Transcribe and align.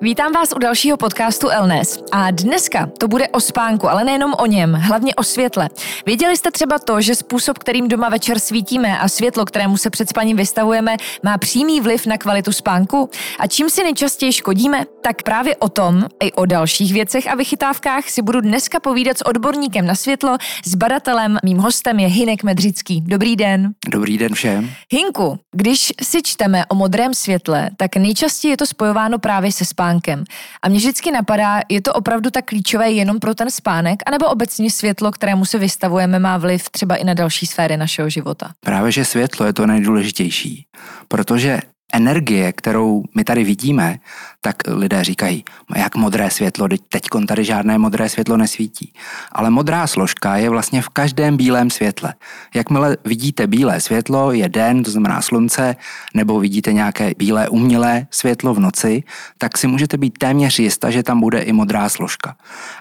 Vítám 0.00 0.32
vás 0.32 0.52
u 0.56 0.58
dalšího 0.58 0.96
podcastu 0.96 1.48
Elnes. 1.48 1.98
A 2.12 2.30
dneska 2.30 2.90
to 2.98 3.08
bude 3.08 3.28
o 3.28 3.40
spánku, 3.40 3.88
ale 3.88 4.04
nejenom 4.04 4.34
o 4.38 4.46
něm, 4.46 4.72
hlavně 4.72 5.14
o 5.14 5.22
světle. 5.22 5.68
Věděli 6.06 6.36
jste 6.36 6.50
třeba 6.50 6.78
to, 6.78 7.00
že 7.00 7.14
způsob, 7.14 7.58
kterým 7.58 7.88
doma 7.88 8.08
večer 8.08 8.38
svítíme 8.38 8.98
a 8.98 9.08
světlo, 9.08 9.44
kterému 9.44 9.76
se 9.76 9.90
před 9.90 10.08
spaním 10.08 10.36
vystavujeme, 10.36 10.96
má 11.22 11.38
přímý 11.38 11.80
vliv 11.80 12.06
na 12.06 12.18
kvalitu 12.18 12.52
spánku? 12.52 13.10
A 13.38 13.46
čím 13.46 13.70
si 13.70 13.84
nejčastěji 13.84 14.32
škodíme? 14.32 14.84
Tak 15.02 15.22
právě 15.22 15.56
o 15.56 15.68
tom 15.68 16.04
i 16.22 16.32
o 16.32 16.46
dalších 16.46 16.92
věcech 16.92 17.30
a 17.30 17.34
vychytávkách 17.34 18.10
si 18.10 18.22
budu 18.22 18.40
dneska 18.40 18.80
povídat 18.80 19.18
s 19.18 19.26
odborníkem 19.26 19.86
na 19.86 19.94
světlo, 19.94 20.36
s 20.64 20.74
badatelem. 20.74 21.38
Mým 21.44 21.58
hostem 21.58 22.00
je 22.00 22.08
Hinek 22.08 22.42
Medřický. 22.42 23.00
Dobrý 23.00 23.36
den. 23.36 23.70
Dobrý 23.88 24.18
den 24.18 24.34
všem. 24.34 24.70
Hinku, 24.92 25.38
když 25.54 25.92
si 26.02 26.22
čteme 26.22 26.66
o 26.66 26.74
modrém 26.74 27.14
světle, 27.14 27.70
tak 27.76 27.96
nejčastěji 27.96 28.52
je 28.52 28.56
to 28.56 28.66
spojováno 28.66 29.18
právě 29.18 29.52
se 29.52 29.64
spánkem 29.64 29.85
spánkem. 29.86 30.24
A 30.62 30.68
mě 30.68 30.78
vždycky 30.78 31.10
napadá, 31.10 31.60
je 31.68 31.82
to 31.82 31.92
opravdu 31.92 32.30
tak 32.30 32.44
klíčové 32.44 32.90
jenom 32.90 33.18
pro 33.18 33.34
ten 33.34 33.50
spánek, 33.50 34.02
anebo 34.06 34.26
obecně 34.26 34.70
světlo, 34.70 35.12
kterému 35.12 35.44
se 35.44 35.58
vystavujeme, 35.58 36.18
má 36.18 36.38
vliv 36.38 36.70
třeba 36.70 36.96
i 36.96 37.04
na 37.04 37.14
další 37.14 37.46
sféry 37.46 37.76
našeho 37.76 38.10
života? 38.10 38.50
Právě, 38.60 38.92
že 38.92 39.04
světlo 39.04 39.46
je 39.46 39.52
to 39.52 39.66
nejdůležitější, 39.66 40.66
protože 41.08 41.60
energie, 41.92 42.52
kterou 42.52 43.02
my 43.14 43.24
tady 43.24 43.44
vidíme, 43.44 43.98
tak 44.40 44.56
lidé 44.66 45.04
říkají, 45.04 45.44
jak 45.76 45.96
modré 45.96 46.30
světlo, 46.30 46.68
teď 46.88 47.02
tady 47.28 47.44
žádné 47.44 47.78
modré 47.78 48.08
světlo 48.08 48.36
nesvítí. 48.36 48.92
Ale 49.32 49.50
modrá 49.50 49.86
složka 49.86 50.36
je 50.36 50.50
vlastně 50.50 50.82
v 50.82 50.88
každém 50.88 51.36
bílém 51.36 51.70
světle. 51.70 52.14
Jakmile 52.54 52.96
vidíte 53.04 53.46
bílé 53.46 53.80
světlo, 53.80 54.32
je 54.32 54.48
den, 54.48 54.82
to 54.82 54.90
znamená 54.90 55.22
slunce, 55.22 55.76
nebo 56.14 56.40
vidíte 56.40 56.72
nějaké 56.72 57.12
bílé 57.18 57.48
umělé 57.48 58.06
světlo 58.10 58.54
v 58.54 58.60
noci, 58.60 59.02
tak 59.38 59.58
si 59.58 59.66
můžete 59.66 59.96
být 59.96 60.18
téměř 60.18 60.58
jista, 60.58 60.90
že 60.90 61.02
tam 61.02 61.20
bude 61.20 61.40
i 61.40 61.52
modrá 61.52 61.88
složka. 61.88 62.36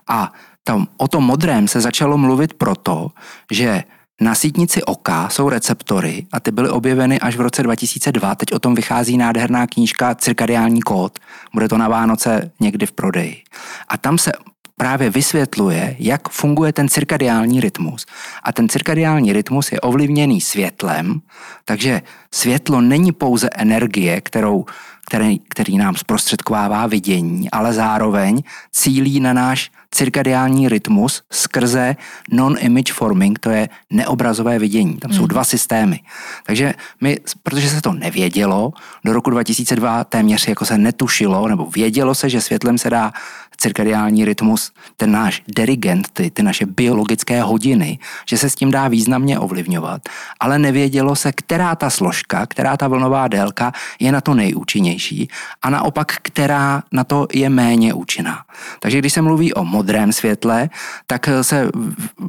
A 0.07 0.33
tam, 0.63 0.87
o 0.97 1.07
tom 1.07 1.23
modrém 1.23 1.67
se 1.67 1.81
začalo 1.81 2.17
mluvit 2.17 2.53
proto, 2.53 3.11
že 3.51 3.83
na 4.21 4.35
sítnici 4.35 4.83
oka 4.83 5.29
jsou 5.29 5.49
receptory 5.49 6.25
a 6.31 6.39
ty 6.39 6.51
byly 6.51 6.69
objeveny 6.69 7.19
až 7.19 7.35
v 7.35 7.41
roce 7.41 7.63
2002. 7.63 8.35
Teď 8.35 8.53
o 8.53 8.59
tom 8.59 8.75
vychází 8.75 9.17
nádherná 9.17 9.67
knížka 9.67 10.15
Cirkadiální 10.15 10.81
kód. 10.81 11.19
Bude 11.53 11.67
to 11.67 11.77
na 11.77 11.87
Vánoce 11.87 12.51
někdy 12.59 12.85
v 12.85 12.91
prodeji. 12.91 13.43
A 13.87 13.97
tam 13.97 14.17
se 14.17 14.31
právě 14.77 15.09
vysvětluje, 15.09 15.95
jak 15.99 16.29
funguje 16.29 16.73
ten 16.73 16.89
cirkadiální 16.89 17.61
rytmus. 17.61 18.05
A 18.43 18.51
ten 18.51 18.69
cirkadiální 18.69 19.33
rytmus 19.33 19.71
je 19.71 19.81
ovlivněný 19.81 20.41
světlem, 20.41 21.21
takže 21.65 22.01
světlo 22.33 22.81
není 22.81 23.11
pouze 23.11 23.49
energie, 23.55 24.21
kterou, 24.21 24.65
který, 25.07 25.39
který 25.39 25.77
nám 25.77 25.95
zprostředkovává 25.95 26.87
vidění, 26.87 27.51
ale 27.51 27.73
zároveň 27.73 28.43
cílí 28.71 29.19
na 29.19 29.33
náš 29.33 29.71
cirkadiální 29.91 30.69
rytmus 30.69 31.23
skrze 31.31 31.95
non-image 32.31 32.93
forming, 32.93 33.39
to 33.39 33.49
je 33.49 33.69
neobrazové 33.89 34.59
vidění. 34.59 34.97
Tam 34.97 35.11
jsou 35.11 35.19
hmm. 35.19 35.27
dva 35.27 35.43
systémy. 35.43 35.99
Takže 36.45 36.73
my, 37.01 37.19
protože 37.43 37.69
se 37.69 37.81
to 37.81 37.93
nevědělo, 37.93 38.73
do 39.05 39.13
roku 39.13 39.29
2002 39.29 40.03
téměř 40.03 40.47
jako 40.47 40.65
se 40.65 40.77
netušilo, 40.77 41.47
nebo 41.47 41.65
vědělo 41.65 42.15
se, 42.15 42.29
že 42.29 42.41
světlem 42.41 42.77
se 42.77 42.89
dá 42.89 43.13
cirkadiální 43.57 44.25
rytmus, 44.25 44.71
ten 44.97 45.11
náš 45.11 45.43
dirigent, 45.47 46.07
ty, 46.13 46.31
ty 46.31 46.43
naše 46.43 46.65
biologické 46.65 47.41
hodiny, 47.41 47.99
že 48.29 48.37
se 48.37 48.49
s 48.49 48.55
tím 48.55 48.71
dá 48.71 48.87
významně 48.87 49.39
ovlivňovat. 49.39 50.01
Ale 50.39 50.59
nevědělo 50.59 51.15
se, 51.15 51.31
která 51.31 51.75
ta 51.75 51.89
složka, 51.89 52.45
která 52.45 52.77
ta 52.77 52.87
vlnová 52.87 53.27
délka 53.27 53.71
je 53.99 54.11
na 54.11 54.21
to 54.21 54.33
nejúčinnější 54.33 55.29
a 55.61 55.69
naopak, 55.69 56.15
která 56.21 56.83
na 56.91 57.03
to 57.03 57.27
je 57.33 57.49
méně 57.49 57.93
účinná. 57.93 58.43
Takže 58.79 58.99
když 58.99 59.13
se 59.13 59.21
mluví 59.21 59.53
o 59.53 59.63
modrém 59.63 60.13
světle, 60.13 60.69
tak 61.07 61.29
se 61.41 61.69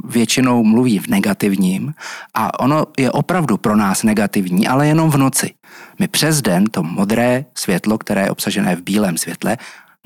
většinou 0.04 0.65
mluví 0.65 0.98
v 0.98 1.09
negativním 1.09 1.94
a 2.34 2.60
ono 2.60 2.86
je 2.98 3.10
opravdu 3.10 3.56
pro 3.56 3.76
nás 3.76 4.03
negativní, 4.03 4.69
ale 4.69 4.86
jenom 4.86 5.10
v 5.10 5.16
noci. 5.16 5.50
My 5.98 6.09
přes 6.09 6.42
den 6.42 6.66
to 6.66 6.82
modré 6.82 7.44
světlo, 7.54 7.98
které 7.98 8.22
je 8.22 8.31
obsažené 8.31 8.76
v 8.76 8.82
bílém 8.82 9.19
světle, 9.19 9.56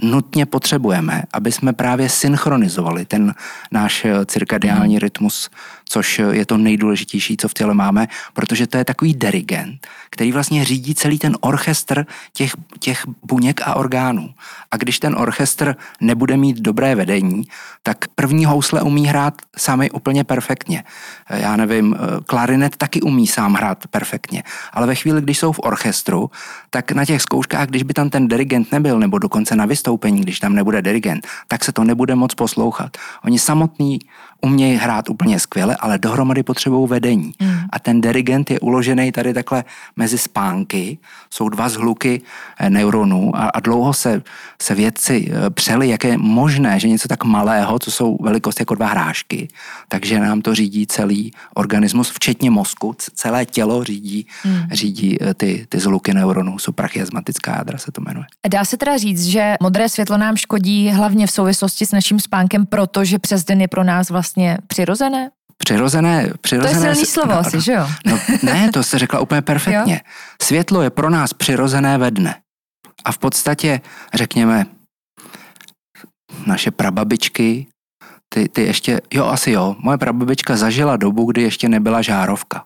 nutně 0.02 0.46
potřebujeme, 0.46 1.22
aby 1.32 1.52
jsme 1.52 1.72
právě 1.72 2.08
synchronizovali 2.08 3.04
ten 3.04 3.34
náš 3.72 4.06
cirkadiální 4.26 4.94
hmm. 4.94 5.00
rytmus 5.00 5.50
což 5.90 6.20
je 6.30 6.46
to 6.46 6.56
nejdůležitější, 6.56 7.36
co 7.36 7.48
v 7.48 7.54
těle 7.54 7.74
máme, 7.74 8.08
protože 8.32 8.66
to 8.66 8.76
je 8.76 8.84
takový 8.84 9.14
dirigent, 9.14 9.86
který 10.10 10.32
vlastně 10.32 10.64
řídí 10.64 10.94
celý 10.94 11.18
ten 11.18 11.36
orchestr 11.40 12.06
těch, 12.32 12.52
těch 12.78 13.06
buněk 13.22 13.60
a 13.64 13.74
orgánů. 13.74 14.34
A 14.70 14.76
když 14.76 14.98
ten 14.98 15.14
orchestr 15.18 15.76
nebude 16.00 16.36
mít 16.36 16.60
dobré 16.60 16.94
vedení, 16.94 17.42
tak 17.82 18.08
první 18.14 18.44
housle 18.44 18.82
umí 18.82 19.06
hrát 19.06 19.34
sami 19.56 19.90
úplně 19.90 20.24
perfektně. 20.24 20.84
Já 21.30 21.56
nevím, 21.56 21.96
klarinet 22.26 22.76
taky 22.76 23.00
umí 23.02 23.26
sám 23.26 23.54
hrát 23.54 23.86
perfektně, 23.86 24.42
ale 24.72 24.86
ve 24.86 24.94
chvíli, 24.94 25.22
když 25.22 25.38
jsou 25.38 25.52
v 25.52 25.60
orchestru, 25.62 26.30
tak 26.70 26.92
na 26.92 27.04
těch 27.04 27.22
zkouškách, 27.22 27.68
když 27.68 27.82
by 27.82 27.94
tam 27.94 28.10
ten 28.10 28.28
dirigent 28.28 28.72
nebyl, 28.72 28.98
nebo 28.98 29.18
dokonce 29.18 29.56
na 29.56 29.66
vystoupení, 29.66 29.89
když 30.20 30.40
tam 30.40 30.54
nebude 30.54 30.82
dirigent, 30.82 31.26
tak 31.48 31.64
se 31.64 31.72
to 31.72 31.84
nebude 31.84 32.14
moc 32.14 32.34
poslouchat. 32.34 32.96
Oni 33.24 33.38
samotní 33.38 33.98
umějí 34.40 34.76
hrát 34.76 35.08
úplně 35.08 35.40
skvěle, 35.40 35.76
ale 35.76 35.98
dohromady 35.98 36.42
potřebují 36.42 36.88
vedení. 36.88 37.32
Mm. 37.40 37.54
A 37.72 37.78
ten 37.78 38.00
dirigent 38.00 38.50
je 38.50 38.60
uložený 38.60 39.12
tady 39.12 39.34
takhle 39.34 39.64
mezi 39.96 40.18
spánky, 40.18 40.98
jsou 41.30 41.48
dva 41.48 41.68
zhluky 41.68 42.20
eh, 42.58 42.70
neuronů 42.70 43.36
a, 43.36 43.48
a 43.48 43.60
dlouho 43.60 43.92
se, 43.92 44.22
se 44.62 44.74
vědci 44.74 45.30
eh, 45.32 45.50
přeli, 45.50 45.88
jak 45.88 46.04
je 46.04 46.18
možné, 46.18 46.80
že 46.80 46.88
něco 46.88 47.08
tak 47.08 47.24
malého, 47.24 47.78
co 47.78 47.90
jsou 47.90 48.18
velikost 48.22 48.60
jako 48.60 48.74
dva 48.74 48.86
hrášky, 48.86 49.48
takže 49.88 50.20
nám 50.20 50.42
to 50.42 50.54
řídí 50.54 50.86
celý 50.86 51.32
organismus, 51.54 52.10
včetně 52.10 52.50
mozku, 52.50 52.96
celé 53.14 53.46
tělo 53.46 53.84
řídí, 53.84 54.26
mm. 54.44 54.60
řídí 54.72 55.22
eh, 55.22 55.34
ty, 55.34 55.66
ty 55.68 55.80
zhluky 55.80 56.14
neuronů, 56.14 56.58
suprachiasmatická 56.58 57.56
jádra 57.56 57.78
se 57.78 57.92
to 57.92 58.00
jmenuje. 58.00 58.26
Dá 58.48 58.64
se 58.64 58.76
teda 58.76 58.96
říct, 58.96 59.24
že 59.24 59.54
modré 59.62 59.88
světlo 59.88 60.16
nám 60.18 60.36
škodí 60.36 60.88
hlavně 60.88 61.26
v 61.26 61.30
souvislosti 61.30 61.86
s 61.86 61.92
naším 61.92 62.20
spánkem, 62.20 62.66
protože 62.66 63.18
přes 63.18 63.44
den 63.44 63.60
je 63.60 63.68
pro 63.68 63.84
nás 63.84 64.10
vlastně 64.10 64.29
přirozené? 64.66 65.30
Přirozené, 65.58 66.30
přirozené... 66.40 66.80
To 66.80 66.86
je 66.86 66.94
silný 66.94 67.06
slovo 67.06 67.32
no, 67.32 67.38
asi, 67.38 67.60
že 67.60 67.72
jo? 67.72 67.88
No, 68.06 68.18
ne, 68.42 68.70
to 68.72 68.82
jste 68.82 68.98
řekla 68.98 69.20
úplně 69.20 69.42
perfektně. 69.42 69.94
Jo? 69.94 70.10
Světlo 70.42 70.82
je 70.82 70.90
pro 70.90 71.10
nás 71.10 71.32
přirozené 71.34 71.98
ve 71.98 72.10
dne. 72.10 72.34
A 73.04 73.12
v 73.12 73.18
podstatě, 73.18 73.80
řekněme, 74.14 74.66
naše 76.46 76.70
prababičky, 76.70 77.66
ty, 78.28 78.48
ty 78.48 78.62
ještě, 78.62 79.00
jo 79.12 79.26
asi 79.26 79.50
jo, 79.50 79.76
moje 79.78 79.98
prababička 79.98 80.56
zažila 80.56 80.96
dobu, 80.96 81.24
kdy 81.24 81.42
ještě 81.42 81.68
nebyla 81.68 82.02
žárovka. 82.02 82.64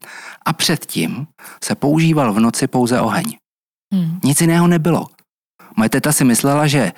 A 0.45 0.53
předtím 0.53 1.27
se 1.63 1.75
používal 1.75 2.33
v 2.33 2.39
noci 2.39 2.67
pouze 2.67 3.01
oheň. 3.01 3.37
Hmm. 3.93 4.19
Nic 4.23 4.41
jiného 4.41 4.67
nebylo. 4.67 5.07
Moje 5.77 5.89
teta 5.89 6.11
si 6.11 6.23
myslela, 6.23 6.67
že 6.67 6.91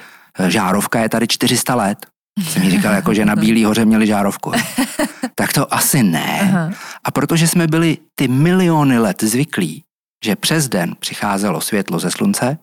žárovka 0.48 1.00
je 1.00 1.10
tady 1.10 1.28
400 1.28 1.76
let. 1.76 2.06
Jsem 2.50 2.64
mi 2.64 2.72
říkal, 2.72 2.94
jako, 2.94 3.14
že 3.14 3.26
na 3.26 3.36
Bílý 3.36 3.66
hoře 3.66 3.86
měli 3.86 4.08
žárovku. 4.08 4.52
tak 5.36 5.54
to 5.54 5.74
asi 5.74 6.04
ne. 6.04 6.40
Aha. 6.42 6.72
A 7.04 7.12
protože 7.12 7.48
jsme 7.48 7.68
byli 7.68 7.98
ty 8.16 8.28
miliony 8.28 9.00
let 9.00 9.24
zvyklí, 9.24 9.84
že 10.26 10.36
přes 10.36 10.70
den 10.70 10.96
přicházelo 11.00 11.62
světlo 11.62 12.00
ze 12.00 12.12
slunce, 12.12 12.58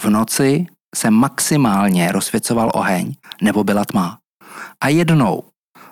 v 0.00 0.04
noci 0.04 0.66
se 0.94 1.10
maximálně 1.10 2.12
rozsvěcoval 2.12 2.70
oheň 2.74 3.14
nebo 3.42 3.64
byla 3.64 3.84
tma. 3.84 4.18
A 4.80 4.88
jednou 4.88 5.42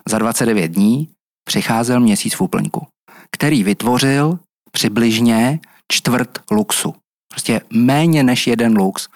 za 0.09 0.17
29 0.17 0.67
dní 0.67 1.09
přicházel 1.47 1.99
měsíc 1.99 2.35
v 2.35 2.41
úplňku, 2.41 2.87
který 3.31 3.63
vytvořil 3.63 4.39
přibližně 4.71 5.59
čtvrt 5.91 6.39
luxu. 6.51 6.95
Prostě 7.31 7.61
méně 7.73 8.23
než 8.23 8.47
jeden 8.47 8.77
lux. 8.77 9.07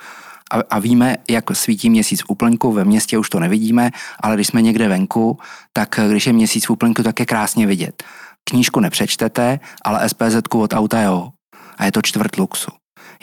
A, 0.52 0.56
a 0.70 0.80
víme, 0.80 1.18
jak 1.30 1.56
svítí 1.56 1.90
měsíc 1.90 2.22
v 2.22 2.30
úplňku, 2.30 2.72
ve 2.72 2.86
městě 2.86 3.18
už 3.18 3.30
to 3.30 3.40
nevidíme, 3.40 3.92
ale 4.20 4.36
když 4.36 4.48
jsme 4.48 4.62
někde 4.62 4.88
venku, 4.88 5.40
tak 5.74 6.00
když 6.08 6.28
je 6.28 6.34
měsíc 6.34 6.66
v 6.66 6.70
úplňku, 6.70 7.04
tak 7.04 7.20
je 7.20 7.26
krásně 7.26 7.68
vidět. 7.68 8.04
Knížku 8.50 8.80
nepřečtete, 8.80 9.60
ale 9.82 10.10
SPZ 10.10 10.36
od 10.54 10.74
auta 10.74 11.02
jo. 11.02 11.30
A 11.78 11.86
je 11.86 11.92
to 11.92 12.02
čtvrt 12.02 12.38
luxu. 12.38 12.72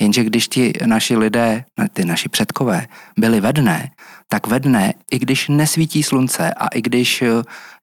Jenže 0.01 0.25
když 0.25 0.49
ti 0.49 0.73
naši 0.87 1.17
lidé, 1.17 1.65
ty 1.93 2.05
naši 2.05 2.29
předkové, 2.29 2.87
byli 3.19 3.41
ve 3.41 3.53
dne, 3.53 3.91
tak 4.29 4.47
ve 4.47 4.61
dne, 4.61 4.95
i 5.13 5.19
když 5.19 5.49
nesvítí 5.49 6.03
slunce 6.03 6.55
a 6.55 6.69
i 6.69 6.83
když 6.83 7.25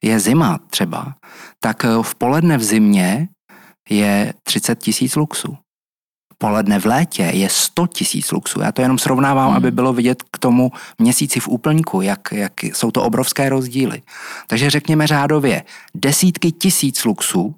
je 0.01 0.19
zima 0.19 0.60
třeba, 0.69 1.15
tak 1.60 1.83
v 2.01 2.15
poledne 2.15 2.57
v 2.57 2.63
zimě 2.63 3.27
je 3.89 4.33
30 4.44 4.80
tisíc 4.80 5.15
luxů. 5.15 5.57
Poledne 6.38 6.80
v 6.80 6.86
létě 6.86 7.24
je 7.24 7.50
100 7.50 7.88
tisíc 7.88 8.31
luxů. 8.31 8.62
Já 8.62 8.71
to 8.71 8.81
jenom 8.81 8.98
srovnávám, 8.98 9.48
hmm. 9.48 9.57
aby 9.57 9.71
bylo 9.71 9.94
vidět 9.94 10.24
k 10.31 10.38
tomu 10.38 10.71
měsíci 11.00 11.39
v 11.39 11.48
úplňku, 11.48 12.01
jak, 12.01 12.31
jak 12.31 12.63
jsou 12.63 12.92
to 12.92 13.04
obrovské 13.04 13.50
rozdíly. 13.50 14.01
Takže 14.48 14.69
řekněme 14.69 15.07
řádově 15.07 15.63
desítky 15.95 16.51
tisíc 16.51 17.06
luxů 17.06 17.56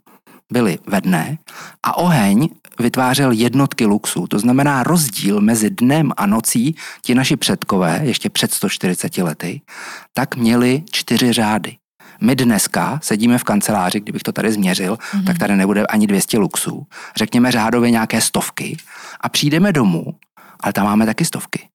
byly 0.53 0.79
ve 0.87 1.01
dne 1.01 1.37
a 1.83 1.97
oheň 1.97 2.49
vytvářel 2.79 3.31
jednotky 3.31 3.85
luxu. 3.85 4.27
To 4.27 4.39
znamená 4.39 4.83
rozdíl 4.83 5.41
mezi 5.41 5.69
dnem 5.69 6.11
a 6.17 6.25
nocí, 6.25 6.75
ti 7.01 7.15
naši 7.15 7.35
předkové, 7.35 8.01
ještě 8.03 8.29
před 8.29 8.53
140 8.53 9.17
lety, 9.17 9.61
tak 10.13 10.35
měli 10.35 10.83
čtyři 10.91 11.33
řády. 11.33 11.77
My 12.21 12.35
dneska 12.35 12.99
sedíme 13.03 13.37
v 13.37 13.43
kanceláři, 13.43 13.99
kdybych 13.99 14.23
to 14.23 14.31
tady 14.31 14.51
změřil, 14.51 14.93
mm-hmm. 14.95 15.25
tak 15.25 15.37
tady 15.37 15.55
nebude 15.55 15.85
ani 15.85 16.07
200 16.07 16.37
luxů. 16.37 16.87
Řekněme 17.15 17.51
řádově 17.51 17.91
nějaké 17.91 18.21
stovky 18.21 18.77
a 19.21 19.29
přijdeme 19.29 19.73
domů, 19.73 20.05
ale 20.59 20.73
tam 20.73 20.85
máme 20.85 21.05
taky 21.05 21.25
stovky. 21.25 21.69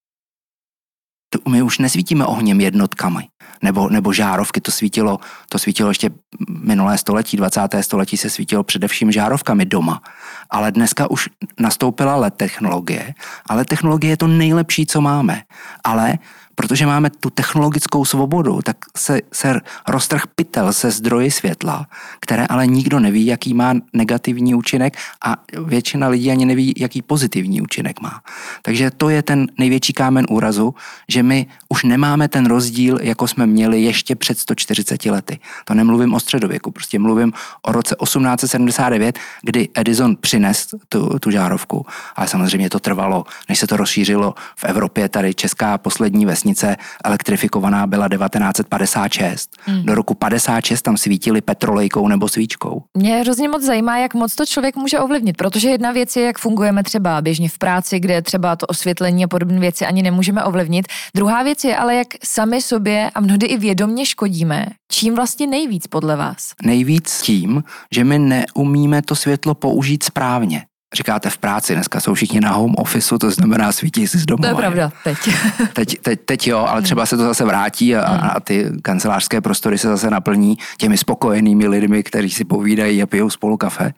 My 1.48 1.62
už 1.62 1.78
nesvítíme 1.78 2.26
ohněm 2.26 2.60
jednotkami, 2.60 3.28
nebo, 3.62 3.88
nebo 3.88 4.12
žárovky, 4.12 4.60
to 4.60 4.70
svítilo, 4.70 5.18
to 5.48 5.58
svítilo 5.58 5.90
ještě 5.90 6.10
minulé 6.48 6.98
století, 6.98 7.36
20. 7.36 7.60
století 7.80 8.16
se 8.16 8.30
svítilo 8.30 8.62
především 8.62 9.12
žárovkami 9.12 9.64
doma. 9.64 10.02
Ale 10.50 10.72
dneska 10.72 11.10
už 11.10 11.28
nastoupila 11.58 12.16
LED 12.16 12.34
technologie, 12.34 13.14
ale 13.46 13.64
technologie 13.64 14.10
je 14.12 14.16
to 14.16 14.26
nejlepší, 14.26 14.86
co 14.86 15.00
máme. 15.00 15.42
Ale 15.84 16.18
protože 16.60 16.86
máme 16.86 17.10
tu 17.10 17.30
technologickou 17.30 18.04
svobodu, 18.04 18.60
tak 18.62 18.76
se, 18.96 19.20
se 19.32 19.60
roztrh 19.88 20.22
pytel 20.34 20.72
se 20.72 20.90
zdroji 20.90 21.30
světla, 21.30 21.86
které 22.20 22.46
ale 22.46 22.66
nikdo 22.66 23.00
neví, 23.00 23.26
jaký 23.26 23.54
má 23.54 23.74
negativní 23.92 24.54
účinek 24.54 24.96
a 25.24 25.36
většina 25.64 26.08
lidí 26.08 26.30
ani 26.30 26.44
neví, 26.46 26.74
jaký 26.76 27.02
pozitivní 27.02 27.62
účinek 27.62 28.00
má. 28.00 28.20
Takže 28.62 28.90
to 28.90 29.08
je 29.08 29.22
ten 29.22 29.46
největší 29.58 29.92
kámen 29.92 30.26
úrazu, 30.30 30.74
že 31.08 31.22
my 31.22 31.46
už 31.68 31.84
nemáme 31.84 32.28
ten 32.28 32.46
rozdíl, 32.46 32.98
jako 33.02 33.28
jsme 33.28 33.46
měli 33.46 33.82
ještě 33.82 34.16
před 34.16 34.38
140 34.38 35.04
lety. 35.04 35.38
To 35.64 35.74
nemluvím 35.74 36.14
o 36.14 36.20
středověku, 36.20 36.70
prostě 36.70 36.98
mluvím 36.98 37.32
o 37.62 37.72
roce 37.72 37.96
1879, 38.02 39.18
kdy 39.42 39.68
Edison 39.74 40.16
přines 40.16 40.74
tu, 40.88 41.18
tu 41.18 41.30
žárovku. 41.30 41.86
Ale 42.16 42.28
samozřejmě 42.28 42.70
to 42.70 42.80
trvalo, 42.80 43.24
než 43.48 43.58
se 43.58 43.66
to 43.66 43.76
rozšířilo 43.76 44.34
v 44.56 44.64
Evropě, 44.64 45.08
tady 45.08 45.34
česká 45.34 45.78
poslední 45.78 46.26
vesnice 46.26 46.49
vesnice 46.50 46.76
elektrifikovaná 47.04 47.86
byla 47.86 48.08
1956. 48.08 49.50
Hmm. 49.64 49.82
Do 49.86 49.94
roku 49.94 50.14
56 50.14 50.82
tam 50.82 50.96
svítili 50.96 51.40
petrolejkou 51.40 52.08
nebo 52.08 52.28
svíčkou. 52.28 52.82
Mě 52.96 53.16
hrozně 53.16 53.48
moc 53.48 53.62
zajímá, 53.62 53.98
jak 53.98 54.14
moc 54.14 54.34
to 54.34 54.46
člověk 54.46 54.76
může 54.76 54.98
ovlivnit, 54.98 55.36
protože 55.36 55.68
jedna 55.68 55.92
věc 55.92 56.16
je, 56.16 56.24
jak 56.24 56.38
fungujeme 56.38 56.82
třeba 56.82 57.22
běžně 57.22 57.48
v 57.48 57.58
práci, 57.58 58.00
kde 58.00 58.22
třeba 58.22 58.56
to 58.56 58.66
osvětlení 58.66 59.24
a 59.24 59.28
podobné 59.28 59.60
věci 59.60 59.86
ani 59.86 60.02
nemůžeme 60.02 60.44
ovlivnit. 60.44 60.86
Druhá 61.14 61.42
věc 61.42 61.64
je 61.64 61.76
ale, 61.76 61.94
jak 61.94 62.06
sami 62.24 62.62
sobě 62.62 63.10
a 63.14 63.20
mnohdy 63.20 63.46
i 63.46 63.56
vědomně 63.56 64.06
škodíme. 64.06 64.66
Čím 64.92 65.14
vlastně 65.14 65.46
nejvíc 65.46 65.86
podle 65.86 66.16
vás? 66.16 66.52
Nejvíc 66.62 67.20
tím, 67.22 67.64
že 67.94 68.04
my 68.04 68.18
neumíme 68.18 69.02
to 69.02 69.16
světlo 69.16 69.54
použít 69.54 70.02
správně 70.02 70.62
říkáte 70.94 71.30
v 71.30 71.38
práci, 71.38 71.74
dneska 71.74 72.00
jsou 72.00 72.14
všichni 72.14 72.40
na 72.40 72.50
home 72.50 72.74
officeu, 72.78 73.18
to 73.18 73.30
znamená 73.30 73.72
svítí 73.72 74.08
si 74.08 74.18
z 74.18 74.26
domu. 74.26 74.42
To 74.42 74.48
je 74.48 74.54
pravda, 74.54 74.92
teď. 75.04 75.18
teď, 75.72 75.98
teď. 76.02 76.20
Teď 76.24 76.48
jo, 76.48 76.58
ale 76.58 76.82
třeba 76.82 77.06
se 77.06 77.16
to 77.16 77.22
zase 77.22 77.44
vrátí 77.44 77.96
a, 77.96 78.02
a 78.02 78.40
ty 78.40 78.70
kancelářské 78.82 79.40
prostory 79.40 79.78
se 79.78 79.88
zase 79.88 80.10
naplní 80.10 80.58
těmi 80.78 80.98
spokojenými 80.98 81.68
lidmi, 81.68 82.02
kteří 82.02 82.30
si 82.30 82.44
povídají 82.44 83.02
a 83.02 83.06
pijou 83.06 83.30
spolu 83.30 83.56
kafe. 83.56 83.94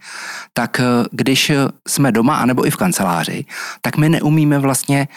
Tak 0.53 0.81
eh, 0.81 0.85
když 1.11 1.53
jsme 1.89 2.13
doma, 2.13 2.37
anebo 2.37 2.67
i 2.67 2.71
v 2.71 2.77
kanceláři, 2.77 3.45
tak 3.81 3.97
my 3.97 4.09
neumíme 4.09 4.59
vlastně, 4.59 5.09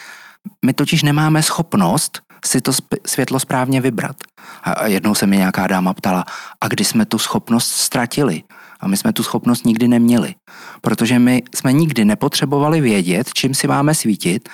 my 0.66 0.74
totiž 0.74 1.04
nemáme 1.04 1.44
schopnost 1.44 2.22
si 2.46 2.62
to 2.62 2.72
světlo 3.08 3.40
správně 3.40 3.82
vybrat. 3.82 4.16
A 4.64 4.88
jednou 4.88 5.16
se 5.16 5.28
mi 5.28 5.38
nějaká 5.38 5.68
dáma 5.68 5.94
ptala, 5.94 6.26
a 6.62 6.68
kdy 6.68 6.86
jsme 6.86 7.06
tu 7.06 7.18
schopnost 7.18 7.72
ztratili? 7.72 8.44
A 8.80 8.88
my 8.88 8.98
jsme 8.98 9.14
tu 9.14 9.24
schopnost 9.24 9.66
nikdy 9.66 9.88
neměli, 9.88 10.36
protože 10.82 11.20
my 11.20 11.44
jsme 11.56 11.74
nikdy 11.74 12.06
nepotřebovali 12.06 12.82
vědět, 12.82 13.30
čím 13.34 13.54
si 13.54 13.68
máme 13.68 13.96
svítit, 13.96 14.50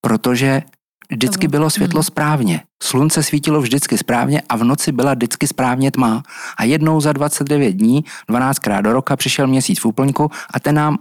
protože 0.00 0.62
vždycky 1.10 1.48
bylo 1.48 1.70
světlo 1.70 1.98
hmm. 1.98 2.04
správně. 2.04 2.62
Slunce 2.82 3.22
svítilo 3.22 3.60
vždycky 3.60 3.98
správně 3.98 4.42
a 4.48 4.56
v 4.56 4.64
noci 4.64 4.92
byla 4.92 5.14
vždycky 5.14 5.46
správně 5.46 5.90
tma. 5.90 6.22
A 6.56 6.64
jednou 6.64 7.00
za 7.00 7.12
29 7.12 7.72
dní, 7.72 8.04
12krát 8.28 8.82
do 8.82 8.92
roka 8.92 9.16
přišel 9.16 9.46
měsíc 9.46 9.80
v 9.80 9.84
úplňku 9.84 10.30
a 10.54 10.60
ten 10.60 10.74
nám 10.74 10.98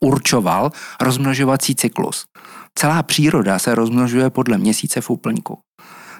určoval 0.00 0.72
rozmnožovací 1.00 1.74
cyklus. 1.74 2.24
Celá 2.74 3.02
příroda 3.02 3.58
se 3.58 3.74
rozmnožuje 3.74 4.30
podle 4.30 4.58
měsíce 4.58 5.00
v 5.00 5.10
úplňku. 5.10 5.58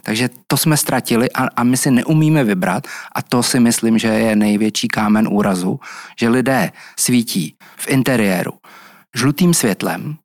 Takže 0.06 0.30
to 0.46 0.56
jsme 0.56 0.76
ztratili 0.76 1.30
a, 1.30 1.48
a 1.56 1.64
my 1.64 1.76
si 1.76 1.90
neumíme 1.90 2.44
vybrat 2.44 2.86
a 3.12 3.22
to 3.22 3.42
si 3.42 3.60
myslím, 3.60 3.98
že 3.98 4.08
je 4.08 4.36
největší 4.36 4.88
kámen 4.88 5.28
úrazu, 5.30 5.80
že 6.20 6.28
lidé 6.28 6.72
svítí 6.98 7.56
v 7.76 7.88
interiéru 7.88 8.52
žlutým 9.16 9.54
světlem, 9.54 10.16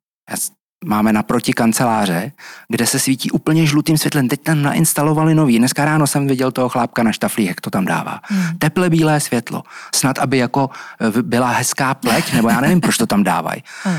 máme 0.84 1.12
naproti 1.12 1.52
kanceláře, 1.52 2.32
kde 2.68 2.86
se 2.86 2.98
svítí 2.98 3.30
úplně 3.30 3.66
žlutým 3.66 3.98
světlem. 3.98 4.28
Teď 4.28 4.42
tam 4.42 4.62
nainstalovali 4.62 5.34
nový. 5.34 5.58
Dneska 5.58 5.84
ráno 5.84 6.06
jsem 6.06 6.26
viděl 6.26 6.52
toho 6.52 6.68
chlápka 6.68 7.02
na 7.02 7.12
štaflí, 7.12 7.44
jak 7.44 7.60
to 7.60 7.70
tam 7.70 7.84
dává. 7.84 8.20
Hmm. 8.22 8.58
Teple 8.58 8.90
bílé 8.90 9.20
světlo. 9.20 9.62
Snad, 9.94 10.18
aby 10.18 10.38
jako 10.38 10.70
e, 11.18 11.22
byla 11.22 11.50
hezká 11.50 11.94
pleť, 11.94 12.32
nebo 12.32 12.48
já 12.48 12.60
nevím, 12.60 12.80
proč 12.80 12.96
to 12.96 13.06
tam 13.06 13.22
dávají. 13.22 13.62
Hmm. 13.84 13.98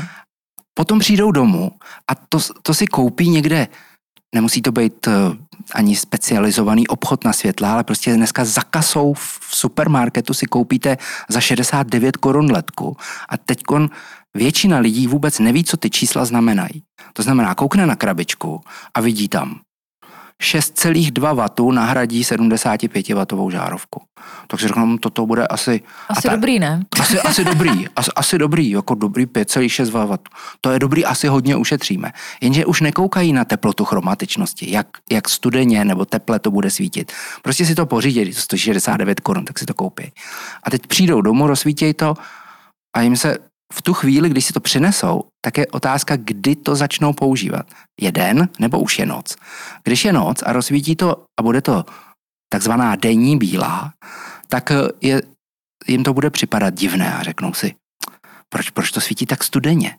Potom 0.74 0.98
přijdou 0.98 1.30
domů 1.30 1.70
a 2.08 2.14
to, 2.14 2.38
to 2.62 2.74
si 2.74 2.86
koupí 2.86 3.28
někde 3.28 3.68
nemusí 4.34 4.62
to 4.62 4.72
být 4.72 5.08
eh, 5.08 5.12
ani 5.74 5.96
specializovaný 5.96 6.88
obchod 6.88 7.24
na 7.24 7.32
světla, 7.32 7.72
ale 7.72 7.84
prostě 7.84 8.14
dneska 8.14 8.44
za 8.44 8.62
kasou 8.62 9.14
v 9.14 9.40
supermarketu 9.50 10.34
si 10.34 10.46
koupíte 10.46 10.98
za 11.28 11.40
69 11.40 12.16
korun 12.16 12.52
letku 12.52 12.96
a 13.28 13.36
teď 13.36 13.62
většina 14.34 14.78
lidí 14.78 15.06
vůbec 15.06 15.38
neví, 15.38 15.64
co 15.64 15.76
ty 15.76 15.90
čísla 15.90 16.24
znamenají. 16.24 16.82
To 17.12 17.22
znamená, 17.22 17.54
koukne 17.54 17.86
na 17.86 17.96
krabičku 17.96 18.60
a 18.94 19.00
vidí 19.00 19.28
tam 19.28 19.60
6,2 20.42 21.34
W 21.34 21.72
nahradí 21.72 22.24
75 22.24 23.08
W 23.08 23.50
žárovku. 23.50 24.02
Tak 24.46 24.60
si 24.60 24.68
řeknu, 24.68 24.98
toto 24.98 25.26
bude 25.26 25.46
asi... 25.46 25.82
Asi 26.08 26.22
ta, 26.22 26.34
dobrý, 26.34 26.58
ne? 26.58 26.84
Asi, 27.00 27.20
asi 27.20 27.44
dobrý, 27.44 27.88
asi, 27.96 28.10
asi 28.16 28.38
dobrý, 28.38 28.70
jako 28.70 28.94
dobrý 28.94 29.26
5,6 29.26 29.90
W. 29.90 30.18
To 30.60 30.70
je 30.70 30.78
dobrý, 30.78 31.04
asi 31.04 31.28
hodně 31.28 31.56
ušetříme. 31.56 32.12
Jenže 32.40 32.66
už 32.66 32.80
nekoukají 32.80 33.32
na 33.32 33.44
teplotu 33.44 33.84
chromatičnosti, 33.84 34.70
jak, 34.70 34.86
jak 35.12 35.28
studeně 35.28 35.84
nebo 35.84 36.04
teple 36.04 36.38
to 36.38 36.50
bude 36.50 36.70
svítit. 36.70 37.12
Prostě 37.42 37.66
si 37.66 37.74
to 37.74 37.86
pořídí, 37.86 38.34
to 38.34 38.40
169 38.40 39.20
korun, 39.20 39.44
tak 39.44 39.58
si 39.58 39.66
to 39.66 39.74
koupí. 39.74 40.12
A 40.62 40.70
teď 40.70 40.86
přijdou 40.86 41.20
domů, 41.20 41.46
rozsvítějí 41.46 41.94
to 41.94 42.14
a 42.96 43.00
jim 43.00 43.16
se 43.16 43.38
v 43.72 43.82
tu 43.82 43.94
chvíli, 43.94 44.28
když 44.28 44.44
si 44.44 44.52
to 44.52 44.60
přinesou, 44.60 45.22
tak 45.44 45.58
je 45.58 45.66
otázka, 45.66 46.16
kdy 46.16 46.56
to 46.56 46.76
začnou 46.76 47.12
používat. 47.12 47.66
Je 48.00 48.12
den 48.12 48.48
nebo 48.58 48.80
už 48.80 48.98
je 48.98 49.06
noc. 49.06 49.36
Když 49.84 50.04
je 50.04 50.12
noc 50.12 50.42
a 50.42 50.52
rozsvítí 50.52 50.96
to 50.96 51.24
a 51.40 51.42
bude 51.42 51.60
to 51.60 51.84
takzvaná 52.48 52.96
denní 52.96 53.38
bílá, 53.38 53.92
tak 54.48 54.72
je, 55.00 55.22
jim 55.86 56.04
to 56.04 56.14
bude 56.14 56.30
připadat 56.30 56.74
divné 56.74 57.14
a 57.14 57.22
řeknou 57.22 57.52
si, 57.52 57.74
proč, 58.48 58.70
proč 58.70 58.90
to 58.90 59.00
svítí 59.00 59.26
tak 59.26 59.44
studeně. 59.44 59.98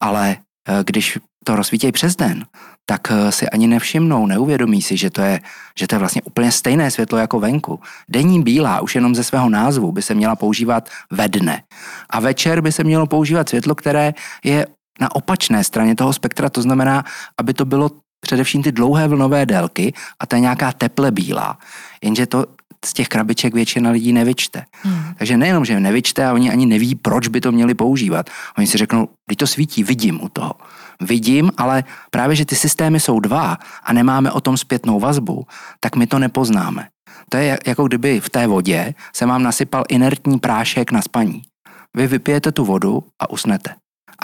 Ale 0.00 0.36
eh, 0.68 0.84
když 0.86 1.18
to 1.44 1.56
rozsvítějí 1.56 1.92
přes 1.92 2.16
den, 2.16 2.46
tak 2.86 3.10
eh, 3.10 3.32
si 3.32 3.48
ani 3.48 3.66
nevšimnou, 3.66 4.26
neuvědomí 4.26 4.82
si, 4.82 4.96
že 4.96 5.10
to, 5.10 5.20
je, 5.20 5.40
že 5.78 5.86
to 5.86 5.94
je 5.94 5.98
vlastně 5.98 6.22
úplně 6.22 6.52
stejné 6.52 6.90
světlo 6.90 7.18
jako 7.18 7.40
venku. 7.40 7.80
Denní 8.08 8.42
bílá 8.42 8.80
už 8.80 8.94
jenom 8.94 9.14
ze 9.14 9.24
svého 9.24 9.48
názvu 9.48 9.92
by 9.92 10.02
se 10.02 10.14
měla 10.14 10.36
používat 10.36 10.88
ve 11.10 11.28
dne. 11.28 11.62
A 12.10 12.20
večer 12.20 12.60
by 12.60 12.72
se 12.72 12.84
mělo 12.84 13.06
používat 13.06 13.48
světlo, 13.48 13.74
které 13.74 14.14
je 14.44 14.66
na 15.00 15.14
opačné 15.14 15.64
straně 15.64 15.94
toho 15.94 16.12
spektra, 16.12 16.50
to 16.50 16.62
znamená, 16.62 17.04
aby 17.38 17.54
to 17.54 17.64
bylo 17.64 17.90
především 18.20 18.62
ty 18.62 18.72
dlouhé 18.72 19.08
vlnové 19.08 19.46
délky 19.46 19.92
a 20.20 20.26
ta 20.26 20.38
nějaká 20.38 20.72
teple 20.72 21.10
bílá. 21.10 21.58
Jenže 22.02 22.26
to 22.26 22.46
z 22.86 22.92
těch 22.92 23.08
krabiček 23.08 23.54
většina 23.54 23.90
lidí 23.90 24.12
nevyčte. 24.12 24.64
Hmm. 24.82 25.14
Takže 25.18 25.36
nejenom, 25.36 25.64
že 25.64 25.80
nevyčte, 25.80 26.26
a 26.26 26.32
oni 26.32 26.50
ani 26.50 26.66
neví, 26.66 26.94
proč 26.94 27.28
by 27.28 27.40
to 27.40 27.52
měli 27.52 27.74
používat. 27.74 28.30
Oni 28.58 28.66
si 28.66 28.78
řeknou, 28.78 29.08
když 29.26 29.36
to 29.36 29.46
svítí, 29.46 29.84
vidím 29.84 30.24
u 30.24 30.28
toho. 30.28 30.52
Vidím, 31.00 31.52
ale 31.56 31.84
právě, 32.10 32.36
že 32.36 32.44
ty 32.44 32.56
systémy 32.56 33.00
jsou 33.00 33.20
dva 33.20 33.58
a 33.84 33.92
nemáme 33.92 34.30
o 34.30 34.40
tom 34.40 34.56
zpětnou 34.56 35.00
vazbu, 35.00 35.46
tak 35.80 35.96
my 35.96 36.06
to 36.06 36.18
nepoznáme. 36.18 36.88
To 37.28 37.36
je 37.36 37.58
jako 37.66 37.84
kdyby 37.84 38.20
v 38.20 38.30
té 38.30 38.46
vodě 38.46 38.94
se 39.12 39.26
vám 39.26 39.42
nasypal 39.42 39.84
inertní 39.88 40.38
prášek 40.38 40.92
na 40.92 41.02
spaní. 41.02 41.42
Vy 41.96 42.06
vypijete 42.06 42.52
tu 42.52 42.64
vodu 42.64 43.04
a 43.18 43.30
usnete. 43.30 43.74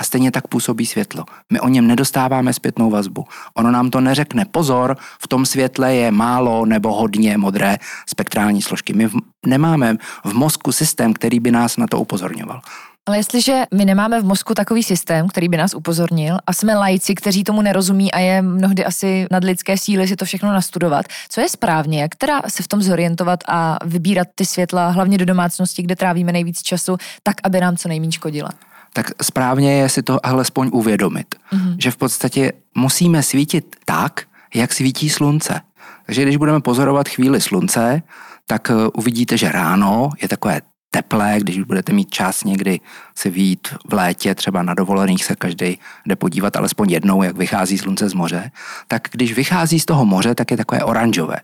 A 0.00 0.04
stejně 0.04 0.30
tak 0.30 0.48
působí 0.48 0.86
světlo. 0.86 1.24
My 1.52 1.60
o 1.60 1.68
něm 1.68 1.86
nedostáváme 1.86 2.52
zpětnou 2.52 2.90
vazbu. 2.90 3.24
Ono 3.54 3.70
nám 3.70 3.90
to 3.90 4.00
neřekne, 4.00 4.44
pozor, 4.44 4.96
v 5.22 5.28
tom 5.28 5.46
světle 5.46 5.94
je 5.94 6.10
málo 6.10 6.66
nebo 6.66 6.92
hodně 6.92 7.38
modré 7.38 7.76
spektrální 8.06 8.62
složky. 8.62 8.92
My 8.92 9.06
v, 9.06 9.14
nemáme 9.46 9.96
v 10.24 10.32
mozku 10.32 10.72
systém, 10.72 11.12
který 11.12 11.40
by 11.40 11.50
nás 11.50 11.76
na 11.76 11.86
to 11.86 12.00
upozorňoval. 12.00 12.60
Ale 13.06 13.16
jestliže 13.16 13.64
my 13.74 13.84
nemáme 13.84 14.20
v 14.20 14.24
mozku 14.24 14.54
takový 14.54 14.82
systém, 14.82 15.28
který 15.28 15.48
by 15.48 15.56
nás 15.56 15.74
upozornil 15.74 16.38
a 16.46 16.52
jsme 16.52 16.74
lajci, 16.74 17.14
kteří 17.14 17.44
tomu 17.44 17.62
nerozumí 17.62 18.12
a 18.12 18.18
je 18.18 18.42
mnohdy 18.42 18.84
asi 18.84 19.26
nad 19.30 19.44
lidské 19.44 19.78
síly 19.78 20.08
si 20.08 20.16
to 20.16 20.24
všechno 20.24 20.52
nastudovat, 20.52 21.06
co 21.28 21.40
je 21.40 21.48
správně, 21.48 22.02
jak 22.02 22.14
teda 22.14 22.42
se 22.48 22.62
v 22.62 22.68
tom 22.68 22.82
zorientovat 22.82 23.40
a 23.48 23.78
vybírat 23.84 24.28
ty 24.34 24.46
světla, 24.46 24.90
hlavně 24.90 25.18
do 25.18 25.24
domácnosti, 25.24 25.82
kde 25.82 25.96
trávíme 25.96 26.32
nejvíc 26.32 26.62
času, 26.62 26.96
tak, 27.22 27.36
aby 27.42 27.60
nám 27.60 27.76
co 27.76 27.88
nejméně 27.88 28.12
škodila? 28.12 28.50
Tak 28.92 29.10
správně 29.22 29.72
je 29.72 29.88
si 29.88 30.02
to 30.02 30.26
alespoň 30.26 30.70
uvědomit, 30.72 31.34
mm-hmm. 31.52 31.76
že 31.78 31.90
v 31.90 31.96
podstatě 31.96 32.52
musíme 32.74 33.22
svítit 33.22 33.76
tak, 33.84 34.20
jak 34.54 34.72
svítí 34.72 35.10
slunce. 35.10 35.60
Takže 36.06 36.22
když 36.22 36.36
budeme 36.36 36.60
pozorovat 36.60 37.08
chvíli 37.08 37.40
slunce, 37.40 38.02
tak 38.46 38.70
eh, 38.70 38.74
uvidíte, 38.94 39.36
že 39.36 39.52
ráno 39.52 40.10
je 40.22 40.28
takové 40.28 40.60
teplé, 40.90 41.36
když 41.38 41.62
budete 41.62 41.92
mít 41.92 42.10
čas 42.10 42.44
někdy 42.44 42.80
si 43.14 43.30
výjít 43.30 43.68
v 43.90 43.92
létě, 43.92 44.34
třeba 44.34 44.62
na 44.62 44.74
dovolených 44.74 45.24
se 45.24 45.36
každý 45.36 45.78
jde 46.06 46.16
podívat 46.16 46.56
alespoň 46.56 46.90
jednou, 46.90 47.22
jak 47.22 47.36
vychází 47.36 47.78
slunce 47.78 48.08
z 48.08 48.14
moře, 48.14 48.50
tak 48.88 49.08
když 49.10 49.32
vychází 49.32 49.80
z 49.80 49.84
toho 49.84 50.06
moře, 50.06 50.34
tak 50.34 50.50
je 50.50 50.56
takové 50.56 50.84
oranžové. 50.84 51.36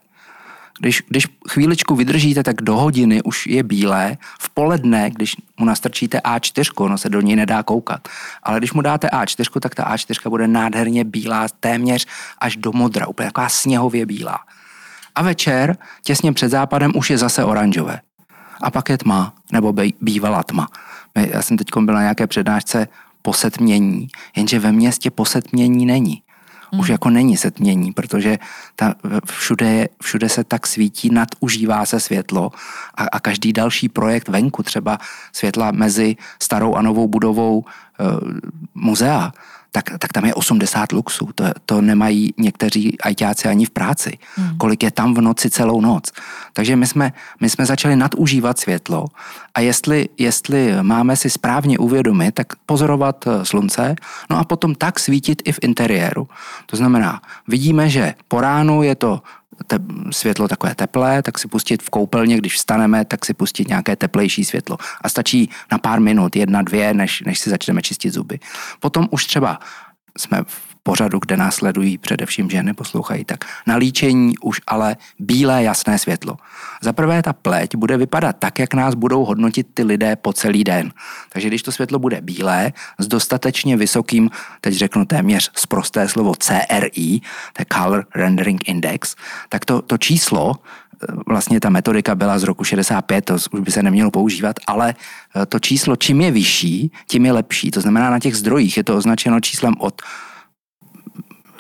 Když, 0.80 1.02
když 1.08 1.26
chvíličku 1.50 1.94
vydržíte, 1.94 2.42
tak 2.42 2.62
do 2.62 2.76
hodiny 2.76 3.22
už 3.22 3.46
je 3.46 3.62
bílé. 3.62 4.16
V 4.40 4.50
poledne, 4.50 5.10
když 5.10 5.36
mu 5.58 5.66
nastrčíte 5.66 6.18
A4, 6.18 6.84
ono 6.84 6.98
se 6.98 7.08
do 7.08 7.20
něj 7.20 7.36
nedá 7.36 7.62
koukat. 7.62 8.08
Ale 8.42 8.58
když 8.58 8.72
mu 8.72 8.80
dáte 8.80 9.08
A4, 9.08 9.60
tak 9.60 9.74
ta 9.74 9.94
A4 9.94 10.30
bude 10.30 10.48
nádherně 10.48 11.04
bílá, 11.04 11.46
téměř 11.60 12.06
až 12.38 12.56
do 12.56 12.72
modra, 12.72 13.06
úplně 13.06 13.28
taková 13.28 13.48
sněhově 13.48 14.06
bílá. 14.06 14.38
A 15.14 15.22
večer, 15.22 15.76
těsně 16.02 16.32
před 16.32 16.48
západem, 16.48 16.92
už 16.94 17.10
je 17.10 17.18
zase 17.18 17.44
oranžové. 17.44 18.00
A 18.62 18.70
pak 18.70 18.88
je 18.88 18.98
tma, 18.98 19.34
nebo 19.52 19.74
bývalá 20.00 20.42
tma. 20.42 20.68
Já 21.16 21.42
jsem 21.42 21.56
teď 21.56 21.66
byl 21.80 21.94
na 21.94 22.00
nějaké 22.00 22.26
přednášce 22.26 22.88
posetmění, 23.22 24.08
jenže 24.36 24.58
ve 24.58 24.72
městě 24.72 25.10
posetmění 25.10 25.86
není 25.86 26.22
hmm. 26.72 26.80
už 26.80 26.88
jako 26.88 27.10
není 27.10 27.36
setmění, 27.36 27.92
protože 27.92 28.38
ta, 28.76 28.94
všude, 29.24 29.88
všude 30.02 30.28
se 30.28 30.44
tak 30.44 30.66
svítí, 30.66 31.10
nadužívá 31.10 31.86
se 31.86 32.00
světlo 32.00 32.52
a, 32.94 33.04
a 33.04 33.20
každý 33.20 33.52
další 33.52 33.88
projekt 33.88 34.28
venku, 34.28 34.62
třeba 34.62 34.98
světla 35.32 35.70
mezi 35.70 36.16
starou 36.42 36.74
a 36.74 36.82
novou 36.82 37.08
budovou 37.08 37.64
e, 37.64 38.04
muzea, 38.74 39.32
tak, 39.76 39.98
tak 39.98 40.12
tam 40.12 40.24
je 40.24 40.34
80 40.34 40.92
luxů. 40.92 41.28
To, 41.34 41.44
to 41.66 41.80
nemají 41.80 42.34
někteří 42.38 43.00
ajťáci 43.00 43.48
ani 43.48 43.64
v 43.64 43.70
práci. 43.70 44.18
Hmm. 44.36 44.56
Kolik 44.56 44.82
je 44.82 44.90
tam 44.90 45.14
v 45.14 45.20
noci 45.20 45.50
celou 45.50 45.80
noc. 45.80 46.12
Takže 46.52 46.76
my 46.76 46.86
jsme, 46.86 47.12
my 47.40 47.50
jsme 47.50 47.66
začali 47.66 47.96
nadužívat 47.96 48.58
světlo 48.58 49.04
a 49.54 49.60
jestli, 49.60 50.08
jestli 50.18 50.72
máme 50.82 51.16
si 51.16 51.30
správně 51.30 51.78
uvědomit, 51.78 52.32
tak 52.32 52.56
pozorovat 52.66 53.26
eh, 53.26 53.44
slunce, 53.44 53.96
no 54.30 54.38
a 54.38 54.44
potom 54.44 54.74
tak 54.74 54.98
svítit 54.98 55.42
i 55.44 55.52
v 55.52 55.58
interiéru. 55.62 56.28
To 56.66 56.76
znamená, 56.76 57.20
vidíme, 57.48 57.88
že 57.88 58.14
po 58.28 58.40
ránu 58.40 58.82
je 58.82 58.94
to 58.94 59.20
te, 59.66 59.78
světlo 60.10 60.48
takové 60.48 60.74
teplé, 60.74 61.22
tak 61.22 61.38
si 61.38 61.48
pustit 61.48 61.82
v 61.82 61.90
koupelně, 61.90 62.36
když 62.36 62.54
vstaneme, 62.54 63.04
tak 63.04 63.24
si 63.24 63.34
pustit 63.34 63.68
nějaké 63.68 63.96
teplejší 63.96 64.44
světlo. 64.44 64.78
A 65.00 65.08
stačí 65.08 65.50
na 65.72 65.78
pár 65.78 66.00
minut, 66.00 66.36
jedna, 66.36 66.62
dvě, 66.62 66.94
než, 66.94 67.22
než 67.26 67.38
si 67.38 67.50
začneme 67.50 67.82
čistit 67.82 68.10
zuby. 68.10 68.38
Potom 68.80 69.08
už 69.10 69.26
třeba 69.26 69.60
jsme 70.18 70.42
v 70.46 70.75
pořadu, 70.86 71.18
kde 71.18 71.36
nás 71.36 71.54
sledují 71.54 71.98
především 71.98 72.50
ženy, 72.50 72.74
poslouchají, 72.74 73.24
tak 73.24 73.44
na 73.66 73.76
líčení 73.76 74.38
už 74.38 74.60
ale 74.66 74.96
bílé 75.18 75.62
jasné 75.62 75.98
světlo. 75.98 76.38
Za 76.82 76.92
prvé 76.92 77.22
ta 77.22 77.32
pleť 77.32 77.74
bude 77.74 77.96
vypadat 77.96 78.36
tak, 78.38 78.58
jak 78.58 78.74
nás 78.74 78.94
budou 78.94 79.24
hodnotit 79.24 79.66
ty 79.74 79.82
lidé 79.82 80.16
po 80.16 80.32
celý 80.32 80.64
den. 80.64 80.92
Takže 81.32 81.48
když 81.48 81.62
to 81.62 81.72
světlo 81.72 81.98
bude 81.98 82.20
bílé, 82.20 82.72
s 82.98 83.06
dostatečně 83.10 83.76
vysokým, 83.76 84.30
teď 84.60 84.74
řeknu 84.74 85.04
téměř 85.04 85.50
zprosté 85.54 86.08
slovo 86.08 86.34
CRI, 86.38 87.20
to 87.52 87.58
je 87.58 87.66
Color 87.72 88.06
Rendering 88.14 88.68
Index, 88.68 89.18
tak 89.48 89.64
to, 89.64 89.82
to 89.82 89.98
číslo 89.98 90.54
vlastně 91.26 91.60
ta 91.60 91.70
metodika 91.70 92.14
byla 92.14 92.38
z 92.38 92.42
roku 92.42 92.64
65, 92.64 93.24
to 93.24 93.34
už 93.34 93.60
by 93.60 93.70
se 93.70 93.82
nemělo 93.82 94.10
používat, 94.10 94.56
ale 94.66 94.94
to 95.48 95.58
číslo, 95.58 95.96
čím 95.96 96.20
je 96.20 96.30
vyšší, 96.30 96.92
tím 97.08 97.26
je 97.26 97.32
lepší. 97.32 97.70
To 97.70 97.80
znamená, 97.80 98.10
na 98.10 98.18
těch 98.18 98.36
zdrojích 98.36 98.76
je 98.76 98.84
to 98.84 98.96
označeno 98.96 99.40
číslem 99.40 99.74
od 99.78 100.02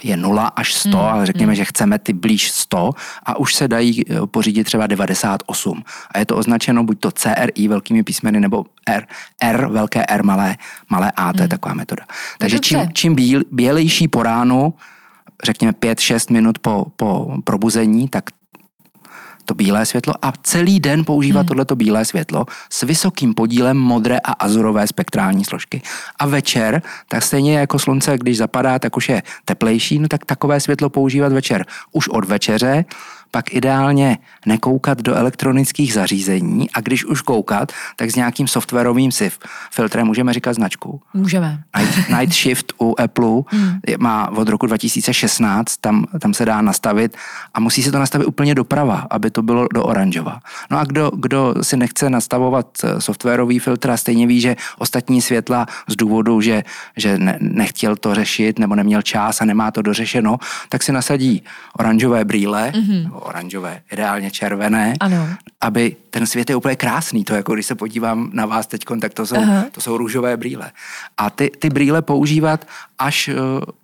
je 0.06 0.16
0 0.16 0.46
až 0.46 0.74
100, 0.74 0.88
mm, 0.88 0.96
ale 0.96 1.26
řekněme, 1.26 1.52
mm. 1.52 1.56
že 1.56 1.64
chceme 1.64 1.98
ty 1.98 2.12
blíž 2.12 2.50
100 2.50 2.90
a 3.22 3.38
už 3.38 3.54
se 3.54 3.68
dají 3.68 4.04
eh, 4.10 4.26
pořídit 4.26 4.64
třeba 4.64 4.86
98. 4.86 5.82
A 6.14 6.18
je 6.18 6.26
to 6.26 6.36
označeno 6.36 6.84
buď 6.84 7.00
to 7.00 7.10
CRI 7.10 7.68
velkými 7.68 8.02
písmeny 8.02 8.40
nebo 8.40 8.64
R, 8.86 9.06
R 9.42 9.66
velké 9.66 10.06
R 10.06 10.24
malé, 10.24 10.56
malé 10.90 11.12
A, 11.16 11.32
to 11.32 11.38
mm. 11.38 11.42
je 11.42 11.48
taková 11.48 11.74
metoda. 11.74 12.02
Takže 12.38 12.58
čím, 12.58 12.80
čím 12.92 13.14
bíl, 13.14 13.42
bělejší 13.52 14.08
po 14.08 14.22
ránu, 14.22 14.74
řekněme 15.44 15.72
5-6 15.72 16.32
minut 16.32 16.58
po, 16.58 16.86
po 16.96 17.36
probuzení, 17.44 18.08
tak 18.08 18.24
to 19.46 19.54
bílé 19.54 19.86
světlo 19.86 20.14
a 20.22 20.32
celý 20.42 20.80
den 20.80 21.04
používat 21.04 21.40
hmm. 21.40 21.48
tohleto 21.48 21.76
bílé 21.76 22.04
světlo 22.04 22.46
s 22.70 22.82
vysokým 22.82 23.34
podílem 23.34 23.76
modré 23.76 24.18
a 24.18 24.32
azurové 24.32 24.86
spektrální 24.86 25.44
složky. 25.44 25.82
A 26.18 26.26
večer, 26.26 26.82
tak 27.08 27.22
stejně 27.22 27.58
jako 27.58 27.78
slunce, 27.78 28.18
když 28.18 28.36
zapadá, 28.36 28.78
tak 28.78 28.96
už 28.96 29.08
je 29.08 29.22
teplejší, 29.44 29.98
no 29.98 30.08
tak 30.08 30.24
takové 30.24 30.60
světlo 30.60 30.90
používat 30.90 31.32
večer 31.32 31.66
už 31.92 32.08
od 32.08 32.24
večeře 32.24 32.84
pak 33.36 33.54
ideálně 33.54 34.18
nekoukat 34.46 35.02
do 35.02 35.14
elektronických 35.14 35.92
zařízení 35.92 36.70
a 36.70 36.80
když 36.80 37.04
už 37.04 37.20
koukat, 37.20 37.72
tak 37.96 38.10
s 38.10 38.16
nějakým 38.16 38.48
softwarovým 38.48 39.12
SIF 39.12 39.38
filtrem 39.70 40.06
můžeme 40.06 40.32
říkat 40.32 40.52
značku. 40.52 41.00
Můžeme. 41.14 41.62
Night, 41.78 42.08
Night 42.18 42.34
Shift 42.34 42.72
u 42.80 42.94
Apple 43.00 43.42
hmm. 43.46 43.80
má 43.98 44.30
od 44.30 44.48
roku 44.48 44.66
2016, 44.66 45.76
tam, 45.76 46.06
tam 46.20 46.34
se 46.34 46.44
dá 46.44 46.62
nastavit 46.62 47.16
a 47.54 47.60
musí 47.60 47.82
se 47.82 47.92
to 47.92 47.98
nastavit 47.98 48.26
úplně 48.26 48.54
doprava, 48.54 49.06
aby 49.10 49.30
to 49.30 49.42
bylo 49.42 49.66
do 49.74 49.84
oranžova. 49.84 50.40
No 50.70 50.78
a 50.78 50.84
kdo, 50.84 51.10
kdo 51.16 51.54
si 51.62 51.76
nechce 51.76 52.10
nastavovat 52.10 52.66
eh, 52.84 53.00
softwarový 53.00 53.58
filtr 53.58 53.90
a 53.90 53.96
stejně 53.96 54.26
ví, 54.26 54.40
že 54.40 54.56
ostatní 54.78 55.22
světla 55.22 55.66
z 55.88 55.96
důvodu, 55.96 56.40
že, 56.40 56.64
že 56.96 57.18
ne, 57.18 57.38
nechtěl 57.40 57.96
to 57.96 58.14
řešit 58.14 58.58
nebo 58.58 58.74
neměl 58.74 59.02
čas 59.02 59.40
a 59.40 59.44
nemá 59.44 59.70
to 59.70 59.82
dořešeno, 59.82 60.38
tak 60.68 60.82
si 60.82 60.92
nasadí 60.92 61.42
oranžové 61.78 62.24
brýle, 62.24 62.72
mm-hmm 62.74 63.25
oranžové, 63.26 63.82
ideálně 63.92 64.30
červené, 64.30 64.94
ano. 65.00 65.28
aby 65.60 65.96
ten 66.10 66.26
svět 66.26 66.50
je 66.50 66.56
úplně 66.56 66.76
krásný. 66.76 67.24
To 67.24 67.34
jako 67.34 67.54
když 67.54 67.66
se 67.66 67.74
podívám 67.74 68.30
na 68.32 68.46
vás 68.46 68.66
teď, 68.66 68.84
tak 69.00 69.14
to 69.14 69.26
jsou, 69.26 69.36
to 69.72 69.80
jsou 69.80 69.96
růžové 69.96 70.36
brýle. 70.36 70.72
A 71.16 71.30
ty, 71.30 71.50
ty 71.58 71.70
brýle 71.70 72.02
používat 72.02 72.66
až 72.98 73.28
eh, 73.28 73.34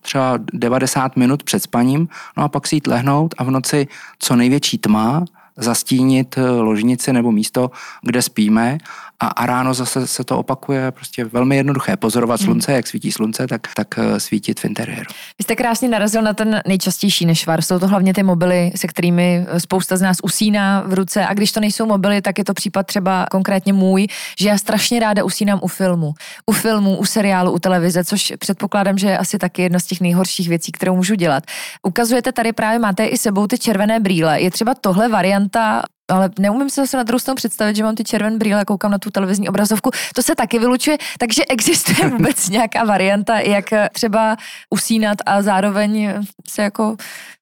třeba 0.01 0.39
90 0.53 1.17
minut 1.17 1.43
před 1.43 1.63
spaním, 1.63 2.09
no 2.37 2.45
a 2.45 2.49
pak 2.49 2.67
si 2.67 2.77
jít 2.77 2.87
lehnout 2.87 3.35
a 3.39 3.45
v 3.45 3.51
noci 3.51 3.89
co 4.19 4.37
největší 4.37 4.79
tma, 4.79 5.25
zastínit 5.57 6.39
eh, 6.39 6.51
ložnici 6.51 7.13
nebo 7.13 7.33
místo, 7.33 7.71
kde 8.03 8.23
spíme 8.23 8.79
a, 9.23 9.27
a 9.27 9.47
ráno 9.47 9.75
zase 9.75 10.07
se 10.07 10.25
to 10.25 10.39
opakuje, 10.39 10.91
prostě 10.91 11.25
velmi 11.25 11.57
jednoduché. 11.57 11.97
Pozorovat 11.97 12.41
hmm. 12.41 12.47
slunce, 12.47 12.73
jak 12.73 12.87
svítí 12.87 13.13
slunce, 13.13 13.47
tak, 13.47 13.61
tak 13.77 13.99
eh, 13.99 14.21
svítit 14.21 14.61
v 14.61 14.65
interiéru. 14.65 15.11
Vy 15.39 15.43
jste 15.43 15.57
krásně 15.57 15.89
narazil 15.89 16.23
na 16.23 16.35
ten 16.35 16.61
nejčastější 16.67 17.27
nešvar. 17.27 17.63
Jsou 17.63 17.79
to 17.79 17.89
hlavně 17.89 18.15
ty 18.15 18.23
mobily, 18.23 18.73
se 18.77 18.87
kterými 18.87 19.47
eh, 19.49 19.61
spousta 19.61 19.97
z 19.97 20.03
nás 20.03 20.17
usíná 20.23 20.81
v 20.87 20.95
ruce. 20.95 21.27
A 21.27 21.35
když 21.35 21.53
to 21.53 21.61
nejsou 21.61 21.87
mobily, 21.87 22.23
tak 22.23 22.39
je 22.39 22.45
to 22.45 22.55
případ 22.55 22.87
třeba 22.87 23.27
konkrétně 23.31 23.73
můj, 23.73 24.07
že 24.41 24.49
já 24.49 24.59
strašně 24.59 25.01
ráda 25.01 25.25
usínám 25.25 25.59
u 25.63 25.69
filmu. 25.69 26.15
U 26.47 26.53
filmu, 26.53 26.97
u 26.97 27.05
seriálu, 27.05 27.53
u 27.53 27.59
televize, 27.59 28.05
což 28.05 28.33
předpokládám, 28.39 28.99
že 28.99 29.09
je 29.09 29.19
asi 29.19 29.39
taky 29.39 29.63
jedna 29.63 29.79
z 29.79 29.87
těch 29.87 30.01
nejhorších 30.01 30.49
věcí, 30.49 30.73
kterou 30.73 30.97
můžu 30.97 31.15
dělat. 31.15 31.45
Ukazujete 31.83 32.33
tady 32.33 32.53
právě, 32.53 32.79
máte 32.79 33.05
i 33.05 33.19
sebou 33.19 33.47
ty 33.47 33.59
červené 33.59 34.01
brýle. 34.01 34.41
Je 34.41 34.51
třeba 34.51 34.75
tohle 34.75 35.09
varianta 35.09 35.83
ale 36.11 36.31
neumím 36.39 36.71
si 36.71 36.81
zase 36.81 36.97
na 36.97 37.03
druhou 37.03 37.19
stranu 37.19 37.37
představit, 37.37 37.77
že 37.77 37.83
mám 37.83 37.95
ty 37.95 38.05
červen 38.05 38.39
brýle 38.39 38.61
a 38.61 38.65
koukám 38.65 38.91
na 38.91 38.99
tu 38.99 39.11
televizní 39.11 39.49
obrazovku. 39.49 39.91
To 40.15 40.23
se 40.23 40.35
taky 40.35 40.59
vylučuje, 40.59 40.99
takže 41.19 41.45
existuje 41.45 42.09
vůbec 42.17 42.49
nějaká 42.49 42.85
varianta, 42.85 43.41
jak 43.41 43.65
třeba 43.93 44.37
usínat 44.71 45.19
a 45.27 45.43
zároveň 45.43 46.15
se 46.49 46.63
jako 46.63 46.97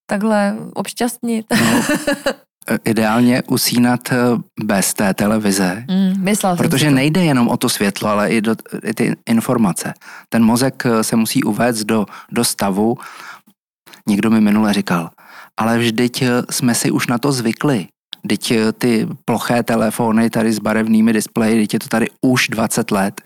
takhle 0.06 0.56
obšťastnit. 0.74 1.46
No, 1.50 1.82
ideálně 2.84 3.42
usínat 3.42 4.12
eh, 4.12 4.16
bez 4.64 4.94
té 4.94 5.14
televize. 5.14 5.84
Mm, 5.88 6.24
myslel 6.24 6.56
protože 6.56 6.90
nejde 6.90 7.24
jenom 7.24 7.48
o 7.48 7.56
to 7.56 7.68
světlo, 7.68 8.08
ale 8.08 8.30
i, 8.30 8.40
do, 8.40 8.54
i 8.84 8.94
ty 8.94 9.16
informace. 9.26 9.94
Ten 10.28 10.44
mozek 10.44 10.86
eh, 10.86 11.04
se 11.04 11.16
musí 11.16 11.44
uvést 11.44 11.84
do, 11.84 12.06
do 12.32 12.44
stavu. 12.44 12.98
Někdo 14.08 14.30
mi 14.30 14.40
minule 14.40 14.72
říkal, 14.72 15.10
ale 15.56 15.78
vždyť 15.78 16.22
eh, 16.22 16.28
jsme 16.50 16.74
si 16.74 16.90
už 16.90 17.06
na 17.06 17.18
to 17.18 17.32
zvykli. 17.32 17.86
Teď 18.28 18.52
ty 18.78 19.08
ploché 19.24 19.62
telefony 19.62 20.30
tady 20.30 20.52
s 20.52 20.58
barevnými 20.58 21.12
displeji, 21.12 21.60
teď 21.60 21.74
je 21.74 21.80
to 21.80 21.88
tady 21.88 22.06
už 22.20 22.48
20 22.48 22.90
let. 22.90 23.20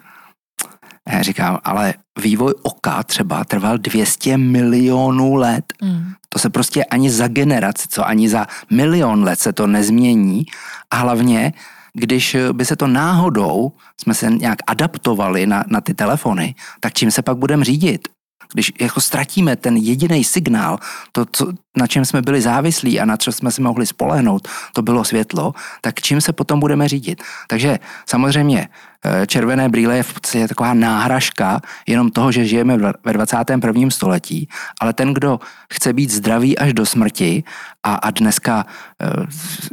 Já 1.13 1.23
říkám, 1.23 1.59
ale 1.65 1.95
vývoj 2.23 2.55
oka 2.63 3.03
třeba 3.03 3.45
trval 3.45 3.79
200 3.79 4.37
milionů 4.37 5.35
let. 5.35 5.73
Mm. 5.83 6.13
To 6.29 6.39
se 6.39 6.51
prostě 6.51 6.85
ani 6.85 7.11
za 7.11 7.29
generaci, 7.29 7.89
co 7.89 8.07
ani 8.07 8.29
za 8.29 8.47
milion 8.71 9.25
let 9.25 9.41
se 9.41 9.53
to 9.53 9.67
nezmění. 9.67 10.45
A 10.91 10.97
hlavně, 10.97 11.53
když 11.95 12.37
by 12.53 12.65
se 12.65 12.77
to 12.77 12.87
náhodou, 12.87 13.73
jsme 14.01 14.15
se 14.15 14.31
nějak 14.31 14.59
adaptovali 14.67 15.47
na, 15.47 15.65
na 15.69 15.81
ty 15.81 15.95
telefony, 15.95 16.55
tak 16.81 16.93
čím 16.93 17.11
se 17.11 17.23
pak 17.23 17.37
budeme 17.37 17.65
řídit? 17.65 18.09
Když 18.53 18.73
jako 18.81 19.01
ztratíme 19.01 19.57
ten 19.57 19.77
jediný 19.77 20.25
signál, 20.25 20.79
to, 21.13 21.27
co, 21.33 21.53
na 21.77 21.87
čem 21.87 22.05
jsme 22.05 22.23
byli 22.23 22.41
závislí 22.41 23.01
a 23.01 23.05
na 23.05 23.17
co 23.17 23.33
jsme 23.33 23.51
si 23.51 23.63
mohli 23.63 23.87
spolehnout, 23.87 24.49
to 24.73 24.83
bylo 24.83 25.05
světlo, 25.05 25.55
tak 25.81 26.01
čím 26.01 26.21
se 26.21 26.33
potom 26.33 26.61
budeme 26.61 26.89
řídit? 26.89 27.23
Takže 27.49 27.79
samozřejmě 28.07 28.69
Eh, 29.05 29.27
červené 29.27 29.69
brýle 29.69 29.97
je 29.97 30.03
v 30.03 30.15
podstatě 30.15 30.49
taková 30.49 30.75
náhražka 30.75 31.61
jenom 31.87 32.11
toho, 32.11 32.33
že 32.33 32.45
žijeme 32.45 32.77
ve 33.05 33.13
21. 33.13 33.91
století, 33.91 34.49
ale 34.81 34.93
ten, 34.93 35.15
kdo 35.15 35.41
chce 35.73 35.93
být 35.93 36.11
zdravý 36.11 36.59
až 36.59 36.73
do 36.73 36.87
smrti 36.87 37.45
a, 37.83 37.95
a 37.95 38.11
dneska 38.11 38.67
eh, 39.01 39.07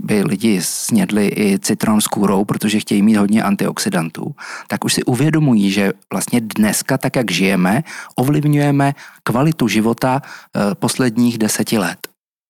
by 0.03 0.23
lidi 0.23 0.61
snědli 0.61 1.27
i 1.27 1.59
citron 1.59 2.01
s 2.01 2.07
kůrou, 2.07 2.45
protože 2.45 2.79
chtějí 2.79 3.01
mít 3.01 3.15
hodně 3.15 3.43
antioxidantů, 3.43 4.35
tak 4.67 4.85
už 4.85 4.93
si 4.93 5.03
uvědomují, 5.03 5.71
že 5.71 5.93
vlastně 6.11 6.41
dneska, 6.41 6.97
tak 6.97 7.15
jak 7.15 7.31
žijeme, 7.31 7.83
ovlivňujeme 8.15 8.95
kvalitu 9.23 9.67
života 9.67 10.21
eh, 10.21 10.75
posledních 10.75 11.37
deseti 11.37 11.77
let. 11.77 11.90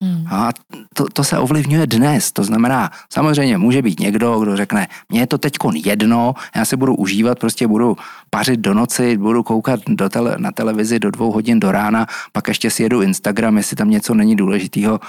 Hmm. 0.01 0.25
A 0.29 0.49
to, 0.93 1.05
to 1.13 1.23
se 1.23 1.37
ovlivňuje 1.37 1.87
dnes. 1.87 2.31
To 2.31 2.43
znamená, 2.43 2.91
samozřejmě 3.09 3.57
může 3.57 3.81
být 3.81 3.99
někdo, 3.99 4.39
kdo 4.39 4.57
řekne, 4.57 4.87
mně 5.09 5.19
je 5.19 5.27
to 5.27 5.37
teď 5.37 5.53
jedno, 5.85 6.33
já 6.55 6.65
si 6.65 6.77
budu 6.77 6.95
užívat, 6.95 7.39
prostě 7.39 7.67
budu 7.67 7.97
pařit 8.29 8.59
do 8.59 8.73
noci, 8.73 9.17
budu 9.17 9.43
koukat 9.43 9.79
do 9.87 10.09
tele, 10.09 10.35
na 10.37 10.51
televizi 10.51 10.99
do 10.99 11.11
dvou 11.11 11.31
hodin 11.31 11.59
do 11.59 11.71
rána, 11.71 12.07
pak 12.31 12.47
ještě 12.47 12.69
si 12.69 12.83
jedu 12.83 13.01
Instagram, 13.01 13.57
jestli 13.57 13.75
tam 13.75 13.89
něco 13.89 14.13
není 14.13 14.35
důležitého 14.35 14.99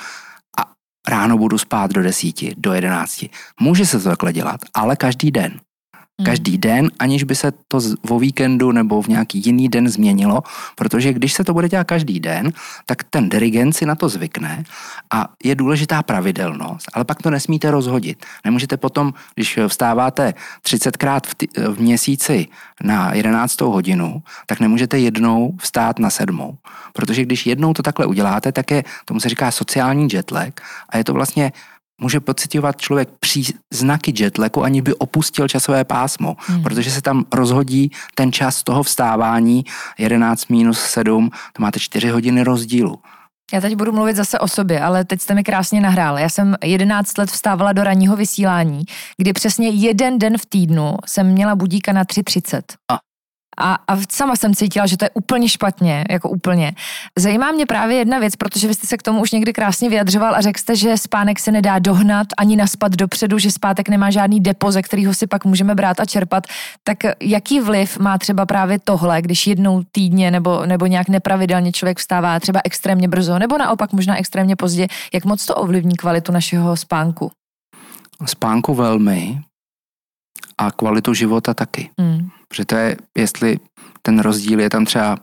a 0.59 0.71
ráno 1.09 1.39
budu 1.39 1.59
spát 1.59 1.91
do 1.91 2.03
desíti, 2.03 2.55
do 2.57 2.73
jedenácti. 2.73 3.31
Může 3.61 3.87
se 3.87 3.99
to 3.99 4.09
takhle 4.09 4.33
dělat, 4.33 4.61
ale 4.75 4.97
každý 4.97 5.31
den. 5.31 5.61
Hmm. 6.19 6.27
každý 6.27 6.59
den, 6.59 6.91
aniž 6.99 7.25
by 7.25 7.35
se 7.35 7.53
to 7.69 7.81
vo 8.03 8.19
víkendu 8.19 8.73
nebo 8.73 9.03
v 9.03 9.09
nějaký 9.09 9.43
jiný 9.47 9.69
den 9.69 9.89
změnilo, 9.89 10.43
protože 10.77 11.13
když 11.13 11.33
se 11.33 11.45
to 11.45 11.53
bude 11.53 11.69
dělat 11.69 11.85
každý 11.85 12.21
den, 12.21 12.53
tak 12.87 13.05
ten 13.05 13.29
dirigent 13.29 13.77
si 13.77 13.87
na 13.87 13.95
to 13.95 14.09
zvykne 14.09 14.65
a 15.13 15.29
je 15.45 15.55
důležitá 15.55 16.03
pravidelnost, 16.03 16.87
ale 16.93 17.05
pak 17.05 17.23
to 17.23 17.31
nesmíte 17.31 17.71
rozhodit. 17.71 18.27
Nemůžete 18.45 18.77
potom, 18.77 19.15
když 19.35 19.59
vstáváte 19.69 20.35
30krát 20.65 21.21
v, 21.27 21.35
v 21.75 21.81
měsíci 21.81 22.47
na 22.83 23.15
11. 23.15 23.61
hodinu, 23.61 24.23
tak 24.47 24.61
nemůžete 24.61 24.99
jednou 24.99 25.57
vstát 25.61 25.99
na 25.99 26.11
sedmou. 26.11 26.59
Protože 26.93 27.23
když 27.23 27.47
jednou 27.47 27.73
to 27.73 27.83
takhle 27.83 28.07
uděláte, 28.07 28.53
tak 28.53 28.71
je, 28.71 28.85
tomu 29.05 29.21
se 29.21 29.29
říká 29.29 29.51
sociální 29.51 30.09
jetlag 30.13 30.61
a 30.89 30.99
je 30.99 31.05
to 31.05 31.13
vlastně 31.13 31.53
může 32.03 32.21
pocitovat 32.21 32.81
člověk 32.81 33.09
příznaky 33.21 34.13
jetlagu, 34.19 34.63
ani 34.63 34.83
by 34.83 34.95
opustil 34.95 35.49
časové 35.49 35.85
pásmo, 35.85 36.37
hmm. 36.39 36.63
protože 36.63 36.91
se 36.91 37.03
tam 37.03 37.25
rozhodí 37.33 37.91
ten 38.15 38.33
čas 38.33 38.63
toho 38.63 38.83
vstávání 38.83 39.65
11 39.99 40.49
minus 40.49 40.81
7, 40.81 41.31
to 41.53 41.63
máte 41.63 41.81
4 41.81 42.09
hodiny 42.09 42.45
rozdílu. 42.45 42.99
Já 43.53 43.61
teď 43.61 43.77
budu 43.77 43.93
mluvit 43.93 44.17
zase 44.17 44.39
o 44.39 44.49
sobě, 44.49 44.81
ale 44.81 45.05
teď 45.05 45.21
jste 45.21 45.35
mi 45.35 45.45
krásně 45.45 45.81
nahrál. 45.81 46.19
Já 46.19 46.29
jsem 46.29 46.57
11 46.65 47.19
let 47.19 47.31
vstávala 47.31 47.73
do 47.73 47.85
ranního 47.85 48.17
vysílání, 48.17 48.85
kdy 49.17 49.33
přesně 49.33 49.69
jeden 49.69 50.19
den 50.19 50.39
v 50.39 50.47
týdnu 50.47 50.95
jsem 51.07 51.27
měla 51.27 51.55
budíka 51.55 51.93
na 51.93 52.05
3.30. 52.05 52.63
A. 52.93 53.12
A, 53.63 53.79
a 53.89 53.97
sama 54.11 54.37
jsem 54.37 54.55
cítila, 54.55 54.87
že 54.87 54.97
to 54.97 55.05
je 55.05 55.11
úplně 55.15 55.49
špatně, 55.49 56.05
jako 56.11 56.29
úplně. 56.29 56.73
Zajímá 57.19 57.53
mě 57.53 57.67
právě 57.67 57.97
jedna 57.97 58.19
věc, 58.19 58.37
protože 58.37 58.69
vy 58.69 58.75
jste 58.75 58.87
se 58.87 58.97
k 58.97 59.03
tomu 59.03 59.21
už 59.21 59.33
někdy 59.33 59.53
krásně 59.53 59.89
vyjadřoval 59.89 60.35
a 60.35 60.41
řekl 60.41 60.61
jste, 60.61 60.77
že 60.77 60.97
spánek 60.97 61.41
se 61.41 61.53
nedá 61.53 61.79
dohnat 61.79 62.27
ani 62.39 62.57
naspat 62.57 62.93
dopředu, 62.93 63.39
že 63.39 63.51
spátek 63.51 63.89
nemá 63.89 64.11
žádný 64.11 64.41
depo, 64.41 64.73
ze 64.73 64.83
kterého 64.83 65.15
si 65.15 65.27
pak 65.27 65.45
můžeme 65.45 65.75
brát 65.75 66.01
a 66.01 66.05
čerpat. 66.05 66.47
Tak 66.85 66.99
jaký 67.21 67.61
vliv 67.61 67.99
má 67.99 68.19
třeba 68.19 68.47
právě 68.47 68.79
tohle, 68.85 69.23
když 69.23 69.47
jednou 69.47 69.83
týdně 69.93 70.31
nebo, 70.31 70.67
nebo 70.67 70.87
nějak 70.87 71.09
nepravidelně 71.09 71.73
člověk 71.73 71.99
vstává 71.99 72.41
třeba 72.41 72.61
extrémně 72.65 73.09
brzo, 73.09 73.39
nebo 73.39 73.59
naopak 73.59 73.93
možná 73.93 74.19
extrémně 74.19 74.57
pozdě, 74.57 74.89
jak 75.15 75.25
moc 75.25 75.47
to 75.47 75.55
ovlivní 75.55 75.97
kvalitu 75.97 76.33
našeho 76.33 76.77
spánku? 76.77 77.31
Spánku 78.27 78.75
velmi 78.75 79.41
a 80.67 80.71
kvalitu 80.71 81.15
života 81.15 81.55
taky. 81.55 81.91
Mm. 82.01 82.29
Protože 82.49 82.65
to 82.65 82.77
je, 82.77 82.97
jestli 83.19 83.59
ten 84.03 84.19
rozdíl 84.19 84.61
je 84.61 84.71
tam 84.71 84.85
třeba 84.85 85.17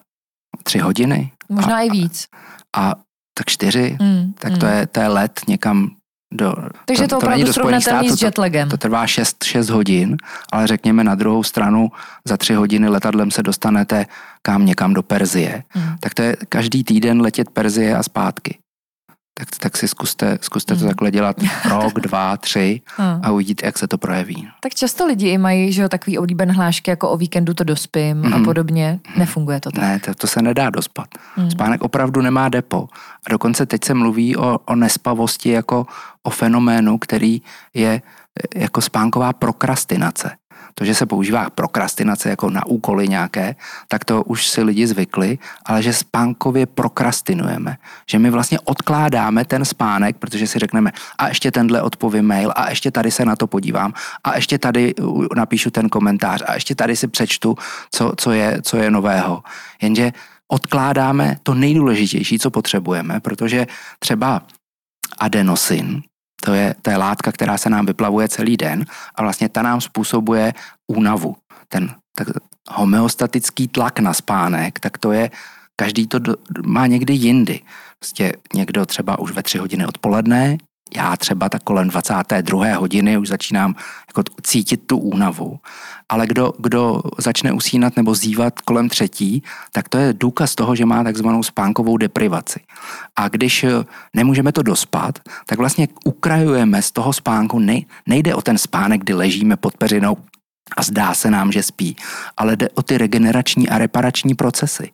tři 0.63 0.80
hodiny. 0.80 1.32
Možná 1.49 1.75
a, 1.75 1.82
i 1.82 1.89
víc. 1.89 2.28
A, 2.75 2.89
a 2.89 2.95
tak 3.34 3.47
čtyři, 3.47 3.97
mm, 4.02 4.34
tak 4.39 4.52
mm. 4.52 4.60
to, 4.60 4.65
je, 4.65 4.88
to 4.88 4.99
je 4.99 5.08
let 5.08 5.41
někam 5.47 5.89
do... 6.34 6.54
Takže 6.86 7.04
to, 7.04 7.08
to, 7.08 7.10
to 7.10 7.17
opravdu 7.17 7.54
srovnatelný 7.54 8.10
s 8.10 8.21
jetlagem. 8.21 8.69
To, 8.69 8.78
to 8.78 8.82
trvá 8.82 9.08
6, 9.08 9.43
6 9.43 9.69
hodin, 9.69 10.17
ale 10.52 10.67
řekněme 10.67 11.04
na 11.04 11.15
druhou 11.15 11.43
stranu 11.43 11.91
za 12.28 12.38
tři 12.38 12.54
hodiny 12.54 12.88
letadlem 12.89 13.32
se 13.32 13.43
dostanete 13.43 14.06
kam 14.41 14.65
někam 14.65 14.93
do 14.93 15.04
Perzie. 15.04 15.63
Mm. 15.75 15.95
Tak 15.99 16.13
to 16.13 16.21
je 16.21 16.36
každý 16.49 16.84
týden 16.84 17.21
letět 17.21 17.49
Perzie 17.49 17.95
a 17.95 18.04
zpátky 18.04 18.58
tak, 19.39 19.49
tak 19.60 19.78
si 19.78 19.88
zkuste, 19.88 20.38
zkuste 20.41 20.75
to 20.75 20.80
hmm. 20.80 20.89
takhle 20.89 21.12
dělat 21.12 21.36
rok, 21.69 21.93
dva, 21.93 22.38
tři 22.38 22.82
hmm. 22.97 23.21
a 23.23 23.32
uvidíte, 23.32 23.65
jak 23.65 23.78
se 23.78 23.88
to 23.88 23.97
projeví. 23.97 24.47
Tak 24.60 24.75
často 24.75 25.06
lidi 25.06 25.30
i 25.30 25.38
mají 25.38 25.73
že 25.73 25.82
jo, 25.82 25.89
takový 25.89 26.17
oblíben 26.17 26.52
hlášky, 26.52 26.91
jako 26.91 27.10
o 27.10 27.17
víkendu 27.17 27.54
to 27.54 27.63
dospím 27.63 28.17
mm. 28.17 28.34
a 28.34 28.36
hmm. 28.36 28.45
podobně. 28.45 28.99
Nefunguje 29.17 29.60
to 29.60 29.71
tak. 29.71 29.82
Ne, 29.82 29.99
to, 29.99 30.15
to 30.15 30.28
se 30.28 30.41
nedá 30.41 30.69
dospat. 30.69 31.08
Mm. 31.38 31.52
Spánek 31.52 31.84
opravdu 31.84 32.21
nemá 32.21 32.49
depo. 32.49 32.88
A 33.28 33.30
dokonce 33.30 33.65
teď 33.65 33.84
se 33.86 33.93
mluví 33.93 34.36
o, 34.36 34.60
o 34.65 34.75
nespavosti 34.75 35.49
jako 35.49 35.88
o 36.23 36.30
fenoménu, 36.30 36.97
který 36.97 37.41
je 37.73 38.02
jako 38.56 38.82
spánková 38.82 39.34
prokrastinace 39.34 40.32
to, 40.73 40.86
že 40.86 40.95
se 40.95 41.05
používá 41.05 41.49
prokrastinace 41.49 42.29
jako 42.29 42.49
na 42.49 42.65
úkoly 42.65 43.08
nějaké, 43.08 43.55
tak 43.88 44.05
to 44.05 44.23
už 44.23 44.47
si 44.47 44.63
lidi 44.63 44.88
zvykli, 44.88 45.38
ale 45.65 45.84
že 45.84 45.93
spánkově 45.93 46.65
prokrastinujeme. 46.65 47.77
Že 48.10 48.19
my 48.19 48.29
vlastně 48.29 48.60
odkládáme 48.60 49.45
ten 49.45 49.65
spánek, 49.65 50.17
protože 50.17 50.47
si 50.47 50.60
řekneme, 50.60 50.91
a 51.17 51.27
ještě 51.27 51.51
tenhle 51.51 51.82
odpovím 51.82 52.25
mail, 52.25 52.53
a 52.55 52.69
ještě 52.69 52.91
tady 52.91 53.12
se 53.12 53.25
na 53.25 53.36
to 53.36 53.47
podívám, 53.47 53.93
a 54.23 54.36
ještě 54.36 54.58
tady 54.58 54.93
napíšu 55.36 55.71
ten 55.71 55.89
komentář, 55.89 56.43
a 56.47 56.53
ještě 56.53 56.75
tady 56.75 56.95
si 56.95 57.08
přečtu, 57.08 57.58
co, 57.91 58.12
co, 58.17 58.32
je, 58.32 58.62
co 58.62 58.77
je 58.77 58.91
nového. 58.91 59.43
Jenže 59.82 60.12
odkládáme 60.47 61.38
to 61.43 61.53
nejdůležitější, 61.53 62.39
co 62.39 62.51
potřebujeme, 62.51 63.19
protože 63.19 63.67
třeba 63.99 64.41
adenosin, 65.17 66.01
to 66.41 66.54
je, 66.54 66.75
to 66.82 66.89
je 66.89 66.97
látka, 66.97 67.32
která 67.32 67.58
se 67.58 67.69
nám 67.69 67.86
vyplavuje 67.86 68.28
celý 68.30 68.58
den 68.58 68.86
a 69.15 69.21
vlastně 69.21 69.49
ta 69.49 69.62
nám 69.62 69.82
způsobuje 69.82 70.54
únavu. 70.88 71.36
Ten 71.67 71.95
tak 72.17 72.28
homeostatický 72.69 73.67
tlak 73.67 73.99
na 73.99 74.13
spánek, 74.13 74.80
tak 74.80 74.97
to 74.97 75.12
je, 75.12 75.32
každý 75.75 76.08
to 76.08 76.19
do, 76.19 76.36
má 76.65 76.88
někdy 76.88 77.13
jindy. 77.13 77.60
Prostě 77.99 78.34
někdo 78.54 78.86
třeba 78.86 79.19
už 79.19 79.32
ve 79.32 79.43
tři 79.43 79.58
hodiny 79.58 79.86
odpoledne, 79.86 80.58
já 80.95 81.17
třeba 81.17 81.49
tak 81.49 81.63
kolem 81.63 81.88
22. 81.88 82.75
hodiny 82.75 83.17
už 83.17 83.28
začínám 83.28 83.75
jako 84.08 84.23
cítit 84.43 84.88
tu 84.88 84.97
únavu. 84.97 85.60
Ale 86.10 86.28
kdo, 86.28 86.54
kdo 86.60 87.02
začne 87.17 87.52
usínat 87.52 87.95
nebo 87.95 88.15
zývat 88.15 88.62
kolem 88.62 88.89
třetí, 88.89 89.43
tak 89.71 89.89
to 89.89 89.97
je 89.97 90.13
důkaz 90.13 90.56
toho, 90.56 90.75
že 90.75 90.86
má 90.86 91.04
takzvanou 91.04 91.43
spánkovou 91.43 91.97
deprivaci. 91.97 92.60
A 93.15 93.28
když 93.28 93.63
eh, 93.63 93.69
nemůžeme 94.13 94.52
to 94.52 94.63
dospat, 94.63 95.19
tak 95.45 95.60
vlastně 95.60 95.88
ukrajujeme 96.06 96.82
z 96.82 96.91
toho 96.91 97.13
spánku, 97.13 97.60
ne, 97.60 97.82
nejde 98.08 98.36
o 98.36 98.41
ten 98.41 98.58
spánek, 98.58 99.02
kdy 99.02 99.13
ležíme 99.13 99.58
pod 99.58 99.78
peřinou 99.78 100.17
a 100.77 100.84
zdá 100.84 101.13
se 101.13 101.32
nám, 101.32 101.51
že 101.51 101.63
spí, 101.63 101.95
ale 102.38 102.55
jde 102.55 102.69
o 102.69 102.82
ty 102.82 102.97
regenerační 102.97 103.69
a 103.69 103.77
reparační 103.77 104.36
procesy. 104.36 104.91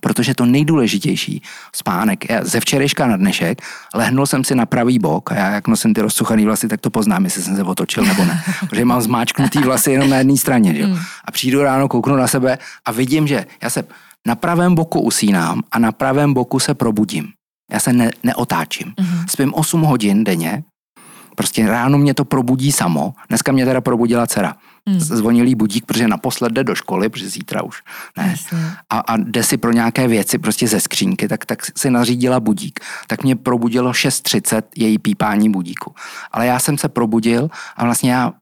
Protože 0.00 0.34
to 0.34 0.46
nejdůležitější, 0.46 1.42
spánek, 1.76 2.30
já 2.30 2.44
ze 2.44 2.60
včerejška 2.60 3.06
na 3.06 3.16
dnešek 3.16 3.62
lehnul 3.94 4.26
jsem 4.26 4.44
si 4.44 4.54
na 4.54 4.66
pravý 4.66 4.98
bok 4.98 5.32
a 5.32 5.34
já 5.34 5.50
jak 5.50 5.68
nosím 5.68 5.94
ty 5.94 6.00
rozsuchaný 6.00 6.44
vlasy, 6.44 6.68
tak 6.68 6.80
to 6.80 6.90
poznám, 6.90 7.24
jestli 7.24 7.42
jsem 7.42 7.56
se 7.56 7.62
otočil 7.62 8.04
nebo 8.04 8.24
ne. 8.24 8.42
Protože 8.68 8.84
mám 8.84 9.00
zmáčknutý 9.00 9.58
vlasy 9.58 9.92
jenom 9.92 10.10
na 10.10 10.16
jedné 10.16 10.36
straně. 10.36 10.74
Že? 10.74 10.84
Hmm. 10.84 10.98
A 11.24 11.30
přijdu 11.30 11.62
ráno, 11.62 11.88
kouknu 11.88 12.16
na 12.16 12.26
sebe 12.26 12.58
a 12.84 12.92
vidím, 12.92 13.26
že 13.26 13.46
já 13.62 13.70
se 13.70 13.84
na 14.26 14.34
pravém 14.34 14.74
boku 14.74 15.00
usínám 15.00 15.62
a 15.72 15.78
na 15.78 15.92
pravém 15.92 16.34
boku 16.34 16.58
se 16.58 16.74
probudím. 16.74 17.28
Já 17.72 17.80
se 17.80 17.92
ne, 17.92 18.10
neotáčím. 18.22 18.92
Mm-hmm. 18.98 19.26
Spím 19.28 19.54
8 19.54 19.82
hodin 19.82 20.24
denně, 20.24 20.64
prostě 21.34 21.66
ráno 21.66 21.98
mě 21.98 22.14
to 22.14 22.24
probudí 22.24 22.72
samo. 22.72 23.14
Dneska 23.28 23.52
mě 23.52 23.64
teda 23.64 23.80
probudila 23.80 24.26
dcera. 24.26 24.54
Mm. 24.86 25.00
Zvonilý 25.00 25.54
budík, 25.54 25.86
protože 25.86 26.08
naposled 26.08 26.52
jde 26.52 26.64
do 26.64 26.74
školy, 26.74 27.08
protože 27.08 27.28
zítra 27.28 27.62
už 27.62 27.82
ne. 28.16 28.34
A, 28.90 28.98
a 28.98 29.16
jde 29.16 29.42
si 29.42 29.56
pro 29.56 29.72
nějaké 29.72 30.08
věci 30.08 30.38
prostě 30.38 30.68
ze 30.68 30.80
skřínky, 30.80 31.28
tak, 31.28 31.46
tak 31.46 31.78
si 31.78 31.90
nařídila 31.90 32.40
budík. 32.40 32.80
Tak 33.06 33.22
mě 33.22 33.36
probudilo 33.36 33.92
6.30 33.92 34.62
její 34.76 34.98
pípání 34.98 35.50
budíku. 35.50 35.94
Ale 36.32 36.46
já 36.46 36.58
jsem 36.58 36.78
se 36.78 36.88
probudil 36.88 37.48
a 37.76 37.84
vlastně 37.84 38.12
já 38.12 38.32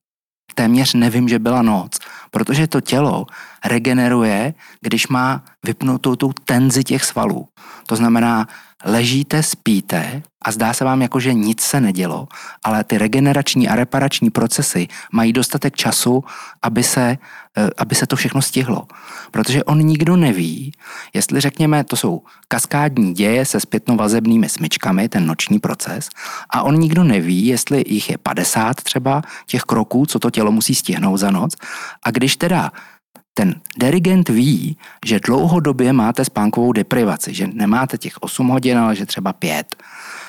téměř 0.55 0.95
nevím, 0.95 1.29
že 1.29 1.39
byla 1.39 1.63
noc, 1.63 1.99
protože 2.31 2.67
to 2.67 2.81
tělo 2.81 3.27
regeneruje, 3.65 4.55
když 4.81 5.09
má 5.09 5.45
vypnutou 5.65 6.17
tu 6.17 6.33
tenzi 6.45 6.85
těch 6.85 7.05
svalů. 7.05 7.49
To 7.87 7.97
znamená, 7.97 8.47
ležíte, 8.85 9.43
spíte 9.43 10.23
a 10.43 10.53
zdá 10.53 10.73
se 10.73 10.85
vám 10.85 11.03
jako, 11.03 11.21
že 11.21 11.35
nic 11.35 11.61
se 11.61 11.81
nedělo, 11.81 12.29
ale 12.65 12.85
ty 12.85 12.99
regenerační 12.99 13.69
a 13.69 13.75
reparační 13.75 14.31
procesy 14.31 14.89
mají 15.13 15.33
dostatek 15.33 15.77
času, 15.77 16.25
aby 16.63 16.83
se, 16.83 17.19
eh, 17.57 17.71
aby 17.79 17.95
se 17.95 18.07
to 18.07 18.17
všechno 18.17 18.43
stihlo. 18.43 18.87
Protože 19.31 19.65
on 19.65 19.79
nikdo 19.79 20.17
neví, 20.17 20.73
jestli 21.15 21.41
řekněme, 21.41 21.85
to 21.85 21.97
jsou 21.97 22.23
kaskádní 22.49 23.15
děje 23.15 23.45
se 23.45 23.61
zpětnovazebnými 23.61 24.49
smyčkami, 24.49 25.09
ten 25.09 25.27
noční 25.27 25.59
proces, 25.59 26.09
a 26.51 26.63
on 26.63 26.79
nikdo 26.79 27.05
neví, 27.05 27.47
jestli 27.47 27.85
jich 27.87 28.11
je 28.11 28.19
50 28.19 28.75
třeba 28.75 29.23
těch 29.47 29.63
kroků, 29.63 30.07
co 30.07 30.19
to 30.19 30.31
tělo 30.31 30.53
musí 30.53 30.75
stihnout 30.75 31.17
za 31.17 31.31
noc. 31.31 31.57
A 32.03 32.11
když 32.11 32.37
teda 32.37 32.73
ten 33.39 33.61
dirigent 33.77 34.29
ví, 34.29 34.77
že 35.07 35.21
dlouhodobě 35.21 35.93
máte 35.93 36.25
spánkovou 36.25 36.73
deprivaci, 36.73 37.35
že 37.35 37.47
nemáte 37.53 37.99
těch 37.99 38.17
8 38.21 38.49
hodin, 38.49 38.79
ale 38.79 38.97
že 38.97 39.07
třeba 39.07 39.33
5, 39.33 39.77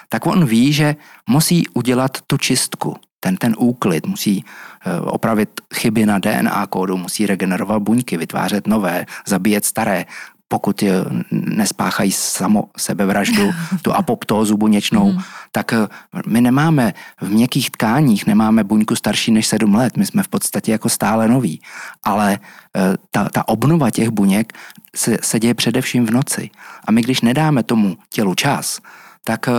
tak 0.10 0.26
on 0.26 0.46
ví, 0.46 0.74
že 0.74 0.96
musí 1.30 1.67
udělat 1.67 2.17
tu 2.28 2.38
čistku, 2.38 2.96
ten, 3.20 3.38
ten 3.38 3.56
úklid, 3.58 4.08
musí 4.08 4.43
eh, 4.43 5.00
opravit 5.00 5.50
chyby 5.74 6.06
na 6.06 6.20
DNA 6.20 6.67
kódu, 6.67 6.98
musí 6.98 7.26
regenerovat 7.26 7.82
buňky, 7.82 8.17
vytvářet 8.17 8.67
nové, 8.67 9.06
zabíjet 9.28 9.65
staré, 9.65 10.06
pokud 10.47 10.83
nespáchají 11.31 12.12
samo 12.12 12.63
sebevraždu, 12.77 13.51
tu 13.81 13.93
apoptózu 13.93 14.57
buněčnou, 14.57 15.12
hmm. 15.12 15.21
tak 15.51 15.73
eh, 15.73 15.88
my 16.27 16.41
nemáme 16.41 16.93
v 17.21 17.29
měkkých 17.29 17.71
tkáních, 17.71 18.27
nemáme 18.27 18.63
buňku 18.63 18.95
starší 18.95 19.31
než 19.31 19.47
7 19.47 19.75
let, 19.75 19.97
my 19.97 20.05
jsme 20.05 20.23
v 20.23 20.27
podstatě 20.27 20.71
jako 20.71 20.89
stále 20.89 21.27
noví, 21.27 21.62
ale 22.03 22.39
eh, 22.75 22.81
ta, 23.12 23.29
ta 23.29 23.47
obnova 23.47 23.91
těch 23.91 24.10
buněk 24.10 24.53
se, 24.95 25.17
se 25.21 25.39
děje 25.39 25.53
především 25.53 26.05
v 26.05 26.12
noci. 26.12 26.49
A 26.88 26.91
my 26.91 27.01
když 27.01 27.21
nedáme 27.21 27.63
tomu 27.63 27.97
tělu 28.10 28.36
čas, 28.36 28.79
tak 29.27 29.47
eh, 29.47 29.51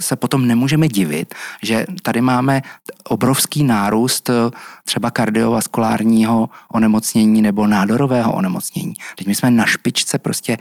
se 0.00 0.16
potom 0.16 0.46
nemůžeme 0.46 0.88
divit, 0.88 1.34
že 1.62 1.86
tady 2.02 2.20
máme 2.20 2.62
obrovský 3.04 3.64
nárůst 3.64 4.30
eh, 4.30 4.32
třeba 4.84 5.10
kardiovaskulárního 5.10 6.48
onemocnění 6.72 7.42
nebo 7.42 7.66
nádorového 7.66 8.32
onemocnění. 8.32 8.94
Teď 9.18 9.26
my 9.26 9.34
jsme 9.34 9.50
na 9.50 9.66
špičce, 9.66 10.18
prostě 10.18 10.58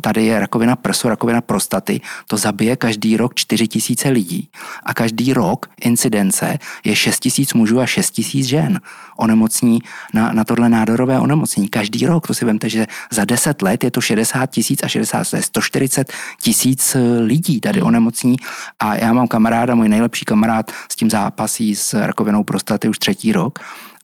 tady 0.00 0.26
je 0.26 0.40
rakovina 0.40 0.76
prsu, 0.76 1.08
rakovina 1.08 1.40
prostaty, 1.40 2.00
to 2.26 2.36
zabije 2.36 2.76
každý 2.76 3.16
rok 3.16 3.34
4 3.34 3.68
tisíce 3.68 4.08
lidí 4.08 4.48
a 4.82 4.94
každý 4.94 5.32
rok 5.32 5.70
incidence 5.80 6.58
je 6.84 6.96
6 6.96 7.20
tisíc 7.20 7.54
mužů 7.54 7.80
a 7.80 7.86
6 7.86 8.10
tisíc 8.10 8.46
žen 8.46 8.80
onemocní 9.16 9.78
na, 10.14 10.32
na 10.32 10.44
tohle 10.44 10.68
nádorové 10.68 11.20
onemocnění. 11.20 11.68
Každý 11.68 12.06
rok, 12.06 12.26
to 12.26 12.34
si 12.34 12.44
vemte, 12.44 12.68
že 12.68 12.86
za 13.10 13.24
10 13.24 13.62
let 13.62 13.84
je 13.84 13.90
to 13.90 14.00
60 14.00 14.46
tisíc 14.46 14.82
a 14.82 14.88
60 14.88 15.32
let, 15.32 15.42
140 15.42 16.12
tisíc 16.40 16.94
eh, 16.94 17.00
lidí 17.20 17.60
tady 17.60 17.82
onemocní 17.82 18.36
a 18.78 18.96
já 18.96 19.12
mám 19.12 19.28
kamaráda, 19.28 19.74
můj 19.74 19.88
nejlepší 19.88 20.24
kamarád 20.24 20.72
s 20.92 20.96
tím 20.96 21.10
zápasí 21.10 21.76
s 21.76 22.06
rakovinou 22.06 22.44
prostaty 22.44 22.88
už 22.88 22.98
třetí 22.98 23.32
rok 23.32 23.45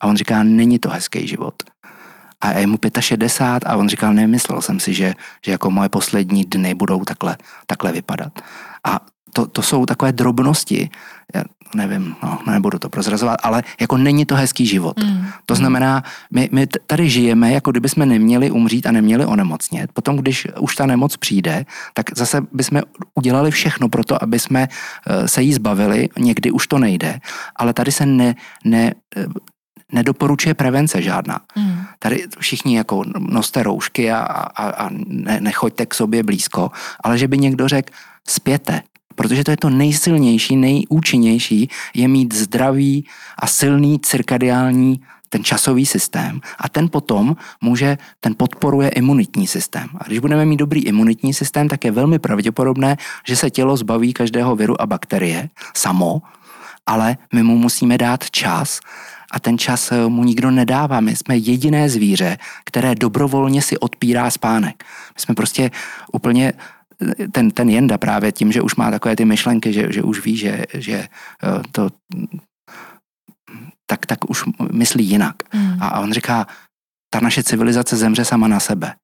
a 0.00 0.06
on 0.06 0.16
říká, 0.16 0.42
není 0.42 0.78
to 0.78 0.90
hezký 0.90 1.28
život. 1.28 1.54
A 2.40 2.58
je 2.58 2.66
mu 2.66 2.78
65 3.00 3.66
a 3.66 3.76
on 3.76 3.88
říkal, 3.88 4.14
nemyslel 4.14 4.62
jsem 4.62 4.80
si, 4.80 4.94
že, 4.94 5.14
že 5.44 5.52
jako 5.52 5.70
moje 5.70 5.88
poslední 5.88 6.44
dny 6.44 6.74
budou 6.74 7.04
takhle, 7.04 7.36
takhle 7.66 7.92
vypadat. 7.92 8.32
A 8.84 9.00
to, 9.32 9.46
to 9.46 9.62
jsou 9.62 9.86
takové 9.86 10.12
drobnosti, 10.12 10.90
nevím, 11.74 12.16
no, 12.22 12.38
nebudu 12.46 12.78
to 12.78 12.88
prozrazovat, 12.88 13.38
ale 13.42 13.62
jako 13.80 13.96
není 13.96 14.26
to 14.26 14.34
hezký 14.34 14.66
život. 14.66 15.00
Mm. 15.04 15.26
To 15.46 15.54
znamená, 15.54 16.02
my, 16.30 16.48
my 16.52 16.66
tady 16.66 17.10
žijeme, 17.10 17.52
jako 17.52 17.70
kdyby 17.70 17.88
jsme 17.88 18.06
neměli 18.06 18.50
umřít 18.50 18.86
a 18.86 18.92
neměli 18.92 19.26
onemocnět. 19.26 19.92
Potom, 19.92 20.16
když 20.16 20.46
už 20.60 20.76
ta 20.76 20.86
nemoc 20.86 21.16
přijde, 21.16 21.66
tak 21.94 22.06
zase 22.16 22.40
bychom 22.52 22.82
udělali 23.14 23.50
všechno 23.50 23.88
pro 23.88 24.04
to, 24.04 24.22
aby 24.22 24.38
jsme 24.38 24.68
eh, 24.68 25.28
se 25.28 25.42
jí 25.42 25.52
zbavili, 25.52 26.08
někdy 26.18 26.50
už 26.50 26.66
to 26.66 26.78
nejde, 26.78 27.20
ale 27.56 27.72
tady 27.72 27.92
se 27.92 28.06
ne, 28.06 28.34
ne 28.64 28.94
eh, 29.16 29.26
nedoporučuje 29.92 30.54
prevence 30.54 31.02
žádná. 31.02 31.40
Mm. 31.56 31.84
Tady 31.98 32.24
všichni 32.38 32.76
jako 32.76 33.04
noste 33.18 33.62
roušky 33.62 34.12
a, 34.12 34.18
a, 34.18 34.70
a 34.70 34.88
ne, 35.06 35.40
nechoďte 35.40 35.86
k 35.86 35.94
sobě 35.94 36.22
blízko, 36.22 36.70
ale 37.04 37.18
že 37.18 37.28
by 37.28 37.38
někdo 37.38 37.68
řekl, 37.68 37.92
spěte, 38.28 38.82
protože 39.14 39.44
to 39.44 39.50
je 39.50 39.56
to 39.56 39.70
nejsilnější, 39.70 40.56
nejúčinnější, 40.56 41.68
je 41.94 42.08
mít 42.08 42.34
zdravý 42.34 43.04
a 43.38 43.46
silný 43.46 44.00
cirkadiální 44.00 45.00
ten 45.32 45.44
časový 45.44 45.86
systém 45.86 46.40
a 46.58 46.68
ten 46.68 46.88
potom 46.88 47.36
může, 47.60 47.98
ten 48.20 48.34
podporuje 48.36 48.88
imunitní 48.88 49.46
systém. 49.46 49.88
A 49.98 50.04
když 50.04 50.18
budeme 50.18 50.44
mít 50.44 50.56
dobrý 50.56 50.84
imunitní 50.84 51.34
systém, 51.34 51.68
tak 51.68 51.84
je 51.84 51.90
velmi 51.90 52.18
pravděpodobné, 52.18 52.96
že 53.26 53.36
se 53.36 53.50
tělo 53.50 53.76
zbaví 53.76 54.12
každého 54.12 54.56
viru 54.56 54.82
a 54.82 54.86
bakterie 54.86 55.48
samo, 55.74 56.22
ale 56.86 57.16
my 57.32 57.42
mu 57.42 57.56
musíme 57.58 57.98
dát 57.98 58.30
čas 58.30 58.80
a 59.30 59.40
ten 59.40 59.58
čas 59.58 59.92
mu 60.08 60.24
nikdo 60.24 60.50
nedává. 60.50 61.00
My 61.00 61.16
jsme 61.16 61.36
jediné 61.36 61.88
zvíře, 61.88 62.38
které 62.64 62.94
dobrovolně 62.94 63.62
si 63.62 63.78
odpírá 63.78 64.30
spánek. 64.30 64.84
My 65.14 65.20
jsme 65.20 65.34
prostě 65.34 65.70
úplně 66.12 66.52
ten, 67.32 67.50
ten 67.50 67.68
Jenda 67.68 67.98
právě 67.98 68.32
tím, 68.32 68.52
že 68.52 68.62
už 68.62 68.74
má 68.74 68.90
takové 68.90 69.16
ty 69.16 69.24
myšlenky, 69.24 69.72
že, 69.72 69.92
že 69.92 70.02
už 70.02 70.24
ví, 70.24 70.36
že, 70.36 70.64
že 70.74 70.94
eh, 70.94 71.62
to 71.72 71.88
tak, 73.86 74.06
tak 74.06 74.30
už 74.30 74.44
myslí 74.72 75.04
jinak. 75.04 75.36
Mm. 75.54 75.76
A, 75.80 75.88
a 75.88 76.00
on 76.00 76.12
říká, 76.12 76.46
ta 77.10 77.20
naše 77.20 77.42
civilizace 77.42 77.96
zemře 77.96 78.24
sama 78.24 78.48
na 78.48 78.60
sebe. 78.60 78.94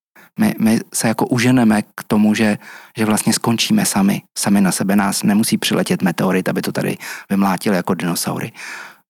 My, 0.41 0.55
my 0.61 0.81
se 0.95 1.09
jako 1.09 1.27
uženeme 1.27 1.83
k 1.83 2.03
tomu, 2.07 2.35
že, 2.35 2.59
že 2.99 3.05
vlastně 3.05 3.33
skončíme 3.33 3.85
sami, 3.85 4.23
sami 4.39 4.61
na 4.61 4.73
sebe. 4.73 4.97
Nás 4.97 5.23
nemusí 5.23 5.59
přiletět 5.59 6.03
meteorit, 6.03 6.49
aby 6.49 6.63
to 6.63 6.73
tady 6.73 6.97
vymlátili 7.31 7.77
jako 7.77 7.95
dinosaury. 7.95 8.53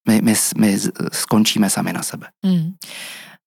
My, 0.08 0.20
my, 0.22 0.34
my 0.56 0.78
skončíme 1.12 1.70
sami 1.70 1.92
na 1.92 2.02
sebe. 2.02 2.26
Mm. 2.46 2.72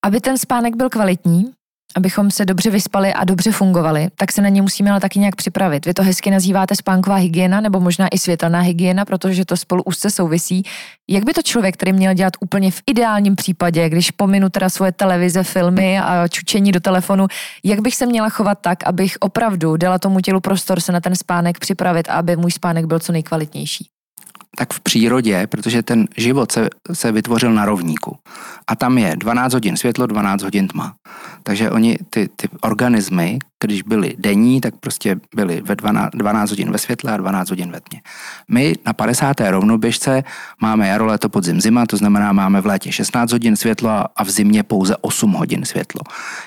Aby 0.06 0.22
ten 0.22 0.38
spánek 0.38 0.76
byl 0.76 0.90
kvalitní, 0.90 1.52
abychom 1.96 2.32
se 2.32 2.46
dobře 2.46 2.70
vyspali 2.70 3.14
a 3.14 3.24
dobře 3.24 3.52
fungovali, 3.52 4.08
tak 4.16 4.32
se 4.32 4.42
na 4.42 4.50
ně 4.50 4.62
musíme 4.62 4.92
ale 4.92 5.00
taky 5.00 5.20
nějak 5.20 5.36
připravit. 5.36 5.86
Vy 5.86 5.94
to 5.94 6.04
hezky 6.04 6.32
nazýváte 6.32 6.76
spánková 6.76 7.16
hygiena 7.16 7.62
nebo 7.62 7.80
možná 7.80 8.08
i 8.08 8.18
světelná 8.18 8.60
hygiena, 8.60 9.06
protože 9.06 9.46
to 9.46 9.58
spolu 9.58 9.84
úzce 9.84 10.10
souvisí. 10.10 10.64
Jak 11.10 11.24
by 11.24 11.34
to 11.34 11.42
člověk, 11.42 11.76
který 11.76 11.94
měl 11.94 12.14
dělat 12.14 12.34
úplně 12.40 12.72
v 12.72 12.82
ideálním 12.88 13.36
případě, 13.36 13.90
když 13.90 14.12
pominu 14.12 14.50
teda 14.50 14.70
svoje 14.70 14.92
televize, 14.92 15.44
filmy 15.44 16.00
a 16.00 16.28
čučení 16.28 16.72
do 16.72 16.80
telefonu, 16.80 17.28
jak 17.64 17.82
bych 17.82 17.96
se 17.96 18.06
měla 18.06 18.30
chovat 18.30 18.58
tak, 18.62 18.88
abych 18.88 19.18
opravdu 19.20 19.78
dala 19.78 20.00
tomu 20.00 20.20
tělu 20.20 20.40
prostor 20.40 20.80
se 20.80 20.92
na 20.92 21.00
ten 21.00 21.16
spánek 21.16 21.60
připravit 21.60 22.10
a 22.10 22.14
aby 22.14 22.36
můj 22.36 22.52
spánek 22.52 22.86
byl 22.86 23.00
co 23.00 23.12
nejkvalitnější? 23.12 24.01
Tak 24.58 24.74
v 24.74 24.80
přírodě, 24.80 25.48
protože 25.48 25.84
ten 25.84 26.08
život 26.18 26.52
se, 26.52 26.70
se 26.94 27.12
vytvořil 27.12 27.54
na 27.54 27.66
rovníku. 27.66 28.18
A 28.68 28.76
tam 28.76 28.98
je 28.98 29.16
12 29.16 29.54
hodin 29.54 29.78
světlo, 29.78 30.08
12 30.08 30.42
hodin 30.42 30.68
tma. 30.68 30.96
Takže 31.44 31.72
oni, 31.72 31.98
ty, 32.10 32.30
ty 32.36 32.50
organismy, 32.62 33.40
když 33.64 33.82
byly 33.82 34.16
denní, 34.18 34.62
tak 34.62 34.74
prostě 34.80 35.16
byly 35.36 35.62
ve 35.62 35.76
12, 35.76 36.12
12 36.12 36.50
hodin 36.50 36.72
ve 36.72 36.78
světle 36.78 37.12
a 37.14 37.18
12 37.18 37.50
hodin 37.50 37.72
ve 37.72 37.80
tmě. 37.82 38.02
My 38.48 38.76
na 38.86 38.94
50. 38.94 39.42
rovnoběžce 39.42 40.24
máme 40.62 40.88
jaro, 40.88 41.06
léto, 41.06 41.30
podzim, 41.30 41.62
zima, 41.62 41.86
to 41.86 41.98
znamená 41.98 42.34
máme 42.34 42.62
v 42.62 42.66
létě 42.66 42.92
16 42.92 43.32
hodin 43.32 43.56
světlo 43.56 43.90
a 44.16 44.24
v 44.24 44.30
zimě 44.30 44.64
pouze 44.64 44.96
8 45.02 45.32
hodin 45.32 45.66
světlo. 45.66 46.02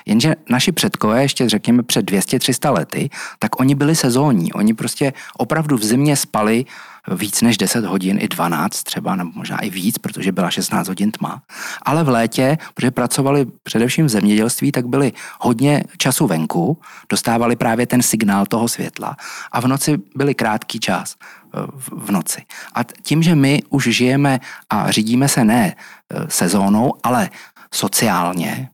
Jenže 0.05 0.35
naši 0.49 0.71
předkové, 0.71 1.21
ještě 1.21 1.49
řekněme 1.49 1.83
před 1.83 2.11
200-300 2.11 2.73
lety, 2.73 3.09
tak 3.39 3.59
oni 3.59 3.75
byli 3.75 3.95
sezónní. 3.95 4.53
Oni 4.53 4.73
prostě 4.73 5.13
opravdu 5.37 5.77
v 5.77 5.83
zimě 5.83 6.15
spali 6.15 6.65
víc 7.11 7.41
než 7.41 7.57
10 7.57 7.85
hodin, 7.85 8.17
i 8.21 8.27
12 8.27 8.83
třeba, 8.83 9.15
nebo 9.15 9.31
možná 9.33 9.57
i 9.57 9.69
víc, 9.69 9.97
protože 9.97 10.31
byla 10.31 10.49
16 10.49 10.87
hodin 10.87 11.11
tma. 11.11 11.41
Ale 11.81 12.03
v 12.03 12.09
létě, 12.09 12.57
protože 12.73 12.91
pracovali 12.91 13.45
především 13.63 14.05
v 14.05 14.09
zemědělství, 14.09 14.71
tak 14.71 14.87
byli 14.87 15.13
hodně 15.39 15.83
času 15.97 16.27
venku, 16.27 16.77
dostávali 17.09 17.55
právě 17.55 17.87
ten 17.87 18.01
signál 18.01 18.45
toho 18.45 18.67
světla 18.67 19.17
a 19.51 19.61
v 19.61 19.67
noci 19.67 19.97
byli 20.15 20.35
krátký 20.35 20.79
čas 20.79 21.15
eh, 21.19 21.59
v 21.89 22.11
noci. 22.11 22.41
A 22.75 22.83
tím, 22.83 23.23
že 23.23 23.35
my 23.35 23.61
už 23.69 23.83
žijeme 23.83 24.39
a 24.69 24.91
řídíme 24.91 25.27
se 25.27 25.45
ne 25.45 25.75
eh, 25.75 26.25
sezónou, 26.29 26.93
ale 27.03 27.29
sociálně, 27.73 28.69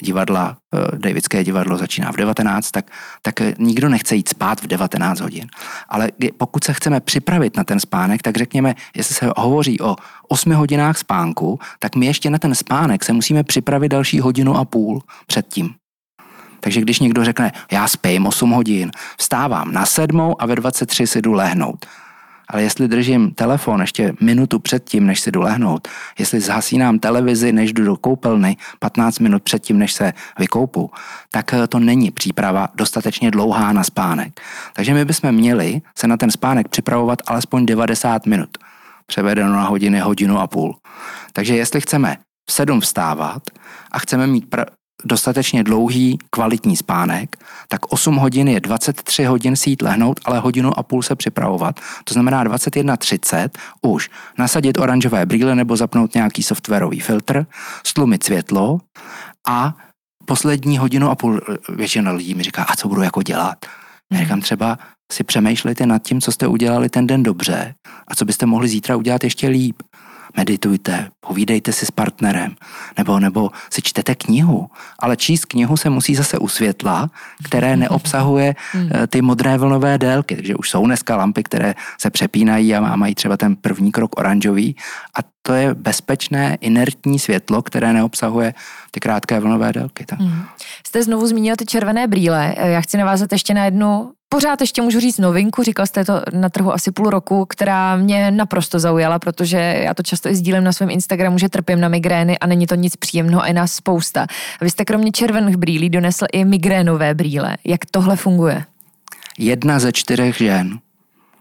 divadla, 0.00 0.56
eh, 0.74 0.98
Davidské 0.98 1.44
divadlo 1.44 1.78
začíná 1.78 2.12
v 2.12 2.16
19, 2.16 2.70
tak, 2.70 2.90
tak 3.22 3.40
eh, 3.40 3.54
nikdo 3.58 3.88
nechce 3.88 4.16
jít 4.16 4.28
spát 4.28 4.60
v 4.60 4.66
19 4.66 5.20
hodin. 5.20 5.46
Ale 5.88 6.08
pokud 6.36 6.64
se 6.64 6.72
chceme 6.72 7.00
připravit 7.00 7.56
na 7.56 7.64
ten 7.64 7.80
spánek, 7.80 8.22
tak 8.22 8.36
řekněme, 8.36 8.74
jestli 8.96 9.14
se 9.14 9.30
hovoří 9.36 9.80
o 9.80 9.96
8 10.28 10.52
hodinách 10.52 10.98
spánku, 10.98 11.58
tak 11.78 11.96
my 11.96 12.06
ještě 12.06 12.30
na 12.30 12.38
ten 12.38 12.54
spánek 12.54 13.04
se 13.04 13.12
musíme 13.12 13.44
připravit 13.44 13.88
další 13.88 14.20
hodinu 14.20 14.56
a 14.56 14.64
půl 14.64 15.02
předtím. 15.26 15.74
Takže 16.60 16.80
když 16.80 17.00
někdo 17.00 17.24
řekne, 17.24 17.52
já 17.72 17.88
spím 17.88 18.26
8 18.26 18.50
hodin, 18.50 18.90
vstávám 19.18 19.72
na 19.72 19.86
sedmou 19.86 20.42
a 20.42 20.46
ve 20.46 20.56
23 20.56 21.06
si 21.06 21.22
jdu 21.22 21.32
lehnout, 21.32 21.86
ale 22.48 22.62
jestli 22.62 22.88
držím 22.88 23.30
telefon 23.34 23.80
ještě 23.80 24.12
minutu 24.20 24.58
předtím, 24.58 25.06
než 25.06 25.20
si 25.20 25.30
jdu 25.32 25.40
lehnout, 25.40 25.88
jestli 26.18 26.40
zhasínám 26.40 26.98
televizi, 26.98 27.52
než 27.52 27.72
jdu 27.72 27.84
do 27.84 27.96
koupelny, 27.96 28.56
15 28.78 29.18
minut 29.18 29.42
předtím, 29.42 29.78
než 29.78 29.92
se 29.92 30.12
vykoupu, 30.38 30.90
tak 31.30 31.54
eh, 31.54 31.66
to 31.66 31.78
není 31.78 32.10
příprava 32.10 32.68
dostatečně 32.74 33.30
dlouhá 33.30 33.72
na 33.72 33.84
spánek. 33.84 34.40
Takže 34.74 34.94
my 34.94 35.04
bychom 35.04 35.32
měli 35.32 35.82
se 35.98 36.06
na 36.06 36.16
ten 36.16 36.30
spánek 36.30 36.68
připravovat 36.68 37.22
alespoň 37.26 37.66
90 37.66 38.26
minut. 38.26 38.58
Převedeno 39.06 39.52
na 39.52 39.64
hodiny, 39.64 40.00
hodinu 40.00 40.38
a 40.38 40.46
půl. 40.46 40.76
Takže 41.32 41.56
jestli 41.56 41.80
chceme 41.80 42.16
v 42.50 42.52
sedm 42.52 42.80
vstávat 42.80 43.42
a 43.92 43.98
chceme 43.98 44.26
mít 44.26 44.48
pra- 44.50 44.66
dostatečně 45.06 45.64
dlouhý, 45.64 46.18
kvalitní 46.30 46.76
spánek, 46.76 47.36
tak 47.68 47.92
8 47.92 48.16
hodin 48.16 48.48
je 48.48 48.60
23 48.60 49.24
hodin 49.24 49.56
si 49.56 49.70
jít 49.70 49.82
lehnout, 49.82 50.20
ale 50.24 50.38
hodinu 50.38 50.78
a 50.78 50.82
půl 50.82 51.02
se 51.02 51.16
připravovat. 51.16 51.80
To 52.04 52.14
znamená 52.14 52.44
21.30 52.44 53.48
už 53.82 54.10
nasadit 54.38 54.78
oranžové 54.78 55.26
brýle 55.26 55.54
nebo 55.54 55.76
zapnout 55.76 56.14
nějaký 56.14 56.42
softwarový 56.42 57.00
filtr, 57.00 57.46
stlumit 57.86 58.22
světlo 58.22 58.80
a 59.48 59.76
poslední 60.24 60.78
hodinu 60.78 61.10
a 61.10 61.14
půl 61.14 61.40
většina 61.68 62.12
lidí 62.12 62.34
mi 62.34 62.42
říká, 62.42 62.62
a 62.62 62.76
co 62.76 62.88
budu 62.88 63.02
jako 63.02 63.22
dělat? 63.22 63.66
Já 64.12 64.18
říkám 64.18 64.40
třeba 64.40 64.78
si 65.12 65.24
přemýšlejte 65.24 65.86
nad 65.86 66.02
tím, 66.02 66.20
co 66.20 66.32
jste 66.32 66.46
udělali 66.46 66.88
ten 66.88 67.06
den 67.06 67.22
dobře 67.22 67.74
a 68.08 68.14
co 68.14 68.24
byste 68.24 68.46
mohli 68.46 68.68
zítra 68.68 68.96
udělat 68.96 69.24
ještě 69.24 69.48
líp 69.48 69.82
meditujte, 70.36 71.10
povídejte 71.20 71.72
si 71.72 71.86
s 71.86 71.90
partnerem, 71.90 72.56
nebo, 72.98 73.20
nebo 73.20 73.50
si 73.70 73.82
čtete 73.82 74.14
knihu. 74.14 74.70
Ale 74.98 75.16
číst 75.16 75.44
knihu 75.44 75.76
se 75.76 75.90
musí 75.90 76.14
zase 76.14 76.38
u 76.38 76.48
světla, 76.48 77.10
které 77.44 77.76
neobsahuje 77.86 78.54
hmm. 78.72 78.90
eh, 78.94 79.06
ty 79.06 79.22
modré 79.22 79.58
vlnové 79.58 79.98
délky. 79.98 80.36
Takže 80.36 80.54
už 80.54 80.70
jsou 80.70 80.86
dneska 80.86 81.16
lampy, 81.16 81.42
které 81.42 81.74
se 82.00 82.10
přepínají 82.10 82.74
a 82.74 82.96
mají 82.96 83.14
třeba 83.14 83.36
ten 83.36 83.56
první 83.56 83.92
krok 83.92 84.18
oranžový. 84.18 84.76
A 85.18 85.20
to 85.42 85.52
je 85.52 85.74
bezpečné, 85.74 86.58
inertní 86.60 87.18
světlo, 87.18 87.62
které 87.62 87.92
neobsahuje 87.92 88.54
ty 88.90 89.00
krátké 89.00 89.40
vlnové 89.40 89.72
délky. 89.72 90.04
Hmm. 90.18 90.44
Jste 90.86 91.02
znovu 91.02 91.26
zmínil 91.26 91.56
ty 91.56 91.66
červené 91.66 92.06
brýle. 92.06 92.54
Eh, 92.56 92.70
já 92.70 92.80
chci 92.80 92.96
navázat 92.96 93.32
ještě 93.32 93.54
na 93.54 93.64
jednu 93.64 94.12
pořád 94.28 94.60
ještě 94.60 94.82
můžu 94.82 95.00
říct 95.00 95.18
novinku, 95.18 95.62
říkal 95.62 95.86
jste 95.86 96.04
to 96.04 96.22
na 96.32 96.48
trhu 96.48 96.72
asi 96.72 96.92
půl 96.92 97.10
roku, 97.10 97.44
která 97.44 97.96
mě 97.96 98.30
naprosto 98.30 98.78
zaujala, 98.78 99.18
protože 99.18 99.80
já 99.84 99.94
to 99.94 100.02
často 100.02 100.28
i 100.28 100.36
sdílím 100.36 100.64
na 100.64 100.72
svém 100.72 100.90
Instagramu, 100.90 101.38
že 101.38 101.48
trpím 101.48 101.80
na 101.80 101.88
migrény 101.88 102.38
a 102.38 102.46
není 102.46 102.66
to 102.66 102.74
nic 102.74 102.96
příjemného 102.96 103.42
a 103.42 103.46
je 103.46 103.54
nás 103.54 103.72
spousta. 103.72 104.26
Vy 104.60 104.70
jste 104.70 104.84
kromě 104.84 105.12
červených 105.12 105.56
brýlí 105.56 105.90
donesl 105.90 106.24
i 106.32 106.44
migrénové 106.44 107.14
brýle. 107.14 107.56
Jak 107.64 107.80
tohle 107.90 108.16
funguje? 108.16 108.64
Jedna 109.38 109.78
ze 109.78 109.92
čtyřech 109.92 110.36
žen 110.36 110.78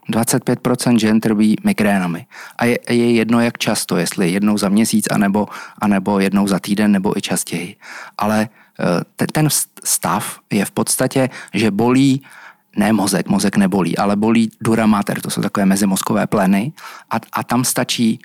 25% 0.09 0.97
žen 0.97 1.19
trpí 1.19 1.55
migrénami. 1.63 2.25
A 2.57 2.65
je, 2.65 2.77
je 2.89 3.11
jedno, 3.11 3.41
jak 3.41 3.57
často, 3.57 3.97
jestli 3.97 4.31
jednou 4.31 4.57
za 4.57 4.69
měsíc, 4.69 5.05
anebo, 5.11 5.47
anebo 5.81 6.19
jednou 6.19 6.47
za 6.47 6.59
týden, 6.59 6.91
nebo 6.91 7.17
i 7.17 7.21
častěji. 7.21 7.75
Ale 8.17 8.49
eh, 9.19 9.27
ten 9.27 9.47
stav 9.83 10.39
je 10.51 10.65
v 10.65 10.71
podstatě, 10.71 11.29
že 11.53 11.71
bolí 11.71 12.21
ne 12.75 12.93
mozek, 12.93 13.27
mozek 13.27 13.57
nebolí, 13.57 13.97
ale 13.97 14.15
bolí 14.15 14.51
dura 14.61 14.85
mater, 14.85 15.21
to 15.21 15.29
jsou 15.29 15.41
takové 15.41 15.65
mezimozkové 15.65 16.27
pleny 16.27 16.73
a, 17.09 17.15
a 17.33 17.43
tam 17.43 17.63
stačí 17.63 18.19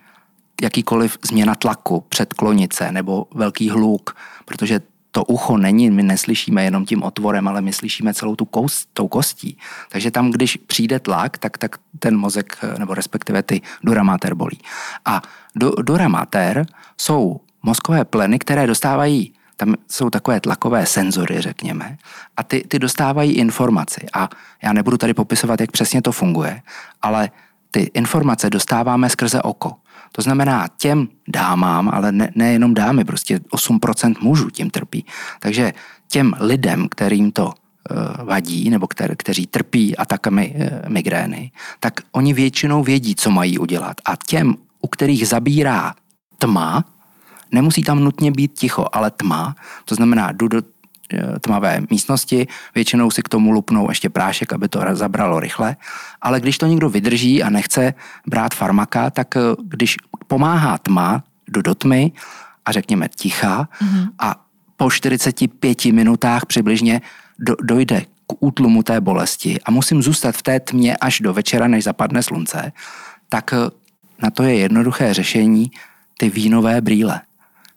jakýkoliv 0.63 1.19
změna 1.27 1.55
tlaku, 1.55 2.05
předklonice 2.09 2.93
nebo 2.93 3.27
velký 3.35 3.71
hluk, 3.71 4.17
protože 4.45 4.81
to 5.11 5.25
ucho 5.25 5.57
není, 5.57 5.91
my 5.91 6.03
neslyšíme 6.03 6.65
jenom 6.65 6.85
tím 6.87 7.03
otvorem, 7.03 7.49
ale 7.49 7.63
my 7.63 7.73
slyšíme 7.73 8.15
celou 8.15 8.37
tu 8.37 8.45
kost, 8.45 8.89
tou 8.93 9.09
kostí. 9.09 9.59
Takže 9.89 10.11
tam, 10.11 10.31
když 10.31 10.57
přijde 10.57 10.99
tlak, 11.01 11.39
tak, 11.39 11.59
tak 11.59 11.77
ten 11.99 12.17
mozek, 12.17 12.59
nebo 12.79 12.95
respektive 12.95 13.43
ty 13.43 13.61
dura 13.85 14.03
mater 14.03 14.35
bolí. 14.35 14.59
A 15.05 15.23
do, 15.57 15.71
dura 15.71 16.09
mater 16.09 16.67
jsou 16.99 17.41
mozkové 17.63 18.05
pleny, 18.05 18.39
které 18.39 18.67
dostávají 18.67 19.35
tam 19.61 19.75
jsou 19.89 20.11
takové 20.11 20.41
tlakové 20.41 20.87
senzory, 20.87 21.41
řekněme, 21.41 21.97
a 22.37 22.43
ty, 22.43 22.65
ty 22.69 22.79
dostávají 22.79 23.33
informaci. 23.33 24.01
A 24.13 24.29
já 24.63 24.73
nebudu 24.73 24.97
tady 24.97 25.15
popisovat, 25.15 25.61
jak 25.61 25.71
přesně 25.71 26.03
to 26.03 26.13
funguje, 26.13 26.63
ale 27.03 27.31
ty 27.71 27.91
informace 27.95 28.51
dostáváme 28.51 29.11
skrze 29.11 29.43
oko. 29.43 29.73
To 30.13 30.23
znamená 30.23 30.69
těm 30.77 31.09
dámám, 31.29 31.91
ale 31.93 32.13
ne, 32.13 32.33
nejenom 32.35 32.75
dámy, 32.75 33.05
prostě 33.05 33.39
8% 33.39 34.15
mužů 34.21 34.51
tím 34.51 34.71
trpí. 34.71 35.05
Takže 35.41 35.73
těm 36.09 36.35
lidem, 36.41 36.89
kterým 36.89 37.33
to 37.33 37.47
uh, 37.47 37.53
vadí, 38.25 38.71
nebo 38.71 38.87
kter, 38.87 39.17
kteří 39.17 39.47
trpí 39.47 39.97
atakami 39.97 40.55
uh, 40.57 40.89
migrény, 40.89 41.53
tak 41.81 42.01
oni 42.13 42.33
většinou 42.33 42.83
vědí, 42.83 43.15
co 43.15 43.31
mají 43.31 43.59
udělat. 43.59 43.97
A 44.05 44.17
těm, 44.27 44.55
u 44.81 44.89
kterých 44.89 45.29
zabírá 45.29 45.95
tma, 46.39 46.85
Nemusí 47.53 47.83
tam 47.83 48.01
nutně 48.01 48.31
být 48.31 48.53
ticho, 48.59 48.87
ale 48.93 49.11
tma. 49.11 49.57
To 49.85 49.95
znamená, 49.95 50.33
jdu 50.33 50.49
do 50.49 50.63
eh, 51.13 51.39
tmavé 51.41 51.81
místnosti, 51.91 52.47
většinou 52.75 53.11
si 53.11 53.23
k 53.23 53.29
tomu 53.29 53.51
lupnou 53.51 53.89
ještě 53.89 54.09
prášek, 54.09 54.53
aby 54.53 54.69
to 54.69 54.81
zabralo 54.93 55.41
rychle, 55.41 55.77
ale 56.23 56.41
když 56.41 56.59
to 56.59 56.67
někdo 56.67 56.89
vydrží 56.89 57.43
a 57.43 57.51
nechce 57.51 57.95
brát 58.27 58.55
farmaka, 58.55 59.11
tak 59.11 59.37
eh, 59.37 59.41
když 59.63 59.97
pomáhá 60.27 60.79
tma, 60.79 61.23
jdu 61.49 61.63
do 61.63 61.75
tmy 61.75 62.13
a 62.65 62.73
řekněme 62.73 63.09
ticha 63.09 63.69
mm-hmm. 63.83 64.09
a 64.19 64.45
po 64.77 64.91
45 64.91 65.85
minutách 65.85 66.47
přibližně 66.47 67.01
do, 67.39 67.57
dojde 67.63 68.01
k 68.01 68.33
útlumu 68.41 68.83
té 68.83 69.01
bolesti 69.01 69.61
a 69.65 69.71
musím 69.71 70.03
zůstat 70.03 70.37
v 70.37 70.43
té 70.43 70.61
tmě 70.61 70.97
až 70.97 71.21
do 71.21 71.33
večera, 71.33 71.69
než 71.69 71.85
zapadne 71.85 72.23
slunce, 72.23 72.73
tak 73.29 73.53
eh, 73.53 73.57
na 74.23 74.31
to 74.31 74.43
je 74.43 74.55
jednoduché 74.55 75.15
řešení 75.15 75.71
ty 76.19 76.31
vínové 76.31 76.81
brýle 76.81 77.21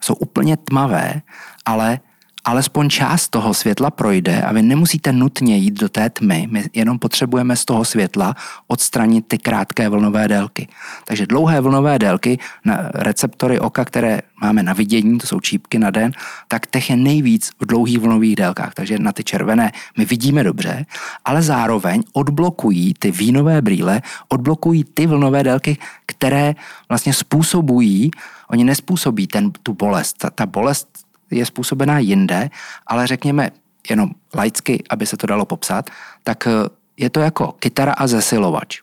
jsou 0.04 0.14
úplně 0.14 0.56
tmavé, 0.56 1.22
ale 1.64 2.00
alespoň 2.44 2.88
část 2.88 3.28
toho 3.28 3.54
světla 3.54 3.90
projde 3.90 4.42
a 4.42 4.52
vy 4.52 4.62
nemusíte 4.62 5.12
nutně 5.12 5.56
jít 5.56 5.80
do 5.80 5.88
té 5.88 6.10
tmy, 6.10 6.48
my 6.50 6.64
jenom 6.74 6.98
potřebujeme 6.98 7.56
z 7.56 7.64
toho 7.64 7.84
světla 7.84 8.34
odstranit 8.66 9.24
ty 9.28 9.38
krátké 9.38 9.88
vlnové 9.88 10.28
délky. 10.28 10.68
Takže 11.04 11.26
dlouhé 11.26 11.60
vlnové 11.60 11.98
délky 11.98 12.38
na 12.64 12.90
receptory 12.94 13.60
oka, 13.60 13.84
které 13.84 14.20
máme 14.40 14.62
na 14.62 14.72
vidění, 14.72 15.18
to 15.18 15.26
jsou 15.26 15.40
čípky 15.40 15.78
na 15.78 15.90
den, 15.90 16.12
tak 16.48 16.66
těch 16.66 16.90
je 16.90 16.96
nejvíc 16.96 17.50
v 17.60 17.66
dlouhých 17.66 17.98
vlnových 17.98 18.36
délkách. 18.36 18.74
Takže 18.74 18.98
na 18.98 19.12
ty 19.12 19.24
červené 19.24 19.72
my 19.98 20.04
vidíme 20.04 20.44
dobře, 20.44 20.86
ale 21.24 21.42
zároveň 21.42 22.02
odblokují 22.12 22.94
ty 22.98 23.10
vínové 23.10 23.62
brýle, 23.62 24.02
odblokují 24.28 24.84
ty 24.84 25.06
vlnové 25.06 25.42
délky, 25.42 25.76
které 26.06 26.54
vlastně 26.88 27.12
způsobují, 27.14 28.10
oni 28.50 28.64
nespůsobí 28.64 29.26
ten, 29.26 29.52
tu 29.62 29.74
bolest. 29.74 30.18
Ta, 30.18 30.30
ta 30.30 30.46
bolest 30.46 30.88
je 31.30 31.46
způsobená 31.46 31.98
jinde, 31.98 32.50
ale 32.86 33.06
řekněme 33.06 33.50
jenom 33.90 34.10
laicky, 34.34 34.82
aby 34.90 35.06
se 35.06 35.16
to 35.16 35.26
dalo 35.26 35.44
popsat, 35.44 35.90
tak 36.22 36.46
eh, 36.46 36.68
je 36.96 37.10
to 37.10 37.20
jako 37.20 37.52
kytara 37.52 37.92
a 37.92 38.06
zesilovač. 38.06 38.80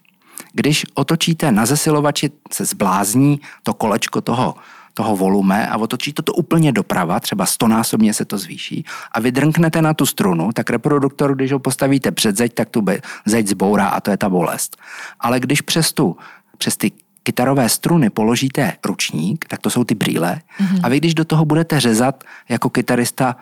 Když 0.54 0.86
otočíte 0.94 1.52
na 1.52 1.66
zesilovači, 1.66 2.32
se 2.54 2.66
zblázní 2.66 3.42
to 3.64 3.74
kolečko 3.74 4.22
toho, 4.22 4.56
toho 4.94 5.16
volume 5.16 5.68
a 5.68 5.78
otočí 5.78 6.14
to, 6.14 6.22
to 6.22 6.34
úplně 6.34 6.72
doprava, 6.72 7.20
třeba 7.20 7.46
stonásobně 7.46 8.14
se 8.14 8.26
to 8.26 8.38
zvýší 8.38 8.86
a 9.12 9.20
vy 9.20 9.32
drnknete 9.32 9.82
na 9.82 9.94
tu 9.94 10.06
strunu, 10.06 10.52
tak 10.54 10.70
reproduktor, 10.70 11.36
když 11.36 11.52
ho 11.52 11.60
postavíte 11.60 12.12
před 12.12 12.38
zeď, 12.38 12.54
tak 12.54 12.70
tu 12.70 12.86
zeď 13.26 13.48
zbourá 13.48 13.88
a 13.88 14.02
to 14.02 14.12
je 14.12 14.18
ta 14.18 14.30
bolest. 14.30 14.78
Ale 15.20 15.40
když 15.40 15.62
přes 15.62 15.94
tu, 15.94 16.18
přes 16.58 16.78
ty 16.78 16.92
kytarové 17.24 17.70
struny 17.70 18.10
položíte 18.10 18.74
ručník, 18.86 19.46
tak 19.48 19.60
to 19.60 19.70
jsou 19.70 19.84
ty 19.84 19.96
brýle, 19.96 20.42
mm-hmm. 20.60 20.80
a 20.84 20.90
vy 20.90 20.98
když 20.98 21.14
do 21.14 21.26
toho 21.26 21.46
budete 21.46 21.80
řezat 21.80 22.24
jako 22.50 22.70
kytarista 22.70 23.36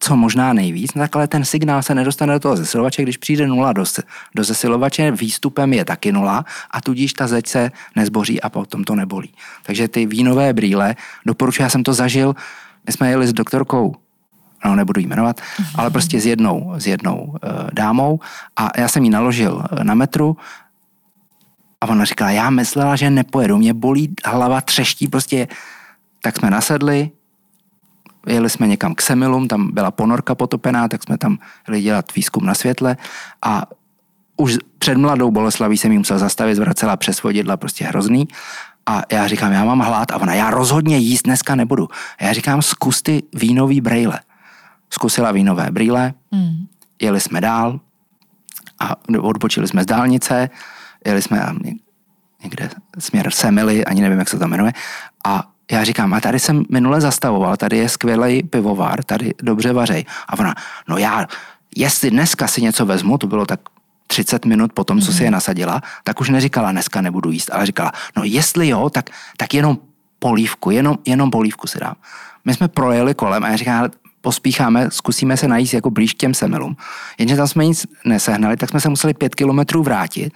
co 0.00 0.16
možná 0.16 0.52
nejvíc, 0.52 0.94
no 0.94 1.02
tak 1.02 1.16
ale 1.16 1.26
ten 1.26 1.44
signál 1.44 1.82
se 1.82 1.94
nedostane 1.94 2.32
do 2.32 2.40
toho 2.40 2.56
zesilovače, 2.56 3.02
když 3.02 3.16
přijde 3.16 3.46
nula 3.46 3.72
do, 3.72 3.84
do 4.34 4.44
zesilovače, 4.44 5.10
výstupem 5.10 5.72
je 5.72 5.84
taky 5.84 6.12
nula 6.12 6.44
a 6.70 6.80
tudíž 6.80 7.12
ta 7.12 7.26
zeď 7.26 7.46
se 7.46 7.70
nezboří 7.96 8.40
a 8.40 8.48
potom 8.48 8.84
to 8.84 8.94
nebolí. 8.94 9.34
Takže 9.62 9.88
ty 9.88 10.06
vínové 10.06 10.52
brýle, 10.52 10.96
doporučuji, 11.26 11.62
já 11.62 11.68
jsem 11.68 11.82
to 11.82 11.92
zažil, 11.92 12.34
my 12.86 12.92
jsme 12.92 13.10
jeli 13.10 13.26
s 13.26 13.32
doktorkou 13.32 13.94
no 14.64 14.76
nebudu 14.76 15.00
jí 15.00 15.06
jmenovat, 15.06 15.40
ale 15.74 15.90
prostě 15.90 16.20
s 16.20 16.26
jednou, 16.26 16.72
s 16.76 16.86
jednou 16.86 17.16
uh, 17.24 17.36
dámou 17.72 18.20
a 18.56 18.70
já 18.76 18.88
jsem 18.88 19.04
jí 19.04 19.10
naložil 19.10 19.64
eh, 19.72 19.84
na 19.84 19.94
metru 19.94 20.36
a 21.80 21.88
ona 21.88 22.04
říkala, 22.04 22.30
já 22.30 22.50
myslela, 22.50 22.96
že 22.96 23.10
nepojedu, 23.10 23.58
mě 23.58 23.74
bolí 23.74 24.14
hlava, 24.24 24.60
třeští, 24.60 25.08
prostě 25.08 25.48
tak 26.22 26.36
jsme 26.36 26.50
nasedli, 26.50 27.10
jeli 28.26 28.50
jsme 28.50 28.66
někam 28.66 28.94
k 28.94 29.02
Semilum, 29.02 29.48
tam 29.48 29.74
byla 29.74 29.90
ponorka 29.90 30.34
potopená, 30.34 30.88
tak 30.88 31.02
jsme 31.02 31.18
tam 31.18 31.38
jeli 31.68 31.82
dělat 31.82 32.14
výzkum 32.14 32.46
na 32.46 32.54
světle 32.54 32.96
a 33.42 33.66
už 34.36 34.58
před 34.78 34.98
mladou 34.98 35.30
Boleslaví 35.30 35.78
jsem 35.78 35.92
jí 35.92 35.98
musel 35.98 36.18
zastavit, 36.18 36.54
zvracela 36.54 36.96
přes 36.96 37.22
vodidla, 37.22 37.56
prostě 37.56 37.84
hrozný. 37.84 38.28
A 38.86 39.02
já 39.12 39.26
říkám, 39.26 39.52
já 39.52 39.64
mám 39.64 39.78
hlad 39.78 40.10
a 40.10 40.16
ona, 40.16 40.34
já 40.34 40.50
rozhodně 40.50 40.98
jíst 40.98 41.22
dneska 41.22 41.54
nebudu. 41.54 41.88
A 42.18 42.24
já 42.24 42.32
říkám, 42.32 42.62
zkus 42.62 43.02
ty 43.02 43.22
vínový 43.34 43.80
brejle. 43.80 44.20
Zkusila 44.90 45.32
vínové 45.32 45.70
brýle, 45.70 46.14
mm. 46.30 46.66
jeli 47.02 47.20
jsme 47.20 47.40
dál 47.40 47.80
a 48.80 48.96
odbočili 49.20 49.68
jsme 49.68 49.82
z 49.82 49.86
dálnice, 49.86 50.50
jeli 51.06 51.22
jsme 51.22 51.46
někde 52.42 52.70
směr 52.98 53.30
Semily, 53.30 53.84
ani 53.84 54.00
nevím, 54.00 54.18
jak 54.18 54.28
se 54.28 54.38
to 54.38 54.48
jmenuje, 54.48 54.72
a 55.24 55.50
já 55.70 55.84
říkám, 55.84 56.14
a 56.14 56.20
tady 56.20 56.38
jsem 56.38 56.64
minule 56.70 57.00
zastavoval, 57.00 57.56
tady 57.56 57.78
je 57.78 57.88
skvělý 57.88 58.42
pivovar, 58.42 59.04
tady 59.04 59.34
dobře 59.42 59.72
vařej. 59.72 60.04
A 60.28 60.38
ona, 60.38 60.54
no 60.88 60.98
já, 60.98 61.26
jestli 61.76 62.10
dneska 62.10 62.46
si 62.46 62.62
něco 62.62 62.86
vezmu, 62.86 63.18
to 63.18 63.26
bylo 63.26 63.46
tak 63.46 63.60
30 64.06 64.44
minut 64.44 64.72
po 64.72 64.84
tom, 64.84 65.00
co 65.00 65.12
si 65.12 65.22
je 65.22 65.30
mhm. 65.30 65.32
nasadila, 65.32 65.82
tak 66.04 66.20
už 66.20 66.28
neříkala, 66.28 66.72
dneska 66.72 67.00
nebudu 67.00 67.30
jíst, 67.30 67.50
ale 67.52 67.66
říkala, 67.66 67.92
no 68.16 68.24
jestli 68.24 68.68
jo, 68.68 68.90
tak, 68.90 69.10
tak 69.36 69.54
jenom 69.54 69.78
polívku, 70.18 70.70
jenom, 70.70 70.98
jenom 71.06 71.30
polívku 71.30 71.66
si 71.66 71.78
dám. 71.78 71.94
My 72.44 72.54
jsme 72.54 72.68
projeli 72.68 73.14
kolem 73.14 73.44
a 73.44 73.48
já 73.48 73.56
říkám, 73.56 73.90
pospícháme, 74.20 74.90
zkusíme 74.90 75.36
se 75.36 75.48
najít 75.48 75.74
jako 75.74 75.90
blíž 75.90 76.14
k 76.14 76.16
těm 76.16 76.34
semelům. 76.34 76.76
Jenže 77.18 77.36
tam 77.36 77.48
jsme 77.48 77.64
nic 77.64 77.86
nesehnali, 78.04 78.56
tak 78.56 78.70
jsme 78.70 78.80
se 78.80 78.88
museli 78.88 79.14
pět 79.14 79.34
kilometrů 79.34 79.82
vrátit 79.82 80.32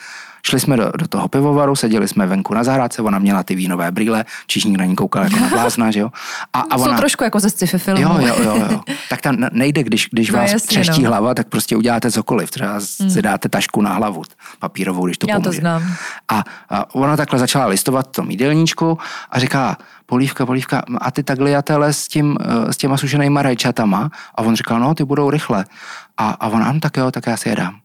Šli 0.47 0.61
jsme 0.61 0.77
do, 0.77 0.93
do 0.99 1.09
toho 1.09 1.29
pivovaru, 1.29 1.77
seděli 1.77 2.09
jsme 2.09 2.27
venku 2.27 2.55
na 2.55 2.65
zahrádce, 2.65 3.03
ona 3.03 3.19
měla 3.19 3.43
ty 3.43 3.55
vínové 3.55 3.91
brýle, 3.91 4.25
čižník 4.47 4.79
na 4.79 4.85
ní 4.85 4.97
koukal 4.97 5.25
jako 5.25 5.37
na 5.37 5.49
blázna, 5.49 5.91
že 5.91 6.01
jo. 6.01 6.11
A, 6.53 6.61
a 6.61 6.77
ona, 6.77 6.85
Jsou 6.85 6.97
trošku 6.97 7.25
jako 7.25 7.41
ze 7.41 7.51
sci-fi 7.51 7.79
filmu. 7.79 8.03
Jo, 8.03 8.19
jo, 8.21 8.35
jo, 8.45 8.67
jo. 8.71 8.81
Tak 9.11 9.21
tam 9.21 9.37
nejde, 9.53 9.83
když, 9.83 10.09
když 10.13 10.31
no, 10.31 10.39
vás 10.39 10.53
jasně, 10.53 10.69
třeští 10.69 11.03
no. 11.03 11.09
hlava, 11.09 11.35
tak 11.35 11.49
prostě 11.49 11.77
uděláte 11.77 12.11
cokoliv. 12.11 12.51
Třeba 12.51 12.73
hmm. 13.01 13.11
si 13.11 13.23
dáte 13.23 13.49
tašku 13.49 13.83
na 13.83 13.93
hlavu 13.93 14.23
papírovou, 14.59 15.07
když 15.07 15.19
to 15.19 15.27
Já 15.29 15.35
pomůže. 15.35 15.59
to 15.59 15.61
znám. 15.61 15.83
A, 16.29 16.45
a 16.71 16.95
ona 16.95 17.17
takhle 17.17 17.39
začala 17.39 17.67
listovat 17.67 18.07
tom 18.11 18.31
jídelníčku 18.31 18.99
a 19.31 19.39
říká, 19.39 19.77
polívka, 20.07 20.47
polívka, 20.47 20.83
a 21.01 21.11
ty 21.11 21.23
tagliatele 21.23 21.93
s, 21.93 22.09
tím, 22.09 22.37
eh, 22.41 22.73
s 22.73 22.77
těma 22.77 22.97
sušenýma 22.97 23.43
rajčatama? 23.43 24.11
A 24.35 24.43
on 24.43 24.57
říkal, 24.57 24.81
no, 24.81 24.95
ty 24.95 25.05
budou 25.05 25.31
rychle. 25.31 25.65
A, 26.17 26.31
a 26.31 26.47
on, 26.47 26.63
ano, 26.63 26.81
tak 26.81 26.97
jo, 26.97 27.11
tak 27.11 27.27
já 27.27 27.37
si 27.37 27.49
je 27.49 27.57
dám. 27.57 27.84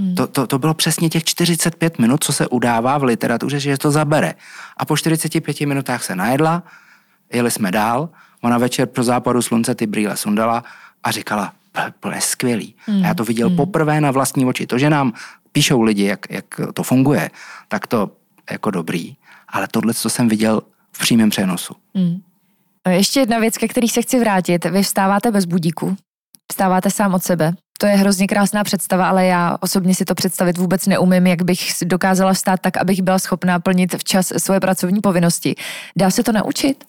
Hmm. 0.00 0.14
To, 0.14 0.26
to, 0.26 0.46
to 0.46 0.58
bylo 0.58 0.74
přesně 0.74 1.08
těch 1.08 1.24
45 1.24 1.98
minut, 1.98 2.24
co 2.24 2.32
se 2.32 2.48
udává 2.48 2.98
v 2.98 3.04
literatuře, 3.04 3.60
že 3.60 3.78
to 3.78 3.90
zabere. 3.90 4.34
A 4.76 4.84
po 4.84 4.96
45 4.96 5.60
minutách 5.60 6.04
se 6.04 6.16
najedla, 6.16 6.62
jeli 7.32 7.50
jsme 7.50 7.70
dál, 7.70 8.08
ona 8.40 8.58
večer 8.58 8.88
pro 8.88 9.04
západu 9.04 9.42
slunce 9.42 9.74
ty 9.74 9.86
brýle 9.86 10.16
sundala 10.16 10.64
a 11.02 11.10
říkala, 11.10 11.52
je 12.14 12.20
skvělý. 12.20 12.74
Hmm. 12.86 13.04
A 13.04 13.06
já 13.06 13.14
to 13.14 13.24
viděl 13.24 13.48
hmm. 13.48 13.56
poprvé 13.56 14.00
na 14.00 14.10
vlastní 14.10 14.44
oči. 14.44 14.66
To, 14.66 14.78
že 14.78 14.90
nám 14.90 15.12
píšou 15.52 15.82
lidi, 15.82 16.04
jak, 16.04 16.30
jak 16.30 16.44
to 16.74 16.82
funguje, 16.82 17.30
tak 17.68 17.86
to 17.86 18.10
jako 18.50 18.70
dobrý. 18.70 19.16
Ale 19.48 19.68
tohle, 19.70 19.94
co 19.94 20.10
jsem 20.10 20.28
viděl 20.28 20.62
v 20.92 20.98
přímém 20.98 21.30
přenosu. 21.30 21.74
Hmm. 21.94 22.20
Ještě 22.88 23.20
jedna 23.20 23.38
věc, 23.38 23.58
ke 23.58 23.68
který 23.68 23.88
se 23.88 24.02
chci 24.02 24.20
vrátit. 24.20 24.64
Vy 24.64 24.82
vstáváte 24.82 25.30
bez 25.30 25.44
budíku. 25.44 25.96
Vstáváte 26.52 26.90
sám 26.90 27.14
od 27.14 27.22
sebe. 27.22 27.52
To 27.80 27.86
je 27.86 27.96
hrozně 27.96 28.26
krásná 28.26 28.64
představa, 28.64 29.08
ale 29.08 29.26
já 29.26 29.56
osobně 29.60 29.94
si 29.94 30.04
to 30.04 30.14
představit 30.14 30.58
vůbec 30.58 30.86
neumím, 30.86 31.26
jak 31.26 31.42
bych 31.42 31.72
dokázala 31.84 32.34
stát 32.34 32.60
tak, 32.60 32.76
abych 32.76 33.02
byla 33.02 33.18
schopná 33.18 33.58
plnit 33.58 33.94
včas 33.94 34.32
svoje 34.38 34.60
pracovní 34.60 35.00
povinnosti. 35.00 35.54
Dá 35.96 36.10
se 36.10 36.22
to 36.22 36.32
naučit? 36.32 36.84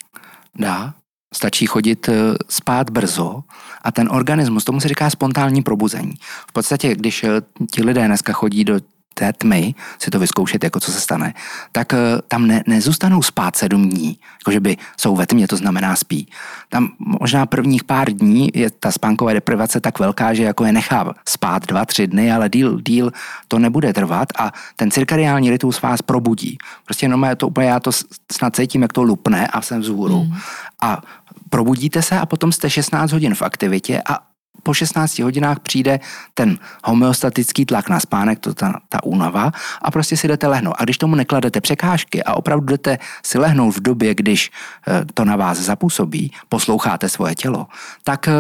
Dá. 0.60 0.94
Stačí 1.34 1.66
chodit 1.66 2.10
eh, 2.10 2.14
spát 2.50 2.90
brzo 2.90 3.44
a 3.82 3.92
ten 3.92 4.10
organismus, 4.12 4.64
tomu 4.64 4.80
se 4.80 4.88
říká 4.88 5.10
spontánní 5.10 5.62
probuzení. 5.62 6.14
V 6.50 6.54
podstatě, 6.54 6.96
když 6.96 7.24
eh, 7.24 7.30
ti 7.72 7.84
lidé 7.84 8.06
dneska 8.08 8.34
chodí 8.34 8.64
do 8.64 8.80
té 9.14 9.34
tmy 9.34 9.76
si 10.00 10.12
to 10.12 10.20
vyzkoušet, 10.20 10.64
jako 10.64 10.80
co 10.80 10.92
se 10.92 11.02
stane, 11.02 11.34
tak 11.72 11.94
eh, 11.94 11.98
tam 12.28 12.48
ne, 12.48 12.64
nezůstanou 12.68 13.22
spát 13.22 13.56
sedm 13.56 13.90
dní, 13.90 14.18
jakože 14.40 14.60
by 14.60 14.78
jsou 14.98 15.16
ve 15.16 15.28
tmě, 15.28 15.48
to 15.48 15.58
znamená 15.58 15.96
spí. 15.96 16.28
Tam 16.70 16.90
možná 17.00 17.46
prvních 17.46 17.84
pár 17.84 18.12
dní 18.12 18.50
je 18.54 18.72
ta 18.72 18.92
spánková 18.92 19.34
deprivace 19.34 19.80
tak 19.80 20.00
velká, 20.00 20.34
že 20.34 20.44
jako 20.44 20.66
je 20.66 20.72
nechá 20.72 21.14
spát 21.28 21.68
dva, 21.68 21.86
tři 21.86 22.08
dny, 22.08 22.32
ale 22.32 22.50
díl, 22.50 22.82
díl 22.82 23.12
to 23.48 23.60
nebude 23.60 23.94
trvat 23.94 24.28
a 24.40 24.52
ten 24.76 24.92
cirkadiální 24.92 25.50
rytmus 25.50 25.82
vás 25.82 26.02
probudí. 26.02 26.58
Prostě 26.86 27.06
jenom 27.06 27.28
to 27.38 27.48
úplně, 27.48 27.68
já 27.68 27.80
to 27.80 27.92
snad 28.32 28.56
cítím, 28.56 28.82
jak 28.82 28.94
to 28.94 29.04
lupne 29.04 29.48
a 29.48 29.62
jsem 29.62 29.82
vzhůru. 29.82 30.24
Mm. 30.24 30.34
A 30.82 31.02
probudíte 31.50 32.02
se 32.02 32.20
a 32.20 32.26
potom 32.26 32.52
jste 32.52 32.70
16 32.70 33.12
hodin 33.12 33.36
v 33.36 33.42
aktivitě 33.42 34.02
a 34.10 34.31
po 34.64 34.74
16 34.74 35.20
hodinách 35.20 35.60
přijde 35.60 36.00
ten 36.34 36.58
homeostatický 36.84 37.66
tlak 37.66 37.90
na 37.90 38.00
spánek, 38.00 38.40
to 38.40 38.54
ta, 38.54 38.80
ta 38.90 39.04
únava 39.04 39.52
a 39.82 39.92
prostě 39.92 40.18
si 40.18 40.28
jdete 40.28 40.48
lehnout. 40.48 40.76
A 40.78 40.84
když 40.84 40.98
tomu 40.98 41.16
nekladete 41.16 41.62
překážky 41.62 42.24
a 42.24 42.34
opravdu 42.34 42.66
jdete 42.66 43.00
si 43.24 43.38
lehnout 43.38 43.76
v 43.76 43.82
době, 43.82 44.16
když 44.16 44.52
eh, 44.88 45.06
to 45.14 45.26
na 45.26 45.36
vás 45.36 45.58
zapůsobí, 45.58 46.32
posloucháte 46.50 47.10
svoje 47.10 47.36
tělo, 47.36 47.68
tak 48.04 48.28
eh, 48.28 48.32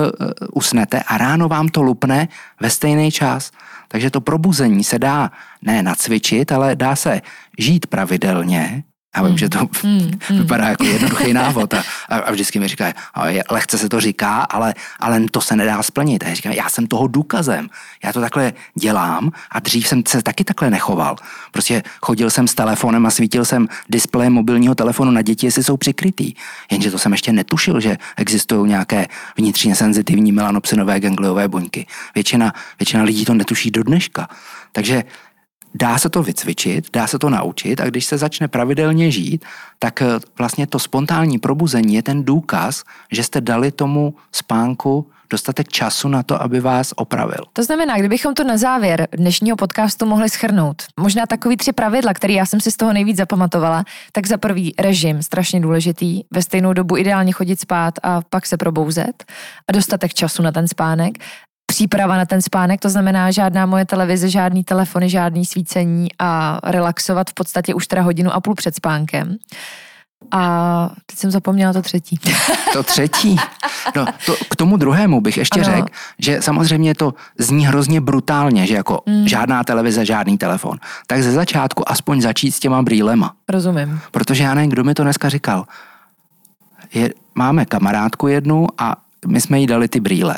usnete 0.54 1.04
a 1.04 1.17
ráno 1.17 1.47
vám 1.47 1.67
to 1.67 1.82
lupne 1.82 2.28
ve 2.60 2.69
stejný 2.69 3.12
čas. 3.12 3.52
Takže 3.88 4.10
to 4.10 4.21
probuzení 4.21 4.84
se 4.84 5.00
dá 5.00 5.32
ne 5.62 5.84
nacvičit, 5.84 6.52
ale 6.52 6.76
dá 6.76 6.95
se 6.95 7.21
žít 7.60 7.86
pravidelně, 7.86 8.84
já 9.15 9.24
vím, 9.24 9.32
mm. 9.32 9.38
že 9.38 9.50
to 9.50 9.60
mm, 9.84 10.12
mm. 10.30 10.38
vypadá 10.39 10.67
jako 10.67 10.84
jednoduchý 10.84 11.34
návod 11.43 11.74
a, 11.74 11.84
a 12.10 12.32
vždycky 12.32 12.60
mi 12.60 12.67
říkají, 12.67 12.93
lehce 13.52 13.78
se 13.78 13.89
to 13.89 14.00
říká, 14.00 14.38
ale, 14.41 14.74
ale 15.00 15.21
to 15.32 15.41
se 15.41 15.56
nedá 15.56 15.84
splnit. 15.84 16.24
A 16.24 16.28
já 16.28 16.34
říkám, 16.34 16.54
já 16.54 16.69
jsem 16.69 16.88
toho 16.88 17.08
důkazem. 17.08 17.69
Já 18.04 18.13
to 18.13 18.21
takhle 18.21 18.54
dělám 18.76 19.32
a 19.52 19.60
dřív 19.60 19.88
jsem 19.88 20.04
se 20.08 20.24
taky 20.24 20.43
takhle 20.43 20.69
nechoval. 20.69 21.15
Prostě 21.52 21.84
chodil 22.02 22.30
jsem 22.30 22.47
s 22.47 22.56
telefonem 22.56 23.06
a 23.06 23.12
svítil 23.12 23.45
jsem 23.45 23.67
displeje 23.89 24.30
mobilního 24.30 24.76
telefonu 24.76 25.12
na 25.12 25.21
děti, 25.21 25.47
jestli 25.47 25.63
jsou 25.63 25.78
přikrytý. 25.78 26.34
Jenže 26.71 26.91
to 26.91 27.00
jsem 27.00 27.12
ještě 27.12 27.32
netušil, 27.32 27.80
že 27.80 27.97
existují 28.17 28.69
nějaké 28.69 29.08
vnitřně 29.38 29.76
senzitivní 29.76 30.32
melanopsinové 30.32 31.00
gangliové 31.00 31.47
buňky. 31.47 31.88
Většina, 32.15 32.54
většina 32.80 33.04
lidí 33.04 33.26
to 33.26 33.34
netuší 33.34 33.71
do 33.71 33.84
dneška. 33.84 34.30
Takže 34.71 35.04
Dá 35.75 35.97
se 35.97 36.10
to 36.10 36.23
vycvičit, 36.23 36.88
dá 36.93 37.07
se 37.07 37.19
to 37.19 37.29
naučit 37.29 37.81
a 37.81 37.86
když 37.86 38.05
se 38.05 38.17
začne 38.17 38.47
pravidelně 38.47 39.12
žít, 39.12 39.45
tak 39.79 40.01
eh, 40.01 40.05
vlastně 40.38 40.67
to 40.67 40.79
spontánní 40.79 41.39
probuzení 41.39 41.95
je 41.95 42.03
ten 42.03 42.23
důkaz, 42.23 42.84
že 43.12 43.23
jste 43.23 43.41
dali 43.41 43.71
tomu 43.71 44.13
spánku 44.31 45.07
dostatek 45.31 45.67
času 45.67 46.07
na 46.07 46.23
to, 46.23 46.41
aby 46.41 46.60
vás 46.60 46.93
opravil. 46.95 47.43
To 47.53 47.63
znamená, 47.63 47.97
kdybychom 47.97 48.34
to 48.34 48.43
na 48.43 48.57
závěr 48.57 49.07
dnešního 49.12 49.57
podcastu 49.57 50.05
mohli 50.05 50.29
schrnout, 50.29 50.84
možná 50.99 51.25
takový 51.25 51.57
tři 51.57 51.71
pravidla, 51.73 52.13
které 52.13 52.34
já 52.34 52.45
jsem 52.45 52.62
si 52.62 52.71
z 52.71 52.77
toho 52.77 52.93
nejvíc 52.93 53.17
zapamatovala, 53.17 53.84
tak 54.12 54.27
za 54.27 54.38
prvý 54.38 54.73
režim, 54.79 55.23
strašně 55.23 55.60
důležitý, 55.60 56.21
ve 56.31 56.41
stejnou 56.41 56.73
dobu 56.73 56.97
ideálně 56.97 57.31
chodit 57.31 57.60
spát 57.60 57.93
a 58.03 58.21
pak 58.29 58.45
se 58.45 58.57
probouzet 58.57 59.23
a 59.67 59.71
dostatek 59.71 60.13
času 60.13 60.43
na 60.43 60.51
ten 60.51 60.67
spánek 60.67 61.17
příprava 61.71 62.17
na 62.17 62.25
ten 62.25 62.41
spánek, 62.41 62.79
to 62.79 62.89
znamená 62.89 63.31
žádná 63.31 63.65
moje 63.65 63.86
televize, 63.86 64.29
žádný 64.29 64.63
telefony, 64.63 65.10
žádný 65.10 65.45
svícení 65.45 66.07
a 66.19 66.60
relaxovat 66.63 67.29
v 67.29 67.34
podstatě 67.34 67.73
už 67.73 67.88
teda 67.88 68.01
hodinu 68.01 68.34
a 68.34 68.39
půl 68.39 68.55
před 68.55 68.75
spánkem. 68.75 69.38
A 70.31 70.89
teď 71.05 71.19
jsem 71.19 71.31
zapomněla 71.31 71.73
to 71.73 71.81
třetí. 71.81 72.19
To 72.73 72.84
třetí? 72.84 73.36
No, 73.95 74.05
to, 74.25 74.36
k 74.49 74.55
tomu 74.55 74.77
druhému 74.77 75.21
bych 75.21 75.38
ještě 75.38 75.63
řekl, 75.63 75.88
že 76.19 76.41
samozřejmě 76.41 76.95
to 76.95 77.13
zní 77.39 77.65
hrozně 77.65 78.01
brutálně, 78.01 78.67
že 78.67 78.75
jako 78.75 78.99
mm. 79.05 79.27
žádná 79.27 79.63
televize, 79.63 80.05
žádný 80.05 80.38
telefon. 80.38 80.77
Tak 81.07 81.23
ze 81.23 81.31
začátku 81.31 81.89
aspoň 81.91 82.21
začít 82.21 82.51
s 82.51 82.60
těma 82.60 82.81
brýlema. 82.81 83.34
Rozumím. 83.49 83.99
Protože 84.12 84.43
já 84.43 84.53
nevím, 84.53 84.69
kdo 84.69 84.84
mi 84.84 84.93
to 84.93 85.03
dneska 85.03 85.29
říkal. 85.29 85.65
Je, 86.93 87.10
máme 87.36 87.65
kamarádku 87.65 88.27
jednu 88.27 88.67
a 88.77 88.95
my 89.27 89.41
jsme 89.41 89.60
jí 89.60 89.67
dali 89.67 89.88
ty 89.88 89.99
brýle. 89.99 90.38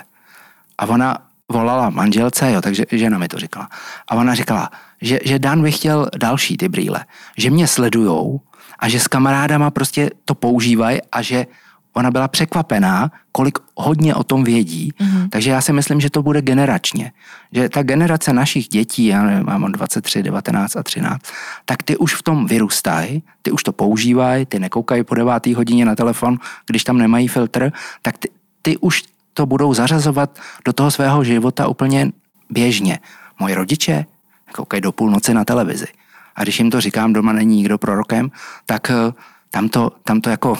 A 0.78 0.86
ona 0.86 1.18
volala 1.52 1.90
manželce, 1.90 2.52
jo, 2.52 2.62
takže 2.62 2.86
žena 2.92 3.17
mi 3.17 3.28
to 3.28 3.40
říkala. 3.40 3.69
A 4.08 4.15
ona 4.15 4.36
říkala, 4.36 4.69
že, 5.02 5.19
že 5.26 5.40
Dan 5.40 5.62
by 5.62 5.71
chtěl 5.71 6.10
další 6.17 6.58
ty 6.58 6.69
brýle, 6.69 7.06
že 7.38 7.50
mě 7.50 7.67
sledujou 7.67 8.42
a 8.80 8.90
že 8.90 9.00
s 9.00 9.08
kamarádama 9.08 9.71
prostě 9.71 10.10
to 10.26 10.36
používají 10.36 11.00
a 11.12 11.21
že 11.21 11.46
ona 11.94 12.12
byla 12.12 12.28
překvapená, 12.28 13.12
kolik 13.32 13.60
hodně 13.76 14.15
o 14.15 14.24
tom 14.24 14.44
vědí. 14.44 14.92
Mm-hmm. 14.92 15.30
Takže 15.30 15.50
já 15.52 15.62
si 15.62 15.74
myslím, 15.74 16.02
že 16.02 16.10
to 16.10 16.24
bude 16.24 16.42
generačně. 16.42 17.12
Že 17.52 17.69
ta 17.69 17.84
generace 17.84 18.34
našich 18.34 18.67
dětí, 18.67 19.06
já 19.06 19.24
nevím, 19.24 19.46
mám 19.46 19.71
23, 19.71 20.24
19 20.24 20.76
a 20.76 20.84
13, 20.84 21.21
tak 21.65 21.84
ty 21.84 21.98
už 21.98 22.15
v 22.15 22.24
tom 22.24 22.46
vyrůstají, 22.46 23.24
ty 23.42 23.52
už 23.52 23.63
to 23.63 23.71
používají, 23.71 24.46
ty 24.46 24.60
nekoukají 24.60 25.04
po 25.04 25.15
devátý 25.15 25.54
hodině 25.54 25.86
na 25.86 25.96
telefon, 25.96 26.38
když 26.65 26.84
tam 26.84 26.98
nemají 26.98 27.28
filtr, 27.28 27.71
tak 28.02 28.17
ty, 28.17 28.30
ty 28.62 28.78
už 28.78 29.04
to 29.34 29.46
budou 29.46 29.73
zařazovat 29.73 30.40
do 30.65 30.73
toho 30.73 30.92
svého 30.92 31.23
života 31.23 31.67
úplně 31.67 32.12
běžně. 32.50 33.00
Moji 33.40 33.56
rodiče 33.56 34.06
koukají 34.54 34.81
do 34.81 34.92
půlnoci 34.92 35.34
na 35.34 35.46
televizi. 35.46 35.88
A 36.36 36.44
když 36.44 36.60
jim 36.60 36.71
to 36.71 36.81
říkám, 36.81 37.13
doma 37.13 37.34
není 37.34 37.56
nikdo 37.56 37.77
prorokem, 37.77 38.31
tak 38.65 38.90
eh, 38.90 39.13
tam 39.52 39.69
to, 39.69 39.92
tam 40.04 40.21
to 40.21 40.29
jako, 40.29 40.58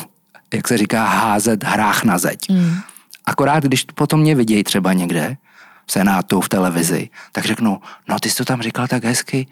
jak 0.54 0.68
se 0.68 0.78
říká, 0.78 1.06
házet 1.06 1.64
hrách 1.64 2.04
na 2.04 2.18
zeď. 2.18 2.40
Mm. 2.50 2.76
Akorát, 3.26 3.64
když 3.64 3.84
potom 3.84 4.20
mě 4.20 4.36
vidějí 4.36 4.64
třeba 4.64 4.94
někde, 4.94 5.38
v 5.86 5.92
Senátu, 5.92 6.42
v 6.42 6.50
televizi, 6.50 7.10
tak 7.32 7.46
řeknou, 7.46 7.82
no 8.10 8.20
ty 8.20 8.30
jsi 8.30 8.38
to 8.38 8.46
tam 8.46 8.62
říkal 8.62 8.88
tak 8.88 9.04
hezky, 9.04 9.48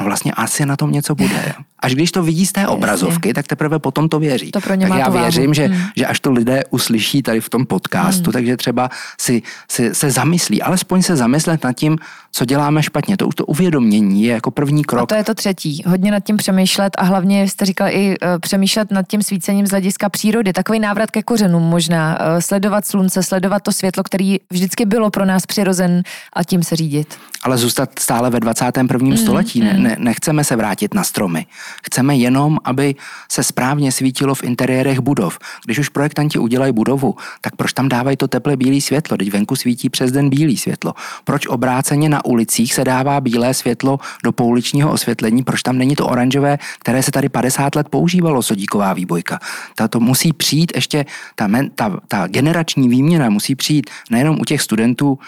no 0.00 0.06
vlastně 0.06 0.32
asi 0.32 0.66
na 0.66 0.76
tom 0.76 0.92
něco 0.92 1.14
bude. 1.14 1.52
Až 1.78 1.94
když 1.94 2.12
to 2.12 2.22
vidí 2.22 2.46
z 2.46 2.52
té 2.52 2.68
obrazovky, 2.68 3.34
tak 3.34 3.46
teprve 3.46 3.78
potom 3.78 4.08
to 4.08 4.18
věří. 4.18 4.50
To 4.50 4.60
pro 4.60 4.74
ně 4.74 4.88
tak 4.88 4.98
já 4.98 5.08
věřím, 5.08 5.54
že, 5.54 5.66
hmm. 5.66 5.82
že 5.96 6.06
až 6.06 6.20
to 6.20 6.32
lidé 6.32 6.62
uslyší 6.70 7.22
tady 7.22 7.40
v 7.40 7.48
tom 7.48 7.66
podcastu, 7.66 8.24
hmm. 8.24 8.32
takže 8.32 8.56
třeba 8.56 8.90
si, 9.20 9.42
si 9.70 9.94
se 9.94 10.10
zamyslí, 10.10 10.62
alespoň 10.62 11.02
se 11.02 11.16
zamyslet 11.16 11.64
nad 11.64 11.72
tím, 11.72 11.98
co 12.32 12.44
děláme 12.44 12.82
špatně. 12.82 13.16
To 13.16 13.26
už 13.26 13.34
to 13.34 13.46
uvědomění 13.46 14.22
je 14.22 14.32
jako 14.32 14.50
první 14.50 14.84
krok. 14.84 15.02
A 15.02 15.06
to 15.06 15.14
je 15.14 15.24
to 15.24 15.34
třetí. 15.34 15.82
Hodně 15.86 16.10
nad 16.10 16.20
tím 16.20 16.36
přemýšlet 16.36 16.92
a 16.98 17.04
hlavně 17.04 17.48
jste 17.48 17.64
říkal 17.64 17.88
i 17.90 18.08
uh, 18.08 18.28
přemýšlet 18.40 18.90
nad 18.90 19.08
tím 19.08 19.22
svícením 19.22 19.66
z 19.66 19.70
hlediska 19.70 20.08
přírody. 20.08 20.52
Takový 20.52 20.80
návrat 20.80 21.10
ke 21.10 21.22
kořenům 21.22 21.62
možná. 21.62 22.18
Uh, 22.20 22.40
sledovat 22.40 22.86
slunce, 22.86 23.22
sledovat 23.22 23.62
to 23.62 23.72
světlo, 23.72 24.02
který 24.02 24.36
vždycky 24.50 24.84
bylo 24.84 25.10
pro 25.10 25.24
nás 25.24 25.46
přirozen 25.46 26.02
a 26.32 26.44
tím 26.44 26.62
se 26.62 26.76
řídit. 26.76 27.18
Ale 27.42 27.58
zůstat 27.58 27.98
stále 27.98 28.30
ve 28.30 28.40
21. 28.40 29.08
Mm, 29.08 29.16
století. 29.16 29.60
Mm. 29.60 29.66
Ne, 29.66 29.78
ne, 29.78 29.96
nechceme 29.98 30.44
se 30.44 30.56
vrátit 30.56 30.94
na 30.94 31.04
stromy. 31.04 31.46
Chceme 31.86 32.16
jenom, 32.16 32.58
aby 32.64 32.94
se 33.30 33.42
správně 33.42 33.92
svítilo 33.92 34.34
v 34.34 34.42
interiérech 34.42 35.00
budov. 35.00 35.38
Když 35.64 35.78
už 35.78 35.88
projektanti 35.88 36.38
udělají 36.38 36.72
budovu, 36.72 37.16
tak 37.40 37.56
proč 37.56 37.72
tam 37.72 37.88
dávají 37.88 38.16
to 38.16 38.28
teple 38.28 38.56
bílé 38.56 38.80
světlo? 38.80 39.16
Teď 39.16 39.32
venku 39.32 39.56
svítí 39.56 39.90
přes 39.90 40.12
den 40.12 40.30
bílé 40.30 40.56
světlo. 40.56 40.94
Proč 41.24 41.46
obráceně 41.46 42.08
na 42.08 42.21
ulicích 42.24 42.74
se 42.74 42.84
dává 42.84 43.20
bílé 43.20 43.54
světlo 43.54 43.98
do 44.24 44.32
pouličního 44.32 44.92
osvětlení? 44.92 45.42
Proč 45.42 45.62
tam 45.62 45.78
není 45.78 45.96
to 45.96 46.06
oranžové, 46.06 46.58
které 46.78 47.02
se 47.02 47.10
tady 47.10 47.28
50 47.28 47.74
let 47.74 47.88
používalo, 47.88 48.42
sodíková 48.42 48.92
výbojka? 48.92 49.38
Ta 49.74 49.88
to 49.88 50.00
musí 50.00 50.32
přijít 50.32 50.72
ještě, 50.74 51.06
ta, 51.34 51.46
men, 51.46 51.70
ta, 51.74 52.00
ta 52.08 52.26
generační 52.26 52.88
výměna 52.88 53.30
musí 53.30 53.54
přijít 53.54 53.90
nejenom 54.10 54.40
u 54.40 54.44
těch 54.44 54.62
studentů 54.62 55.18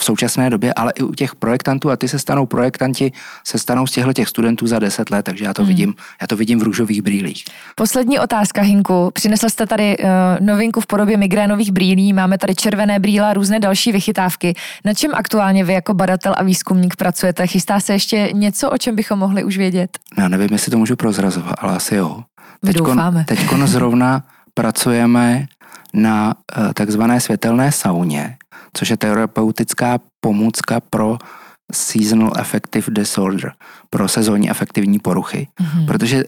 v 0.00 0.04
současné 0.04 0.50
době, 0.50 0.74
ale 0.74 0.92
i 0.94 1.02
u 1.02 1.14
těch 1.14 1.34
projektantů 1.34 1.90
a 1.90 1.96
ty 1.96 2.08
se 2.08 2.18
stanou 2.18 2.46
projektanti, 2.46 3.12
se 3.44 3.58
stanou 3.58 3.86
z 3.86 3.92
těchto 3.92 4.12
těch 4.12 4.28
studentů 4.28 4.66
za 4.66 4.78
10 4.78 5.10
let, 5.10 5.22
takže 5.22 5.44
já 5.44 5.54
to 5.54 5.62
hmm. 5.62 5.68
vidím, 5.68 5.94
já 6.20 6.26
to 6.26 6.36
vidím 6.36 6.60
v 6.60 6.62
růžových 6.62 7.02
brýlích. 7.02 7.44
Poslední 7.74 8.18
otázka, 8.18 8.62
Hinku. 8.62 9.10
Přinesl 9.14 9.48
jste 9.48 9.66
tady 9.66 9.98
uh, 9.98 10.06
novinku 10.40 10.80
v 10.80 10.86
podobě 10.86 11.16
migrénových 11.16 11.72
brýlí, 11.72 12.12
máme 12.12 12.38
tady 12.38 12.54
červené 12.54 12.98
brýle 12.98 13.26
a 13.30 13.32
různé 13.32 13.60
další 13.60 13.92
vychytávky. 13.92 14.54
Na 14.84 14.94
čem 14.94 15.10
aktuálně 15.14 15.64
vy 15.64 15.72
jako 15.72 15.94
badatel 15.94 16.34
a 16.36 16.42
výzkumník 16.42 16.96
pracujete? 16.96 17.46
Chystá 17.46 17.80
se 17.80 17.92
ještě 17.92 18.30
něco, 18.32 18.70
o 18.70 18.78
čem 18.78 18.96
bychom 18.96 19.18
mohli 19.18 19.44
už 19.44 19.58
vědět? 19.58 19.90
Já 20.18 20.28
nevím, 20.28 20.48
jestli 20.52 20.70
to 20.70 20.78
můžu 20.78 20.96
prozrazovat, 20.96 21.54
ale 21.58 21.76
asi 21.76 21.94
jo. 21.94 22.24
Teďkon, 22.64 23.24
teďkon 23.26 23.66
zrovna 23.66 24.22
pracujeme 24.54 25.46
na 25.94 26.34
uh, 26.34 26.72
takzvané 26.72 27.20
světelné 27.20 27.72
sauně, 27.72 28.36
což 28.72 28.90
je 28.90 28.96
terapeutická 28.96 29.98
pomůcka 30.20 30.80
pro 30.80 31.18
seasonal 31.72 32.32
affective 32.36 32.86
disorder, 32.90 33.52
pro 33.90 34.08
sezónní 34.08 34.50
afektivní 34.50 34.98
poruchy. 34.98 35.48
Mm-hmm. 35.60 35.86
Protože 35.86 36.24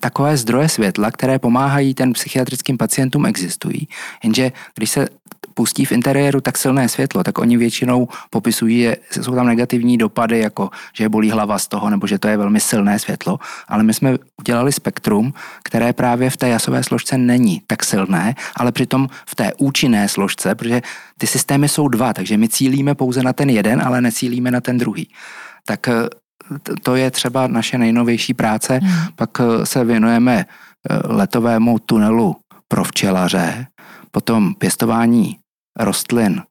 takové 0.00 0.36
zdroje 0.36 0.68
světla, 0.68 1.10
které 1.10 1.38
pomáhají 1.38 1.94
ten 1.94 2.12
psychiatrickým 2.12 2.78
pacientům, 2.78 3.26
existují. 3.26 3.88
Jenže 4.24 4.52
když 4.74 4.90
se 4.90 5.08
pustí 5.54 5.84
v 5.84 5.92
interiéru 5.92 6.40
tak 6.40 6.58
silné 6.58 6.88
světlo, 6.88 7.24
tak 7.24 7.38
oni 7.38 7.56
většinou 7.56 8.08
popisují, 8.30 8.82
že 9.12 9.22
jsou 9.22 9.34
tam 9.34 9.46
negativní 9.46 9.98
dopady, 9.98 10.38
jako 10.38 10.70
že 10.92 11.04
je 11.04 11.08
bolí 11.08 11.30
hlava 11.30 11.58
z 11.58 11.68
toho, 11.68 11.90
nebo 11.90 12.06
že 12.06 12.18
to 12.18 12.28
je 12.28 12.36
velmi 12.36 12.60
silné 12.60 12.98
světlo. 12.98 13.38
Ale 13.68 13.82
my 13.82 13.94
jsme 13.94 14.16
udělali 14.40 14.72
spektrum, 14.72 15.34
které 15.62 15.92
právě 15.92 16.30
v 16.30 16.36
té 16.36 16.48
jasové 16.48 16.82
složce 16.82 17.18
není 17.18 17.62
tak 17.66 17.84
silné, 17.84 18.34
ale 18.56 18.72
přitom 18.72 19.08
v 19.26 19.34
té 19.34 19.52
účinné 19.56 20.08
složce, 20.08 20.54
protože 20.54 20.82
ty 21.18 21.26
systémy 21.26 21.68
jsou 21.68 21.88
dva, 21.88 22.12
takže 22.12 22.36
my 22.36 22.48
cílíme 22.48 22.94
pouze 22.94 23.22
na 23.22 23.32
ten 23.32 23.50
jeden, 23.50 23.82
ale 23.82 24.00
necílíme 24.00 24.50
na 24.50 24.60
ten 24.60 24.78
druhý. 24.78 25.08
Tak 25.66 25.88
eh, 25.88 26.08
to 26.82 26.96
je 26.96 27.10
třeba 27.10 27.46
naše 27.46 27.78
nejnovější 27.78 28.34
práce. 28.34 28.80
Hmm. 28.82 29.06
Pak 29.16 29.30
eh, 29.40 29.66
se 29.66 29.84
věnujeme 29.84 30.44
eh, 30.44 30.98
letovému 31.04 31.78
tunelu 31.78 32.36
pro 32.68 32.84
včelaře, 32.84 33.66
potom 34.10 34.54
pěstování 34.54 35.36
rostlin 35.78 36.42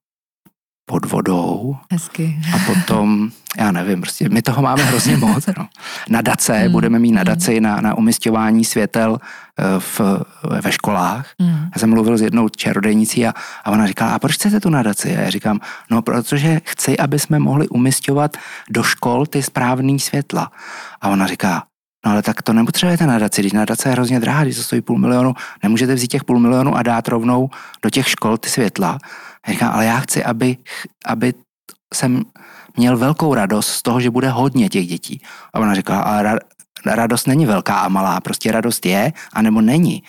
pod 0.86 1.06
vodou. 1.06 1.78
Hezky. 1.92 2.40
A 2.56 2.60
potom, 2.60 3.32
já 3.58 3.72
nevím, 3.72 4.02
prostě 4.02 4.30
my 4.30 4.42
toho 4.42 4.62
máme 4.62 4.84
hrozně 4.84 5.18
moc. 5.26 5.46
No. 5.58 5.68
Nadace, 6.10 6.66
mm. 6.66 6.72
budeme 6.72 7.00
mít 7.00 7.12
nadaci 7.12 7.56
mm. 7.56 7.64
na, 7.64 7.82
na 7.82 7.98
umistování 7.98 8.66
světel 8.66 9.18
eh, 9.60 9.64
v, 9.80 10.02
ve 10.62 10.72
školách. 10.72 11.32
Mm. 11.40 11.70
Já 11.76 11.80
jsem 11.80 11.90
mluvil 11.90 12.18
s 12.18 12.22
jednou 12.22 12.50
čarodejnicí 12.50 13.28
a, 13.28 13.34
a 13.64 13.72
ona 13.72 13.88
říkala, 13.88 14.12
a 14.12 14.20
proč 14.20 14.36
chcete 14.36 14.60
tu 14.60 14.70
nadaci? 14.70 15.18
A 15.18 15.22
já 15.22 15.30
říkám, 15.30 15.60
no 15.92 16.02
protože 16.02 16.62
chci, 16.66 16.98
aby 16.98 17.20
jsme 17.20 17.40
mohli 17.40 17.68
umistovat 17.68 18.38
do 18.70 18.84
škol 18.84 19.26
ty 19.26 19.44
správné 19.44 20.00
světla. 20.00 20.52
A 21.02 21.10
ona 21.10 21.28
říká, 21.28 21.64
No 22.06 22.12
ale 22.12 22.22
tak 22.22 22.42
to 22.42 22.54
nepotřebujete 22.54 23.06
nadaci, 23.06 23.42
když 23.42 23.54
nadace 23.54 23.90
je 23.90 23.94
hrozně 23.94 24.20
drahá, 24.20 24.44
když 24.44 24.58
to 24.58 24.64
stojí 24.64 24.82
půl 24.82 24.98
milionu, 24.98 25.34
nemůžete 25.64 25.96
vzít 25.96 26.08
těch 26.08 26.24
půl 26.24 26.40
milionu 26.40 26.76
a 26.76 26.84
dát 26.84 27.08
rovnou 27.08 27.50
do 27.84 27.90
těch 27.90 28.10
škol 28.10 28.38
ty 28.38 28.50
světla. 28.50 28.98
Já 29.48 29.54
říkám, 29.54 29.74
ale 29.74 29.86
já 29.86 30.00
chci, 30.00 30.24
aby, 30.24 30.58
aby 31.06 31.34
jsem 31.94 32.24
měl 32.78 32.98
velkou 32.98 33.34
radost 33.34 33.68
z 33.68 33.82
toho, 33.82 34.02
že 34.02 34.10
bude 34.10 34.30
hodně 34.30 34.70
těch 34.70 34.88
dětí. 34.88 35.22
A 35.54 35.60
ona 35.60 35.76
říkala, 35.76 36.02
ale 36.02 36.24
ra, 36.24 36.38
radost 36.86 37.28
není 37.28 37.46
velká 37.46 37.80
a 37.80 37.90
malá, 37.90 38.22
prostě 38.22 38.52
radost 38.52 38.86
je, 38.86 39.14
anebo 39.34 39.62
není. 39.62 40.04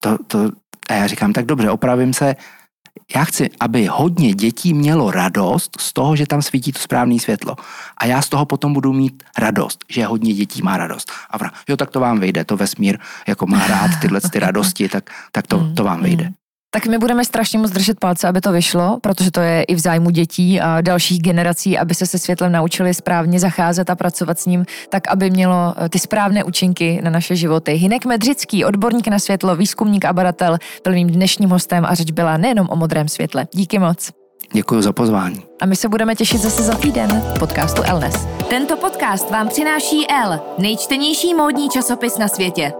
To, 0.00 0.18
to, 0.26 0.50
a 0.88 0.92
já 0.92 1.06
říkám, 1.06 1.32
tak 1.32 1.46
dobře, 1.46 1.70
opravím 1.70 2.14
se, 2.14 2.36
já 3.14 3.24
chci, 3.24 3.50
aby 3.60 3.86
hodně 3.86 4.34
dětí 4.34 4.74
mělo 4.74 5.10
radost 5.10 5.76
z 5.80 5.92
toho, 5.92 6.16
že 6.16 6.26
tam 6.26 6.42
svítí 6.42 6.72
to 6.72 6.78
správné 6.78 7.18
světlo. 7.18 7.56
A 7.96 8.06
já 8.06 8.22
z 8.22 8.28
toho 8.28 8.46
potom 8.46 8.72
budu 8.72 8.92
mít 8.92 9.22
radost, 9.38 9.84
že 9.90 10.06
hodně 10.06 10.34
dětí 10.34 10.62
má 10.62 10.76
radost. 10.76 11.12
A 11.30 11.38
vra, 11.38 11.50
jo, 11.68 11.76
tak 11.76 11.90
to 11.90 12.00
vám 12.00 12.20
vyjde, 12.20 12.44
to 12.44 12.56
vesmír 12.56 12.98
jako 13.28 13.46
má 13.46 13.66
rád 13.66 13.90
tyhle 14.00 14.20
ty 14.20 14.38
radosti, 14.38 14.88
tak, 14.88 15.10
tak 15.32 15.46
to, 15.46 15.74
to 15.74 15.84
vám 15.84 16.02
vyjde. 16.02 16.32
Tak 16.76 16.86
my 16.86 16.98
budeme 16.98 17.24
strašně 17.24 17.58
moc 17.58 17.70
držet 17.70 18.00
palce, 18.00 18.28
aby 18.28 18.40
to 18.40 18.52
vyšlo, 18.52 18.98
protože 19.00 19.30
to 19.30 19.40
je 19.40 19.62
i 19.62 19.74
v 19.74 19.78
zájmu 19.78 20.10
dětí 20.10 20.60
a 20.60 20.80
dalších 20.80 21.22
generací, 21.22 21.78
aby 21.78 21.94
se 21.94 22.06
se 22.06 22.18
světlem 22.18 22.52
naučili 22.52 22.94
správně 22.94 23.40
zacházet 23.40 23.90
a 23.90 23.94
pracovat 23.94 24.38
s 24.38 24.46
ním, 24.46 24.64
tak 24.88 25.08
aby 25.08 25.30
mělo 25.30 25.74
eh, 25.76 25.88
ty 25.88 25.98
správné 25.98 26.44
účinky 26.44 27.00
na 27.04 27.10
naše 27.10 27.36
životy. 27.36 27.72
Hinek 27.72 28.04
Medřický, 28.04 28.64
odborník 28.64 29.08
na 29.08 29.18
světlo, 29.18 29.56
výzkumník 29.56 30.04
a 30.04 30.12
badatel, 30.12 30.58
byl 30.84 30.92
mým 30.92 31.08
dnešním 31.08 31.50
hostem 31.50 31.84
a 31.84 31.94
řeč 31.94 32.10
byla 32.10 32.36
nejenom 32.36 32.66
o 32.70 32.76
modrém 32.76 33.08
světle. 33.08 33.46
Díky 33.52 33.78
moc. 33.78 34.10
Děkuji 34.52 34.82
za 34.82 34.92
pozvání. 34.92 35.42
A 35.60 35.66
my 35.66 35.76
se 35.76 35.88
budeme 35.88 36.14
těšit 36.14 36.40
zase 36.40 36.62
za 36.62 36.74
týden 36.74 37.22
v 37.36 37.38
podcastu 37.38 37.82
Elnes. 37.82 38.26
Tento 38.50 38.76
podcast 38.76 39.30
vám 39.30 39.48
přináší 39.48 40.06
L, 40.10 40.40
nejčtenější 40.58 41.34
módní 41.34 41.68
časopis 41.68 42.18
na 42.18 42.28
světě. 42.28 42.72